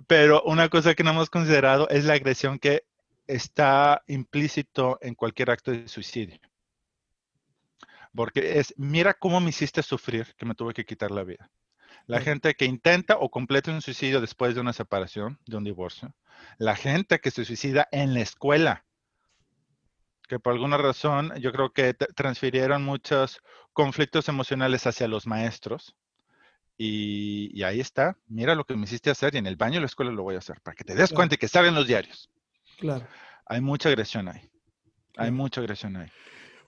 Pero 0.07 0.41
una 0.43 0.69
cosa 0.69 0.95
que 0.95 1.03
no 1.03 1.11
hemos 1.11 1.29
considerado 1.29 1.87
es 1.89 2.05
la 2.05 2.13
agresión 2.13 2.57
que 2.57 2.83
está 3.27 4.01
implícito 4.07 4.97
en 5.01 5.13
cualquier 5.13 5.51
acto 5.51 5.71
de 5.71 5.87
suicidio. 5.87 6.39
Porque 8.17 8.59
es, 8.59 8.73
mira 8.77 9.13
cómo 9.13 9.39
me 9.39 9.51
hiciste 9.51 9.81
sufrir 9.81 10.33
que 10.37 10.45
me 10.45 10.55
tuve 10.55 10.73
que 10.73 10.85
quitar 10.85 11.11
la 11.11 11.23
vida. 11.23 11.49
La 12.07 12.19
gente 12.19 12.55
que 12.55 12.65
intenta 12.65 13.17
o 13.17 13.29
completa 13.29 13.71
un 13.71 13.81
suicidio 13.81 14.19
después 14.19 14.55
de 14.55 14.61
una 14.61 14.73
separación, 14.73 15.39
de 15.45 15.57
un 15.57 15.63
divorcio. 15.63 16.13
La 16.57 16.75
gente 16.75 17.19
que 17.19 17.31
se 17.31 17.45
suicida 17.45 17.87
en 17.91 18.13
la 18.13 18.21
escuela 18.21 18.85
que 20.27 20.39
por 20.39 20.53
alguna 20.53 20.77
razón 20.77 21.31
yo 21.39 21.51
creo 21.51 21.71
que 21.71 21.93
transfirieron 21.93 22.83
muchos 22.83 23.41
conflictos 23.71 24.27
emocionales 24.27 24.85
hacia 24.85 25.07
los 25.07 25.25
maestros. 25.25 25.95
Y, 26.79 27.63
ahí 27.63 27.79
está, 27.79 28.17
mira 28.27 28.53
lo 28.53 28.63
que 28.65 28.75
me 28.75 28.83
hiciste 28.83 29.09
hacer 29.09 29.33
y 29.33 29.37
en 29.39 29.47
el 29.47 29.55
baño 29.55 29.75
de 29.75 29.81
la 29.81 29.85
escuela 29.87 30.11
lo 30.11 30.23
voy 30.23 30.35
a 30.35 30.39
hacer, 30.39 30.61
para 30.61 30.75
que 30.75 30.83
te 30.83 30.93
des 30.93 31.11
cuenta 31.11 31.35
y 31.35 31.37
que 31.37 31.47
salgan 31.47 31.73
los 31.73 31.87
diarios. 31.87 32.29
Claro. 32.77 33.07
Hay 33.47 33.61
mucha 33.61 33.89
agresión 33.89 34.27
ahí. 34.27 34.47
Hay 35.15 35.31
mucha 35.31 35.61
agresión 35.61 35.95
ahí. 35.95 36.09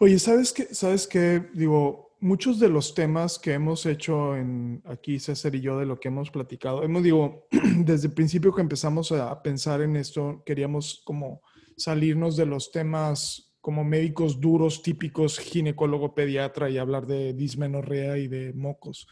Oye, 0.02 0.18
¿sabes 0.18 0.54
qué? 0.54 0.74
¿Sabes 0.74 1.08
qué? 1.08 1.44
Digo, 1.54 2.16
muchos 2.22 2.58
de 2.58 2.70
los 2.70 2.96
temas 2.96 3.38
que 3.38 3.52
hemos 3.52 3.86
hecho 3.86 4.34
en 4.38 4.82
aquí, 4.86 5.20
César 5.20 5.54
y 5.56 5.60
yo, 5.60 5.78
de 5.78 5.86
lo 5.86 6.00
que 6.00 6.08
hemos 6.08 6.32
platicado, 6.32 6.84
hemos, 6.84 7.04
digo, 7.04 7.48
desde 7.52 8.08
el 8.08 8.14
principio 8.14 8.56
que 8.56 8.62
empezamos 8.62 9.12
a 9.12 9.44
pensar 9.44 9.82
en 9.82 9.98
esto, 9.98 10.42
queríamos 10.46 11.02
como 11.04 11.42
salirnos 11.76 12.38
de 12.38 12.46
los 12.46 12.72
temas 12.72 13.52
como 13.60 13.84
médicos 13.84 14.40
duros 14.40 14.84
típicos 14.84 15.38
ginecólogo 15.38 16.16
pediatra 16.16 16.70
y 16.70 16.78
hablar 16.78 17.06
de 17.06 17.34
dismenorrea 17.34 18.18
y 18.18 18.30
de 18.30 18.54
mocos. 18.54 19.06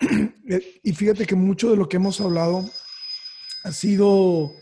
Eh, 0.46 0.80
y 0.82 0.92
fíjate 0.92 1.24
que 1.24 1.34
mucho 1.34 1.70
de 1.70 1.76
lo 1.78 1.88
que 1.88 1.96
hemos 1.96 2.20
hablado 2.20 2.68
ha 3.62 3.72
sido 3.72 4.52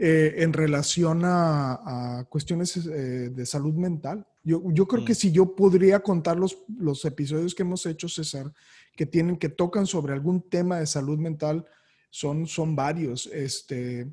eh, 0.00 0.36
en 0.38 0.52
relación 0.52 1.22
a, 1.24 2.24
cuestiones 2.28 2.76
eh, 2.76 3.30
de 3.30 3.46
salud 3.46 3.74
mental. 3.74 4.24
Yo, 4.42 4.62
yo 4.72 4.86
creo 4.86 5.04
que 5.04 5.12
mm. 5.12 5.16
si 5.16 5.32
yo 5.32 5.54
podría 5.54 6.00
contar 6.00 6.38
los, 6.38 6.58
los 6.78 7.04
episodios 7.04 7.54
que 7.54 7.62
hemos 7.62 7.84
hecho, 7.86 8.08
César, 8.08 8.52
que 8.96 9.06
tienen, 9.06 9.36
que 9.36 9.48
tocan 9.48 9.86
sobre 9.86 10.12
algún 10.12 10.48
tema 10.48 10.78
de 10.78 10.86
salud 10.86 11.18
mental, 11.18 11.64
son, 12.10 12.46
son 12.46 12.74
varios. 12.74 13.26
Este, 13.26 14.10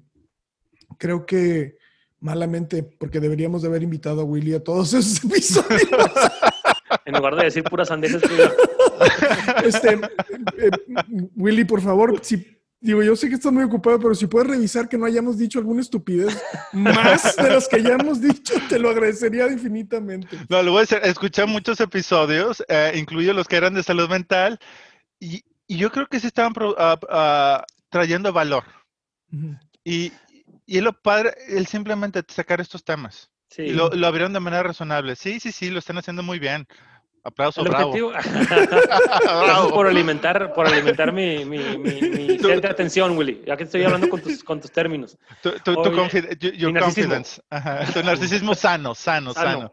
creo 0.97 1.25
que 1.25 1.77
malamente, 2.19 2.83
porque 2.83 3.19
deberíamos 3.19 3.61
de 3.61 3.67
haber 3.67 3.83
invitado 3.83 4.21
a 4.21 4.23
Willy 4.23 4.53
a 4.53 4.63
todos 4.63 4.93
esos 4.93 5.23
episodios. 5.23 5.89
en 7.05 7.15
lugar 7.15 7.35
de 7.35 7.43
decir 7.45 7.63
puras 7.63 7.87
sandeces. 7.87 8.21
este, 9.63 9.99
eh, 10.57 10.71
Willy, 11.35 11.65
por 11.65 11.81
favor, 11.81 12.19
si 12.23 12.54
Digo, 12.79 13.01
yo 13.01 13.15
sé 13.15 13.29
que 13.29 13.35
estás 13.35 13.51
muy 13.51 13.63
ocupado, 13.63 13.99
pero 13.99 14.13
si 14.13 14.27
puedes 14.27 14.49
revisar 14.49 14.87
que 14.87 14.97
no 14.97 15.05
hayamos 15.05 15.37
dicho 15.37 15.59
alguna 15.59 15.81
estupidez 15.81 16.37
más 16.73 17.35
de 17.35 17.49
las 17.49 17.67
que 17.67 17.81
ya 17.81 17.93
hemos 17.93 18.21
dicho, 18.21 18.53
te 18.69 18.77
lo 18.77 18.89
agradecería 18.89 19.47
infinitamente. 19.47 20.37
No, 20.49 20.61
lo 20.61 20.71
voy 20.71 20.79
a 20.79 20.81
decir, 20.81 20.99
escuché 21.03 21.45
muchos 21.45 21.79
episodios, 21.79 22.63
eh, 22.67 22.93
incluyo 22.95 23.33
los 23.33 23.47
que 23.47 23.55
eran 23.55 23.73
de 23.73 23.83
salud 23.83 24.09
mental, 24.09 24.59
y, 25.19 25.43
yo 25.67 25.91
creo 25.91 26.05
que 26.05 26.19
se 26.19 26.27
estaban 26.27 26.53
ah, 26.77 26.99
ah, 27.09 27.65
trayendo 27.89 28.31
valor. 28.31 28.65
y, 29.83 30.11
y 30.67 30.77
es 30.77 30.83
lo 30.83 30.93
padre, 30.93 31.33
el 31.47 31.65
simplemente 31.65 32.21
sacar 32.27 32.61
estos 32.61 32.83
temas. 32.83 33.31
Sí. 33.49 33.63
Y 33.63 33.73
lo, 33.73 33.89
lo, 33.89 34.05
abrieron 34.05 34.33
de 34.33 34.39
manera 34.39 34.61
razonable. 34.61 35.15
Sí, 35.15 35.39
sí, 35.39 35.51
sí, 35.51 35.71
lo 35.71 35.79
están 35.79 35.97
haciendo 35.97 36.21
muy 36.21 36.37
bien. 36.37 36.67
Aplauso, 37.25 37.63
bravo. 37.65 37.91
Gracias 38.11 39.71
por 39.71 39.87
alimentar, 39.87 40.53
por 40.53 40.67
alimentar 40.67 41.11
mi, 41.11 41.43
mi, 41.43 41.57
mi, 41.79 42.37
de 42.37 42.67
atención, 42.67 43.17
Willy. 43.17 43.41
Ya 43.47 43.57
que 43.57 43.63
estoy 43.63 43.83
hablando 43.83 44.07
con 44.07 44.21
tus, 44.21 44.43
con 44.43 44.61
tus 44.61 44.71
términos. 44.71 45.17
Tu, 45.41 45.51
tu, 45.63 45.73
tu 45.73 45.91
confidence. 45.91 47.41
Tu 47.93 48.03
narcisismo 48.03 48.53
sano, 48.53 48.93
sano, 48.93 49.33
sano. 49.33 49.71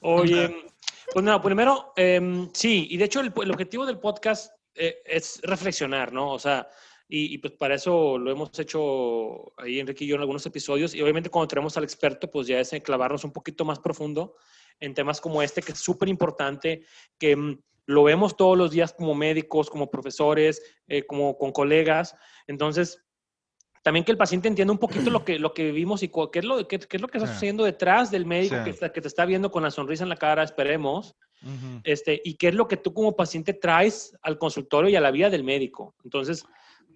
Oye, 0.00 0.64
pues 1.12 1.22
nada, 1.22 1.42
primero, 1.42 1.92
eh, 1.96 2.48
sí, 2.54 2.88
y 2.90 2.96
de 2.96 3.04
hecho 3.04 3.20
el, 3.20 3.30
el 3.42 3.50
objetivo 3.50 3.84
del 3.84 3.98
podcast 3.98 4.50
eh, 4.74 5.02
es 5.04 5.40
reflexionar, 5.42 6.14
¿no? 6.14 6.32
O 6.32 6.38
sea, 6.38 6.66
y, 7.06 7.36
pues 7.38 7.52
para 7.52 7.74
eso 7.74 8.16
lo 8.16 8.30
hemos 8.30 8.58
hecho 8.58 9.52
ahí 9.58 9.78
Enrique 9.78 10.04
y 10.04 10.08
yo 10.08 10.14
en 10.14 10.22
algunos 10.22 10.46
episodios. 10.46 10.94
Y 10.94 11.02
obviamente 11.02 11.28
cuando 11.28 11.48
tenemos 11.48 11.76
al 11.76 11.84
experto, 11.84 12.30
pues 12.30 12.46
ya 12.46 12.58
es 12.58 12.70
clavarnos 12.82 13.22
un 13.24 13.32
poquito 13.32 13.66
más 13.66 13.78
profundo 13.78 14.34
en 14.80 14.94
temas 14.94 15.20
como 15.20 15.42
este, 15.42 15.62
que 15.62 15.72
es 15.72 15.78
súper 15.78 16.08
importante, 16.08 16.84
que 17.18 17.36
mm, 17.36 17.58
lo 17.86 18.04
vemos 18.04 18.36
todos 18.36 18.56
los 18.56 18.70
días 18.70 18.92
como 18.92 19.14
médicos, 19.14 19.70
como 19.70 19.90
profesores, 19.90 20.62
eh, 20.86 21.04
como 21.04 21.36
con 21.36 21.52
colegas. 21.52 22.16
Entonces, 22.46 23.04
también 23.82 24.04
que 24.04 24.12
el 24.12 24.18
paciente 24.18 24.48
entienda 24.48 24.72
un 24.72 24.78
poquito 24.78 25.10
lo 25.10 25.24
que, 25.24 25.38
lo 25.38 25.52
que 25.52 25.64
vivimos 25.64 26.02
y 26.02 26.08
qué 26.08 26.38
es 26.38 26.44
lo, 26.44 26.66
qué, 26.66 26.76
es 26.76 27.00
lo 27.00 27.08
que 27.08 27.18
está 27.18 27.30
sucediendo 27.30 27.64
detrás 27.64 28.10
del 28.10 28.24
médico 28.24 28.56
que, 28.64 28.72
que, 28.72 29.00
te 29.00 29.08
está 29.08 29.26
viendo 29.26 29.50
con 29.50 29.62
la 29.62 29.70
sonrisa 29.70 30.04
en 30.04 30.08
la 30.08 30.16
cara, 30.16 30.42
esperemos, 30.42 31.14
este, 31.82 32.22
y 32.24 32.36
qué 32.36 32.48
es 32.48 32.54
lo 32.54 32.66
que 32.66 32.78
tú 32.78 32.94
como 32.94 33.14
paciente 33.14 33.52
traes 33.52 34.16
al 34.22 34.38
consultorio 34.38 34.88
y 34.88 34.96
a 34.96 35.02
la 35.02 35.10
vida 35.10 35.28
del 35.28 35.44
médico. 35.44 35.94
Entonces, 36.02 36.46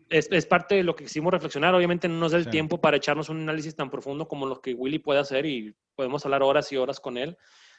es, 0.08 0.28
es, 0.30 0.46
parte 0.46 0.76
de 0.76 0.82
lo 0.82 0.96
que 0.96 1.04
quisimos 1.04 1.30
reflexionar. 1.30 1.74
Obviamente 1.74 2.08
no 2.08 2.14
nos 2.14 2.32
da 2.32 2.38
el 2.38 2.48
tiempo 2.48 2.80
para 2.80 2.96
echarnos 2.96 3.28
un 3.28 3.42
análisis 3.42 3.76
tan 3.76 3.90
profundo 3.90 4.26
como 4.26 4.46
lo 4.46 4.62
que 4.62 4.72
Willy 4.72 4.98
puede 4.98 5.20
hacer 5.20 5.44
y 5.44 5.74
podemos 5.94 6.24
hablar 6.24 6.42
horas 6.42 6.72
y 6.72 6.78
horas 6.78 7.00
con 7.00 7.18
él. 7.18 7.36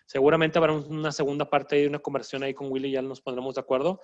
Seguramente 0.09 0.57
habrá 0.57 0.73
una 0.73 1.11
segunda 1.11 1.51
parte 1.51 1.75
de 1.75 1.87
una 1.87 1.99
conversación 1.99 2.41
ahí 2.41 2.55
con 2.55 2.71
Willy, 2.71 2.89
ya 2.89 3.03
nos 3.03 3.21
pondremos 3.21 3.53
de 3.53 3.61
acuerdo. 3.61 4.01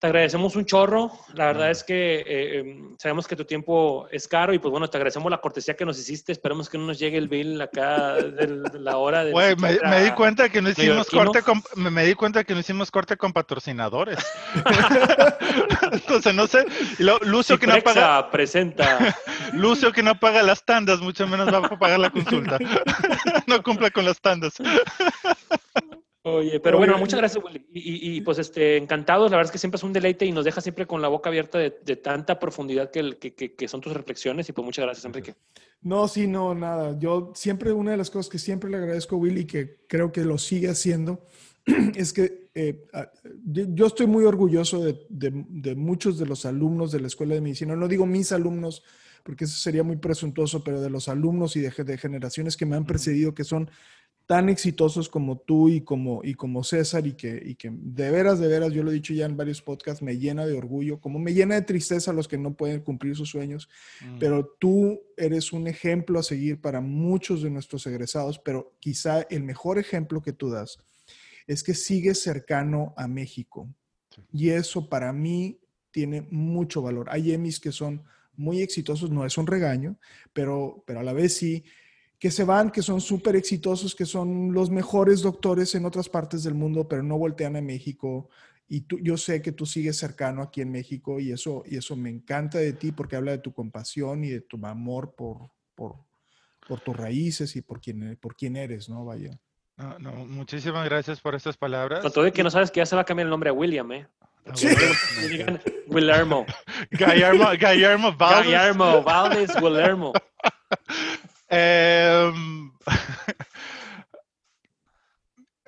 Te 0.00 0.06
agradecemos 0.06 0.56
un 0.56 0.64
chorro. 0.64 1.12
La 1.34 1.44
verdad 1.44 1.70
es 1.70 1.84
que 1.84 2.20
eh, 2.20 2.58
em, 2.60 2.96
sabemos 2.96 3.28
que 3.28 3.36
tu 3.36 3.44
tiempo 3.44 4.08
es 4.10 4.26
caro 4.26 4.54
y 4.54 4.58
pues 4.58 4.72
bueno, 4.72 4.88
te 4.88 4.96
agradecemos 4.96 5.30
la 5.30 5.42
cortesía 5.42 5.76
que 5.76 5.84
nos 5.84 5.98
hiciste. 5.98 6.32
Esperemos 6.32 6.70
que 6.70 6.78
no 6.78 6.86
nos 6.86 6.98
llegue 6.98 7.18
el 7.18 7.28
bill 7.28 7.60
acá 7.60 8.14
de, 8.14 8.62
la 8.80 8.96
hora 8.96 9.24
de... 9.24 9.32
Güey, 9.32 9.56
me, 9.56 10.00
di 10.02 10.10
cuenta 10.12 10.48
que 10.48 10.62
no 10.62 10.70
hicimos 10.70 11.06
corte 11.06 11.42
con, 11.42 11.62
me, 11.76 12.02
di 12.06 12.14
cuenta 12.14 12.44
que 12.44 12.54
no 12.54 12.60
hicimos 12.60 12.90
corte 12.90 13.18
con 13.18 13.34
patrocinadores. 13.34 14.16
Entonces 15.92 16.34
no 16.34 16.46
sé. 16.46 16.64
Lucio 16.98 17.58
que 17.58 17.66
no 17.66 17.78
paga... 17.82 18.30
presenta. 18.30 19.14
Lucio 19.52 19.92
que 19.92 20.02
no 20.02 20.18
paga 20.18 20.42
las 20.42 20.64
tandas, 20.64 21.00
mucho 21.00 21.26
menos 21.26 21.52
va 21.52 21.58
a 21.58 21.78
pagar 21.78 21.98
la 22.00 22.08
consulta. 22.08 22.58
no 23.46 23.62
cumple 23.62 23.90
con 23.90 24.06
las 24.06 24.18
tandas. 24.18 24.54
Oye, 26.22 26.60
pero 26.60 26.76
bueno, 26.76 26.98
muchas 26.98 27.18
gracias, 27.18 27.42
Willy. 27.42 27.66
Y, 27.72 28.20
pues 28.20 28.38
este, 28.38 28.76
encantados, 28.76 29.30
la 29.30 29.38
verdad 29.38 29.48
es 29.48 29.52
que 29.52 29.58
siempre 29.58 29.76
es 29.76 29.82
un 29.82 29.92
deleite 29.94 30.26
y 30.26 30.32
nos 30.32 30.44
deja 30.44 30.60
siempre 30.60 30.86
con 30.86 31.00
la 31.00 31.08
boca 31.08 31.30
abierta 31.30 31.58
de, 31.58 31.96
tanta 31.96 32.38
profundidad 32.38 32.90
que, 32.90 33.16
que, 33.18 33.68
son 33.68 33.80
tus 33.80 33.94
reflexiones 33.94 34.46
y 34.48 34.52
pues 34.52 34.64
muchas 34.64 34.84
gracias, 34.84 35.06
Enrique. 35.06 35.34
No, 35.80 36.06
sí, 36.08 36.26
no, 36.26 36.54
nada. 36.54 36.98
Yo 36.98 37.32
siempre, 37.34 37.72
una 37.72 37.92
de 37.92 37.96
las 37.96 38.10
cosas 38.10 38.28
que 38.28 38.38
siempre 38.38 38.68
le 38.68 38.76
agradezco 38.76 39.16
a 39.16 39.18
Willy, 39.18 39.46
que 39.46 39.80
creo 39.86 40.12
que 40.12 40.22
lo 40.22 40.36
sigue 40.36 40.68
haciendo, 40.68 41.26
es 41.94 42.12
que 42.12 42.50
eh, 42.54 42.86
yo 43.46 43.86
estoy 43.86 44.06
muy 44.06 44.24
orgulloso 44.24 44.84
de, 44.84 45.00
de, 45.08 45.74
muchos 45.74 46.18
de 46.18 46.26
los 46.26 46.44
alumnos 46.44 46.92
de 46.92 47.00
la 47.00 47.06
Escuela 47.06 47.34
de 47.34 47.40
Medicina. 47.40 47.76
No 47.76 47.88
digo 47.88 48.04
mis 48.04 48.30
alumnos, 48.32 48.82
porque 49.24 49.44
eso 49.44 49.56
sería 49.56 49.84
muy 49.84 49.96
presuntuoso, 49.96 50.62
pero 50.62 50.82
de 50.82 50.90
los 50.90 51.08
alumnos 51.08 51.56
y 51.56 51.60
de, 51.60 51.70
de 51.70 51.96
generaciones 51.96 52.58
que 52.58 52.66
me 52.66 52.76
han 52.76 52.84
precedido, 52.84 53.34
que 53.34 53.44
son 53.44 53.70
tan 54.30 54.48
exitosos 54.48 55.08
como 55.08 55.38
tú 55.38 55.68
y 55.68 55.80
como, 55.80 56.20
y 56.22 56.34
como 56.34 56.62
César 56.62 57.04
y 57.04 57.14
que, 57.14 57.42
y 57.44 57.56
que 57.56 57.68
de 57.72 58.12
veras, 58.12 58.38
de 58.38 58.46
veras, 58.46 58.72
yo 58.72 58.84
lo 58.84 58.92
he 58.92 58.94
dicho 58.94 59.12
ya 59.12 59.26
en 59.26 59.36
varios 59.36 59.60
podcasts, 59.60 60.04
me 60.04 60.18
llena 60.18 60.46
de 60.46 60.56
orgullo, 60.56 61.00
como 61.00 61.18
me 61.18 61.34
llena 61.34 61.56
de 61.56 61.62
tristeza 61.62 62.12
los 62.12 62.28
que 62.28 62.38
no 62.38 62.54
pueden 62.54 62.82
cumplir 62.82 63.16
sus 63.16 63.28
sueños, 63.28 63.68
mm. 64.00 64.18
pero 64.20 64.56
tú 64.60 65.02
eres 65.16 65.52
un 65.52 65.66
ejemplo 65.66 66.20
a 66.20 66.22
seguir 66.22 66.60
para 66.60 66.80
muchos 66.80 67.42
de 67.42 67.50
nuestros 67.50 67.84
egresados, 67.88 68.38
pero 68.38 68.76
quizá 68.78 69.22
el 69.22 69.42
mejor 69.42 69.80
ejemplo 69.80 70.22
que 70.22 70.32
tú 70.32 70.48
das 70.48 70.78
es 71.48 71.64
que 71.64 71.74
sigues 71.74 72.22
cercano 72.22 72.94
a 72.96 73.08
México. 73.08 73.68
Y 74.32 74.50
eso 74.50 74.88
para 74.88 75.12
mí 75.12 75.58
tiene 75.90 76.22
mucho 76.30 76.82
valor. 76.82 77.08
Hay 77.10 77.32
Emmys 77.32 77.58
que 77.58 77.72
son 77.72 78.04
muy 78.36 78.62
exitosos, 78.62 79.10
no 79.10 79.26
es 79.26 79.36
un 79.38 79.48
regaño, 79.48 79.98
pero, 80.32 80.84
pero 80.86 81.00
a 81.00 81.02
la 81.02 81.14
vez 81.14 81.36
sí 81.36 81.64
que 82.20 82.30
se 82.30 82.44
van, 82.44 82.70
que 82.70 82.82
son 82.82 83.00
súper 83.00 83.34
exitosos, 83.34 83.94
que 83.94 84.04
son 84.04 84.52
los 84.52 84.68
mejores 84.68 85.22
doctores 85.22 85.74
en 85.74 85.86
otras 85.86 86.10
partes 86.10 86.44
del 86.44 86.52
mundo, 86.54 86.86
pero 86.86 87.02
no 87.02 87.16
voltean 87.16 87.56
a 87.56 87.62
México. 87.62 88.28
Y 88.68 88.82
tú, 88.82 88.98
yo 88.98 89.16
sé 89.16 89.40
que 89.40 89.52
tú 89.52 89.64
sigues 89.64 89.96
cercano 89.96 90.42
aquí 90.42 90.60
en 90.60 90.70
México 90.70 91.18
y 91.18 91.32
eso, 91.32 91.64
y 91.66 91.78
eso 91.78 91.96
me 91.96 92.10
encanta 92.10 92.58
de 92.58 92.74
ti 92.74 92.92
porque 92.92 93.16
habla 93.16 93.32
de 93.32 93.38
tu 93.38 93.54
compasión 93.54 94.22
y 94.22 94.28
de 94.28 94.42
tu 94.42 94.64
amor 94.66 95.14
por, 95.16 95.50
por, 95.74 95.96
por 96.68 96.80
tus 96.80 96.94
raíces 96.94 97.56
y 97.56 97.62
por 97.62 97.80
quién, 97.80 98.18
por 98.20 98.36
quién 98.36 98.54
eres, 98.54 98.90
¿no? 98.90 99.06
Vaya. 99.06 99.30
No, 99.78 99.98
no, 99.98 100.12
muchísimas 100.26 100.84
gracias 100.84 101.22
por 101.22 101.34
estas 101.34 101.56
palabras. 101.56 102.02
Con 102.02 102.12
todo 102.12 102.24
de 102.24 102.32
que 102.32 102.42
no 102.42 102.50
sabes 102.50 102.70
que 102.70 102.80
ya 102.80 102.86
se 102.86 102.96
va 102.96 103.02
a 103.02 103.06
cambiar 103.06 103.28
el 103.28 103.30
nombre 103.30 103.48
a 103.48 103.54
William, 103.54 103.90
¿eh? 103.92 104.06
Ah, 104.44 104.52
Sí. 104.54 104.68
Guillermo. 105.88 106.44
Guillermo, 106.90 107.50
Guillermo 107.52 108.14
Valdez. 108.14 108.44
Guillermo, 108.44 109.02
Valdez, 109.02 109.50
Guillermo. 109.58 110.12
Em, 111.50 112.72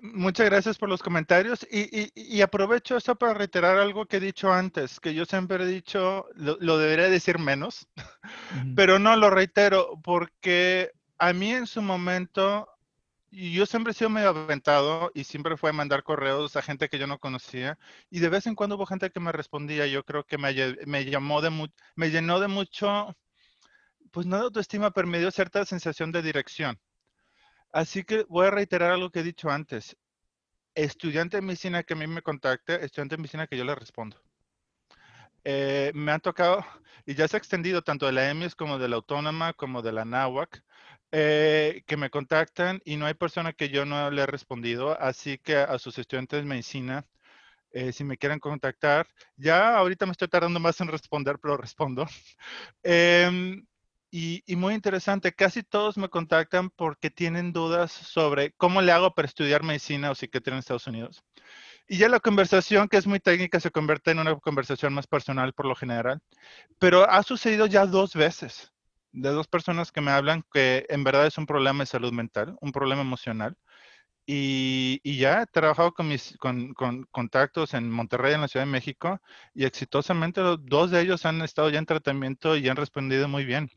muchas 0.02 0.46
gracias 0.46 0.78
por 0.78 0.88
los 0.88 1.02
comentarios 1.02 1.66
y, 1.70 1.80
y- 2.06 2.12
y 2.14 2.42
aprovecho 2.42 2.96
esto 2.96 3.16
para 3.16 3.34
reiterar 3.34 3.78
algo 3.78 4.06
que 4.06 4.16
he 4.16 4.20
dicho 4.20 4.52
antes, 4.52 4.98
que 5.00 5.14
yo 5.14 5.24
siempre 5.24 5.62
he 5.64 5.66
dicho, 5.66 6.26
lo, 6.34 6.56
lo 6.60 6.78
debería 6.78 7.08
decir 7.08 7.38
menos, 7.38 7.86
pero 8.74 8.98
no 8.98 9.16
lo 9.16 9.30
reitero 9.30 10.00
porque 10.02 10.92
a 11.18 11.32
mí 11.32 11.52
en 11.52 11.66
su 11.66 11.82
momento, 11.82 12.68
yo 13.30 13.66
siempre 13.66 13.92
he 13.92 13.94
sido 13.94 14.10
medio 14.10 14.30
aventado 14.30 15.12
y 15.14 15.24
siempre 15.24 15.56
fue 15.56 15.70
a 15.70 15.72
mandar 15.74 16.02
correos 16.04 16.56
a 16.56 16.62
gente 16.62 16.88
que 16.88 16.98
yo 16.98 17.06
no 17.08 17.18
conocía 17.20 17.78
y 18.10 18.20
de 18.20 18.28
vez 18.30 18.46
en 18.46 18.54
cuando 18.56 18.76
hubo 18.76 18.86
gente 18.86 19.10
que 19.10 19.20
me 19.20 19.32
respondía, 19.32 19.86
yo 19.86 20.04
creo 20.04 20.24
que 20.26 20.38
me, 20.38 20.54
me 20.86 21.04
llamó 21.06 21.42
de 21.42 21.50
me 21.96 22.10
llenó 22.10 22.40
de 22.40 22.48
mucho, 22.48 23.16
pues 24.12 24.26
no 24.26 24.36
de 24.36 24.44
autoestima, 24.44 24.92
pero 24.92 25.08
me 25.08 25.18
dio 25.18 25.30
cierta 25.30 25.64
sensación 25.64 26.12
de 26.12 26.22
dirección. 26.22 26.78
Así 27.72 28.04
que 28.04 28.24
voy 28.28 28.46
a 28.46 28.50
reiterar 28.50 28.92
algo 28.92 29.10
que 29.10 29.20
he 29.20 29.24
dicho 29.24 29.50
antes. 29.50 29.96
Estudiante 30.74 31.38
de 31.38 31.42
medicina 31.42 31.82
que 31.82 31.94
a 31.94 31.96
mí 31.96 32.06
me 32.06 32.22
contacte, 32.22 32.84
estudiante 32.84 33.16
de 33.16 33.22
medicina 33.22 33.46
que 33.46 33.56
yo 33.56 33.64
le 33.64 33.74
respondo. 33.74 34.22
Eh, 35.44 35.90
me 35.94 36.12
han 36.12 36.20
tocado, 36.20 36.64
y 37.06 37.14
ya 37.14 37.26
se 37.28 37.36
ha 37.36 37.38
extendido 37.38 37.82
tanto 37.82 38.06
de 38.06 38.12
la 38.12 38.30
EMIS 38.30 38.54
como 38.54 38.78
de 38.78 38.88
la 38.88 38.96
Autónoma, 38.96 39.52
como 39.54 39.82
de 39.82 39.92
la 39.92 40.04
NAWAC, 40.04 40.62
eh, 41.12 41.82
que 41.86 41.96
me 41.96 42.10
contactan 42.10 42.80
y 42.84 42.96
no 42.96 43.06
hay 43.06 43.14
persona 43.14 43.52
que 43.52 43.68
yo 43.70 43.84
no 43.84 44.10
le 44.10 44.22
he 44.22 44.26
respondido. 44.26 44.98
Así 45.00 45.38
que 45.38 45.56
a 45.56 45.78
sus 45.78 45.98
estudiantes 45.98 46.40
de 46.40 46.46
medicina, 46.46 47.06
eh, 47.72 47.92
si 47.92 48.04
me 48.04 48.18
quieren 48.18 48.38
contactar, 48.40 49.08
ya 49.36 49.76
ahorita 49.78 50.06
me 50.06 50.12
estoy 50.12 50.28
tardando 50.28 50.60
más 50.60 50.80
en 50.80 50.88
responder, 50.88 51.38
pero 51.40 51.56
respondo. 51.56 52.06
Em, 52.82 53.66
y, 54.12 54.44
y 54.46 54.56
muy 54.56 54.74
interesante, 54.74 55.32
casi 55.34 55.64
todos 55.64 55.98
me 55.98 56.10
contactan 56.10 56.70
porque 56.70 57.10
tienen 57.10 57.52
dudas 57.52 57.92
sobre 57.92 58.52
cómo 58.54 58.82
le 58.82 58.92
hago 58.92 59.14
para 59.14 59.26
estudiar 59.26 59.64
medicina 59.64 60.10
o 60.12 60.14
psiquiatría 60.14 60.54
en 60.54 60.60
Estados 60.60 60.86
Unidos. 60.86 61.24
Y 61.88 61.98
ya 61.98 62.08
la 62.08 62.20
conversación, 62.20 62.88
que 62.88 62.96
es 62.98 63.06
muy 63.06 63.20
técnica, 63.20 63.60
se 63.60 63.70
convierte 63.70 64.12
en 64.12 64.20
una 64.20 64.36
conversación 64.38 64.94
más 64.94 65.06
personal 65.06 65.52
por 65.54 65.66
lo 65.66 65.74
general. 65.76 66.20
Pero 66.78 67.08
ha 67.10 67.22
sucedido 67.22 67.66
ya 67.66 67.86
dos 67.86 68.14
veces 68.14 68.72
de 69.12 69.30
dos 69.30 69.48
personas 69.48 69.92
que 69.92 70.00
me 70.00 70.10
hablan 70.12 70.44
que 70.52 70.86
en 70.88 71.04
verdad 71.04 71.26
es 71.26 71.38
un 71.38 71.46
problema 71.46 71.80
de 71.82 71.86
salud 71.86 72.12
mental, 72.12 72.56
un 72.60 72.72
problema 72.72 73.02
emocional. 73.02 73.56
Y, 74.26 75.00
y 75.02 75.18
ya 75.18 75.42
he 75.42 75.46
trabajado 75.46 75.92
con 75.92 76.08
mis 76.08 76.36
con, 76.38 76.74
con 76.74 77.04
contactos 77.10 77.74
en 77.74 77.90
Monterrey, 77.90 78.34
en 78.34 78.42
la 78.42 78.48
Ciudad 78.48 78.66
de 78.66 78.70
México, 78.72 79.20
y 79.54 79.64
exitosamente 79.64 80.40
dos 80.60 80.90
de 80.92 81.00
ellos 81.00 81.26
han 81.26 81.42
estado 81.42 81.70
ya 81.70 81.78
en 81.80 81.86
tratamiento 81.86 82.56
y 82.56 82.68
han 82.68 82.76
respondido 82.76 83.28
muy 83.28 83.44
bien. 83.44 83.68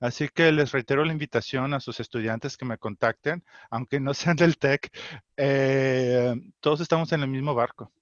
Así 0.00 0.28
que 0.28 0.52
les 0.52 0.72
reitero 0.72 1.04
la 1.04 1.12
invitación 1.12 1.74
a 1.74 1.80
sus 1.80 1.98
estudiantes 2.00 2.56
que 2.56 2.64
me 2.64 2.78
contacten, 2.78 3.44
aunque 3.70 4.00
no 4.00 4.14
sean 4.34 4.36
del 4.36 4.58
TEC, 4.58 4.90
eh, 5.36 6.34
todos 6.60 6.80
estamos 6.80 7.12
en 7.12 7.22
el 7.22 7.28
mismo 7.28 7.54
barco. 7.54 7.92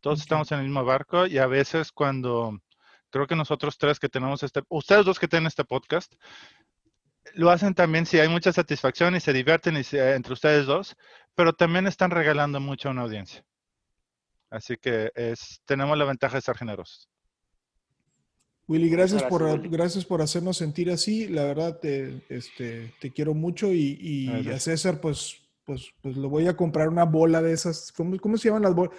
Todos 0.00 0.20
estamos 0.20 0.50
en 0.52 0.58
el 0.60 0.64
mismo 0.66 0.84
barco 0.84 1.26
y 1.26 1.38
a 1.38 1.46
veces 1.46 1.90
cuando 1.92 2.58
creo 3.10 3.26
que 3.26 3.34
nosotros 3.36 3.78
tres 3.78 3.98
que 3.98 4.08
tenemos 4.08 4.42
este, 4.42 4.62
ustedes 4.68 5.04
dos 5.04 5.18
que 5.18 5.28
tienen 5.28 5.46
este 5.48 5.64
podcast, 5.64 6.14
lo 7.34 7.50
hacen 7.50 7.74
también 7.74 8.06
si 8.06 8.18
hay 8.18 8.28
mucha 8.28 8.52
satisfacción 8.52 9.14
y 9.16 9.20
se 9.20 9.32
divierten 9.32 9.76
y 9.76 9.84
se- 9.84 10.14
entre 10.14 10.32
ustedes 10.32 10.66
dos, 10.66 10.96
pero 11.34 11.52
también 11.52 11.86
están 11.86 12.10
regalando 12.10 12.60
mucho 12.60 12.88
a 12.88 12.92
una 12.92 13.02
audiencia. 13.02 13.44
Así 14.50 14.76
que 14.76 15.10
es, 15.14 15.60
tenemos 15.64 15.96
la 15.98 16.04
ventaja 16.04 16.36
de 16.36 16.42
ser 16.42 16.56
generosos. 16.56 17.08
Willy, 18.68 18.90
gracias, 18.90 19.22
Gracias, 19.22 19.30
por, 19.30 19.42
Willy. 19.44 19.68
gracias 19.70 20.04
por 20.04 20.20
hacernos 20.22 20.58
sentir 20.58 20.90
así. 20.90 21.26
La 21.28 21.44
verdad, 21.44 21.78
te, 21.80 22.20
este, 22.28 22.92
te 23.00 23.10
quiero 23.12 23.32
mucho 23.34 23.72
y, 23.72 23.98
y 24.00 24.28
a. 24.50 24.60
César, 24.60 25.00
pues, 25.00 25.36
pues, 25.64 25.86
pues 26.02 26.16
le 26.16 26.26
voy 26.28 26.46
a 26.48 26.56
comprar 26.56 26.88
una 26.88 27.04
bola 27.04 27.40
de 27.40 27.52
esas. 27.54 27.90
¿Cómo, 27.92 28.16
cómo 28.18 28.36
se 28.36 28.48
llaman 28.48 28.62
las 28.62 28.74
bolas? 28.74 28.94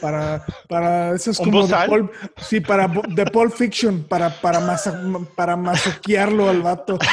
Para, 0.00 0.44
para 0.68 1.14
esas 1.14 1.38
¿Un 1.38 1.44
como 1.46 1.66
de? 1.66 1.74
Pulp- 1.74 2.10
sí, 2.38 2.60
para 2.60 2.88
de 2.88 3.26
Pulp 3.26 3.52
Fiction, 3.52 4.04
para, 4.04 4.30
para, 4.40 4.58
masa- 4.60 5.02
para 5.34 5.54
masoquearlo 5.56 6.48
al 6.48 6.62
vato. 6.62 6.98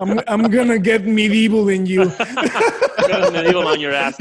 I'm, 0.00 0.20
I'm 0.28 0.42
gonna 0.50 0.78
get 0.78 1.02
medieval 1.04 1.68
in 1.70 1.86
you. 1.86 2.04
Me 3.32 3.42
digo 3.42 3.60
on 3.60 3.78
your 3.80 3.94
ass. 3.94 4.16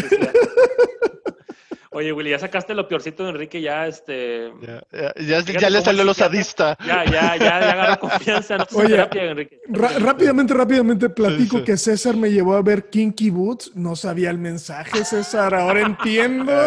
Oye, 1.97 2.13
Willy, 2.13 2.29
ya 2.29 2.37
sacaste 2.37 2.75
lo 2.75 2.87
peorcito 2.87 3.23
de 3.23 3.29
Enrique, 3.31 3.59
ya 3.59 3.87
este. 3.87 4.53
Ya, 4.61 4.83
ya- 4.91 5.13
ya- 5.15 5.41
Fíjate 5.43 5.59
ya 5.61 5.69
le 5.71 5.81
salió 5.81 6.01
el 6.01 6.07
lo 6.07 6.13
sadista. 6.13 6.77
Ya, 6.85 7.03
ya, 7.05 7.35
ya, 7.37 7.59
ya 7.59 7.71
agarró 7.73 7.99
confianza. 8.07 8.57
No 8.57 8.65
Oye, 8.75 8.89
terapia, 8.89 9.23
Enrique. 9.23 9.59
Rápidamente, 9.67 10.53
rápidamente 10.53 11.09
platico 11.09 11.57
sí. 11.57 11.63
que 11.63 11.75
César 11.77 12.15
me 12.15 12.29
llevó 12.31 12.53
a 12.55 12.61
ver 12.61 12.89
Kinky 12.91 13.31
Boots. 13.31 13.71
No 13.75 13.95
sabía 13.95 14.29
el 14.29 14.37
mensaje, 14.37 15.03
César. 15.03 15.55
Ahora 15.55 15.81
entiendo. 15.81 16.53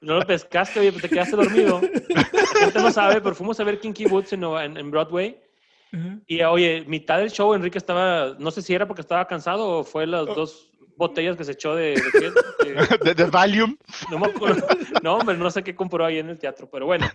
No 0.00 0.18
lo 0.18 0.26
pescaste, 0.26 0.80
oye, 0.80 0.90
pues 0.92 1.02
te 1.02 1.08
quedaste 1.08 1.36
dormido. 1.36 1.80
La 1.80 2.24
gente 2.60 2.78
no 2.80 2.90
sabe, 2.90 3.20
pero 3.20 3.34
fuimos 3.34 3.58
a 3.60 3.64
ver 3.64 3.78
Kinky 3.80 4.04
Boots 4.06 4.32
en, 4.32 4.44
en- 4.44 4.76
en 4.76 4.90
Broadway. 4.90 5.38
Y 6.26 6.42
oye, 6.42 6.84
mitad 6.86 7.18
del 7.18 7.30
show 7.30 7.54
Enrique 7.54 7.78
estaba, 7.78 8.34
no 8.38 8.50
sé 8.50 8.60
si 8.60 8.74
era 8.74 8.86
porque 8.86 9.00
estaba 9.00 9.26
cansado 9.26 9.66
o 9.78 9.84
fue 9.84 10.06
las 10.06 10.26
dos 10.26 10.68
botellas 10.96 11.36
que 11.36 11.44
se 11.44 11.52
echó 11.52 11.74
de... 11.74 11.90
de 11.94 12.02
qué, 13.04 13.14
de- 13.14 13.24
Valium. 13.26 13.76
no 14.10 14.18
me 14.18 14.26
acuerdo. 14.28 14.66
No, 15.02 15.16
hombre, 15.16 15.36
no 15.36 15.50
sé 15.50 15.62
qué 15.62 15.74
compró 15.74 16.04
ahí 16.04 16.18
en 16.18 16.30
el 16.30 16.38
teatro, 16.38 16.68
pero 16.70 16.86
bueno. 16.86 17.06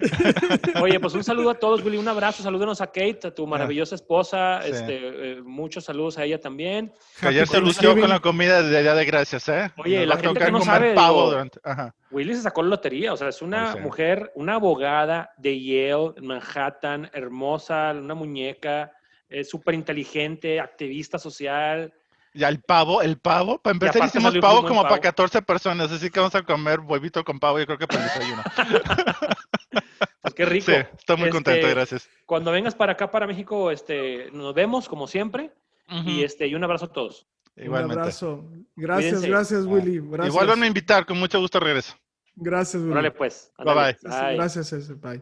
Oye, 0.82 1.00
pues 1.00 1.14
un 1.14 1.24
saludo 1.24 1.50
a 1.52 1.56
todos, 1.56 1.84
Willy, 1.84 1.98
un 1.98 2.08
abrazo, 2.08 2.44
salúdenos 2.44 2.82
a 2.82 2.88
Kate, 2.88 3.20
a 3.28 3.34
tu 3.36 3.46
maravillosa 3.48 3.96
esposa, 3.96 4.62
Sí. 4.64 4.72
este, 4.72 5.32
eh, 5.34 5.42
muchos 5.42 5.84
saludos 5.86 6.18
a 6.18 6.24
ella 6.26 6.40
también. 6.40 6.94
Que 7.20 7.28
ayer 7.30 7.48
se 7.48 7.60
lució 7.60 7.98
con 8.00 8.10
la 8.10 8.20
comida 8.20 8.62
de 8.64 8.82
Día 8.82 8.94
de 8.94 9.06
Gracias, 9.06 9.50
¿eh? 9.50 9.72
Oye, 9.78 10.06
Nos 10.06 10.08
la 10.16 10.18
gente 10.22 10.46
que 10.46 10.52
no 10.52 10.62
sabe, 10.62 10.94
pavo 10.94 11.16
digo, 11.20 11.32
durante- 11.32 11.60
ajá. 11.64 11.96
Willy 12.12 12.36
se 12.36 12.42
sacó 12.42 12.62
la 12.64 12.70
lotería, 12.70 13.14
o 13.14 13.18
sea, 13.18 13.30
es 13.30 13.42
una 13.42 13.74
sí. 13.74 13.80
mujer, 13.80 14.32
una 14.36 14.56
abogada 14.56 15.32
de 15.38 15.60
Yale, 15.64 16.14
en 16.18 16.26
Manhattan, 16.28 17.10
hermosa, 17.14 17.92
una 17.96 18.14
muñeca, 18.16 18.92
eh, 19.30 19.44
súper 19.46 19.76
inteligente, 19.76 20.60
activista 20.60 21.18
social. 21.18 21.94
Ya 22.34 22.48
el 22.48 22.62
pavo, 22.62 23.02
el 23.02 23.18
pavo, 23.18 23.58
para 23.62 23.74
empezar 23.74 24.06
hicimos 24.06 24.34
un 24.34 24.40
pavo 24.40 24.62
como 24.62 24.84
pavo. 24.84 24.90
para 24.90 25.02
14 25.02 25.42
personas, 25.42 25.92
así 25.92 26.10
que 26.10 26.20
vamos 26.20 26.34
a 26.36 26.44
comer 26.44 26.80
huevito 26.80 27.24
con 27.26 27.40
pavo, 27.40 27.60
yo 27.60 27.66
creo 27.66 27.78
que 27.78 27.88
para 27.88 28.04
el 28.04 28.08
desayuno. 28.10 28.44
Pues 30.22 30.34
qué 30.36 30.46
rico. 30.46 30.66
Sí, 30.68 30.74
estoy 30.74 31.18
muy 31.18 31.26
Este, 31.26 31.32
contento, 31.36 31.68
gracias. 31.70 32.08
Cuando 32.26 32.52
vengas 32.52 32.76
para 32.76 32.94
acá, 32.94 33.10
para 33.10 33.26
México, 33.26 33.72
este, 33.72 34.30
nos 34.32 34.54
vemos 34.54 34.88
como 34.88 35.08
siempre 35.08 35.52
y, 36.06 36.24
este, 36.24 36.48
y 36.48 36.56
un 36.56 36.64
abrazo 36.64 36.86
a 36.86 36.94
todos. 36.94 37.28
Un 37.58 37.64
Igualmente. 37.66 38.00
abrazo. 38.00 38.46
Gracias, 38.76 39.14
Cuídense. 39.14 39.30
gracias, 39.30 39.66
Willy. 39.66 40.00
Gracias. 40.00 40.34
vuelvan 40.36 40.64
a 40.64 40.68
invitar, 40.68 41.06
con 41.06 41.18
mucho 41.18 41.40
gusto 41.40 41.60
regreso. 41.60 41.96
Gracias, 42.36 42.82
Willy. 42.82 42.92
Órale, 42.94 43.12
pues. 43.12 43.52
Bye, 43.58 43.72
ándale. 43.72 43.98
bye. 44.04 44.36
Gracias. 44.36 45.02
Bye. 45.02 45.22